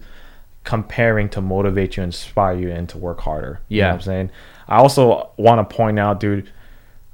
[0.65, 3.60] comparing to motivate you, inspire you and to work harder.
[3.68, 3.89] You know Yeah.
[3.92, 4.31] what I'm saying?
[4.68, 6.50] I also want to point out, dude,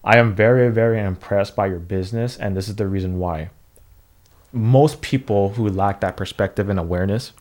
[0.02, 3.50] I am very very impressed by your business and this is the reason why.
[4.52, 7.32] Most people who lack that perspective and awareness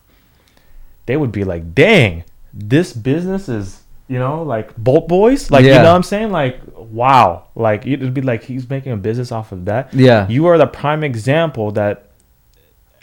[1.06, 5.50] they would be like, dang, this business is, you know, like Bolt Boys.
[5.50, 6.30] Like, you know what I'm saying?
[6.30, 7.48] Like, wow.
[7.54, 9.92] Like, it'd be like he's making a business off of that.
[9.92, 10.28] Yeah.
[10.28, 12.05] You are the prime example that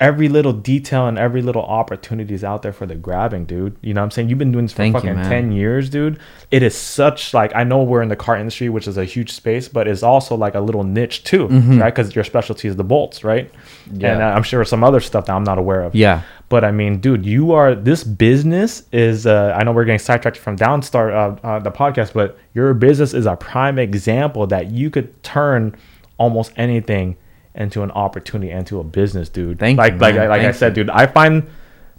[0.04, 3.78] every little detail and every little opportunity is out there for the grabbing, dude.
[3.80, 4.28] You know what I'm saying?
[4.28, 5.30] You've been doing this for Thank fucking man.
[5.30, 6.20] 10 years, dude.
[6.52, 9.32] It is such, like, I know we're in the car industry, which is a huge
[9.32, 11.96] space, but it's also like a little niche too, right?
[11.96, 13.50] Because your specialty is the bolts, right?
[13.54, 14.02] Mm-hmm.
[14.02, 14.12] Yeah.
[14.12, 15.96] And uh, I'm sure some other stuff that I'm not aware of.
[15.96, 16.24] Yeah.
[16.50, 19.26] But I mean, dude, you are this business is.
[19.26, 23.14] Uh, I know we're getting sidetracked from Downstar, uh, uh, the podcast, but your business
[23.14, 25.76] is a prime example that you could turn
[26.18, 27.16] almost anything
[27.56, 29.60] into an opportunity into a business, dude.
[29.60, 30.30] Thank like, you, like, man.
[30.30, 31.48] like I said, dude, I find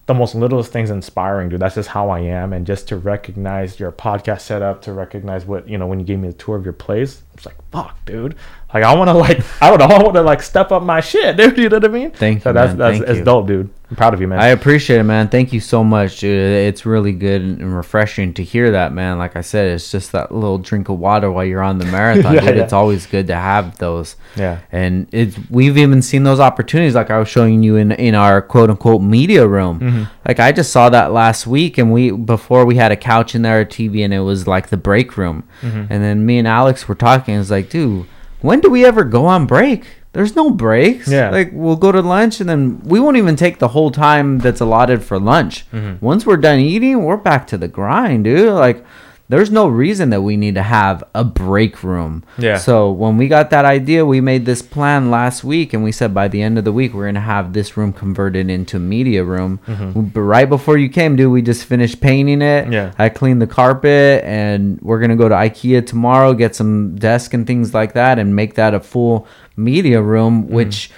[0.07, 1.61] the most littlest things inspiring, dude.
[1.61, 5.67] That's just how I am, and just to recognize your podcast setup, to recognize what
[5.69, 8.37] you know when you gave me the tour of your place, it's like, fuck, dude.
[8.73, 11.01] Like I want to like, I don't know, I want to like step up my
[11.01, 11.57] shit, dude.
[11.57, 12.11] You know what I mean?
[12.11, 12.79] Thank so you, that's man.
[12.79, 13.25] that's Thank you.
[13.25, 13.71] dope, dude.
[13.95, 14.41] I'm proud of you, man.
[14.41, 15.29] I appreciate it, man.
[15.29, 16.33] Thank you so much, dude.
[16.37, 19.19] It's really good and refreshing to hear that, man.
[19.19, 22.35] Like I said, it's just that little drink of water while you're on the marathon,
[22.35, 22.57] Yeah, dude.
[22.57, 22.63] yeah.
[22.65, 24.17] It's always good to have those.
[24.35, 24.59] Yeah.
[24.73, 28.43] And it's we've even seen those opportunities, like I was showing you in in our
[28.43, 29.79] quote unquote media room.
[29.79, 30.05] Mm-hmm.
[30.27, 33.43] Like I just saw that last week, and we before we had a couch in
[33.43, 35.45] there, a TV, and it was like the break room.
[35.61, 35.79] Mm-hmm.
[35.89, 37.37] And then me and Alex were talking.
[37.39, 38.07] It's like, dude,
[38.41, 39.85] when do we ever go on break?
[40.15, 41.09] There's no breaks.
[41.09, 41.31] Yeah.
[41.31, 44.61] Like we'll go to lunch and then we won't even take the whole time that's
[44.61, 45.69] allotted for lunch.
[45.73, 46.05] Mm-hmm.
[46.05, 48.53] Once we're done eating, we're back to the grind, dude.
[48.53, 48.85] Like
[49.29, 52.25] there's no reason that we need to have a break room.
[52.37, 52.59] Yeah.
[52.59, 56.13] So when we got that idea, we made this plan last week and we said
[56.13, 59.61] by the end of the week we're gonna have this room converted into media room.
[59.67, 60.01] Mm-hmm.
[60.03, 62.71] But right before you came, dude, we just finished painting it.
[62.71, 62.93] Yeah.
[62.99, 67.47] I cleaned the carpet and we're gonna go to IKEA tomorrow, get some desk and
[67.47, 70.55] things like that, and make that a full media room, mm-hmm.
[70.55, 70.91] which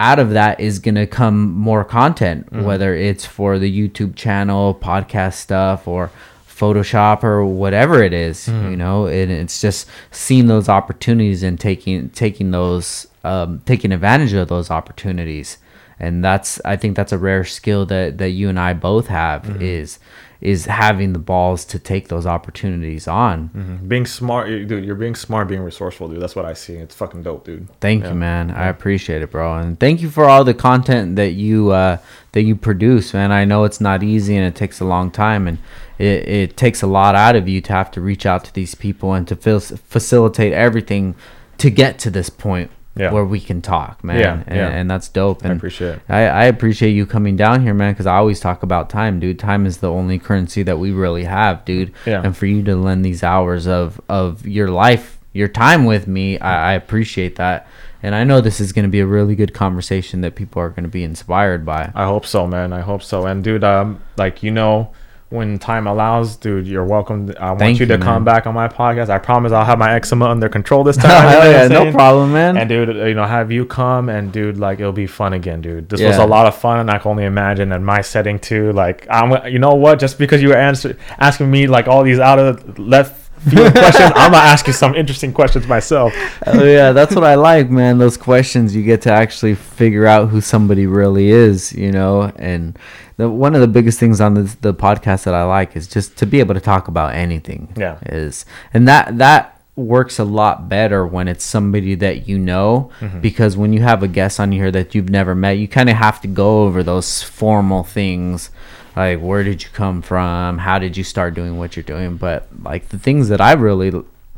[0.00, 2.64] out of that is gonna come more content, mm-hmm.
[2.64, 6.10] whether it's for the YouTube channel, podcast stuff, or
[6.54, 12.10] Photoshop or whatever it is, you know, and it's just seeing those opportunities and taking
[12.10, 15.58] taking those um, taking advantage of those opportunities,
[15.98, 19.60] and that's I think that's a rare skill that that you and I both have
[19.62, 19.98] is
[20.44, 23.80] is having the balls to take those opportunities on.
[23.88, 24.84] being smart, dude.
[24.84, 26.20] You're being smart, being resourceful, dude.
[26.20, 26.74] That's what I see.
[26.74, 27.66] It's fucking dope, dude.
[27.80, 28.50] Thank you, man.
[28.50, 29.56] I appreciate it, bro.
[29.56, 31.96] And thank you for all the content that you uh,
[32.32, 33.32] that you produce, man.
[33.32, 35.58] I know it's not easy and it takes a long time, and
[35.98, 38.74] it, it takes a lot out of you to have to reach out to these
[38.74, 41.14] people and to fil- facilitate everything
[41.56, 43.10] to get to this point Yeah.
[43.10, 44.20] where we can talk, man.
[44.20, 44.68] Yeah, and, yeah.
[44.68, 45.44] and that's dope.
[45.44, 46.02] I appreciate it.
[46.08, 49.38] I, I appreciate you coming down here, man, because I always talk about time, dude.
[49.38, 51.92] Time is the only currency that we really have, dude.
[52.06, 52.22] Yeah.
[52.22, 56.38] And for you to lend these hours of of your life, your time with me,
[56.38, 57.66] I, I appreciate that.
[58.02, 60.68] And I know this is going to be a really good conversation that people are
[60.68, 61.90] going to be inspired by.
[61.94, 62.72] I hope so, man.
[62.72, 63.26] I hope so.
[63.26, 64.92] And dude, um, like you know,
[65.34, 67.34] when time allows, dude, you're welcome.
[67.38, 68.24] I want Thank you to you, come man.
[68.24, 69.08] back on my podcast.
[69.08, 71.10] I promise I'll have my eczema under control this time.
[71.10, 72.56] Hell You know what yeah, no problem, man.
[72.56, 75.88] And dude, you know, have you come and dude, like it'll be fun again, dude.
[75.88, 78.72] This was a lot of fun, and I can only imagine in my setting too.
[78.72, 79.98] Like I'm, you know what?
[79.98, 84.36] Just because you were answer, asking me like all these out of left I'm gonna
[84.36, 86.14] ask you some interesting questions myself.
[86.46, 87.98] oh yeah, that's what I like, man.
[87.98, 92.32] Those questions you get to actually figure out who somebody really is, you know.
[92.36, 92.78] And
[93.16, 96.16] the, one of the biggest things on this, the podcast that I like is just
[96.18, 97.72] to be able to talk about anything.
[97.76, 97.98] Yeah.
[98.06, 103.20] is and that that works a lot better when it's somebody that you know mm-hmm.
[103.20, 105.96] because when you have a guest on here that you've never met, you kind of
[105.96, 108.50] have to go over those formal things
[108.96, 112.46] like where did you come from how did you start doing what you're doing but
[112.62, 113.90] like the things that i really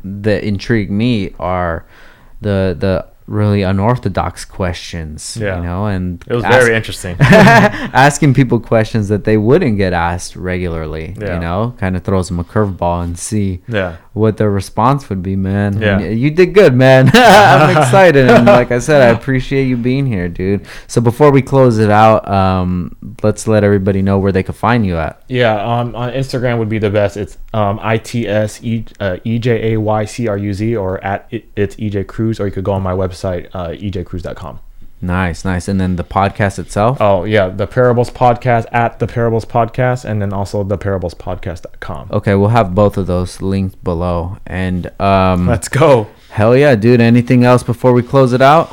[0.03, 1.85] that intrigue me are
[2.41, 5.57] the the really unorthodox questions Yeah.
[5.57, 7.17] you know and It was ask- very interesting.
[7.21, 11.33] asking people questions that they wouldn't get asked regularly Yeah.
[11.35, 13.97] you know kind of throws them a curveball and see Yeah.
[14.17, 15.99] What their response would be man Yeah.
[15.99, 20.05] And you did good man i'm excited and like i said i appreciate you being
[20.05, 24.43] here dude so before we close it out um let's let everybody know where they
[24.43, 27.17] can find you at Yeah, um, on Instagram would be the best.
[27.17, 30.75] It's um, I T S E uh, E J A Y C R U Z
[30.75, 34.59] or at it, it's EJ Cruz, or you could go on my website uh, ejcruz.com.
[35.01, 39.45] nice nice and then the podcast itself Oh yeah, the Parables Podcast at the Parables
[39.45, 42.09] Podcast, and then also the Parables Podcast.com.
[42.11, 46.07] okay we'll have both of those linked below and um Let's go.
[46.31, 48.71] hell yeah dude anything else before we close it out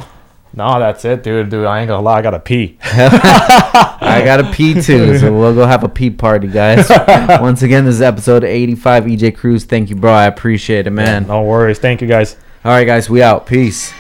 [0.56, 1.50] No, that's it, dude.
[1.50, 2.78] Dude, I ain't gonna lie, I gotta pee.
[2.82, 6.88] I got a pee too, so we'll go have a pee party, guys.
[7.40, 9.04] Once again, this is episode 85.
[9.06, 10.12] EJ Cruz, thank you, bro.
[10.12, 11.26] I appreciate it, man.
[11.26, 11.80] No worries.
[11.80, 12.36] Thank you guys.
[12.64, 13.46] All right, guys, we out.
[13.46, 13.92] Peace.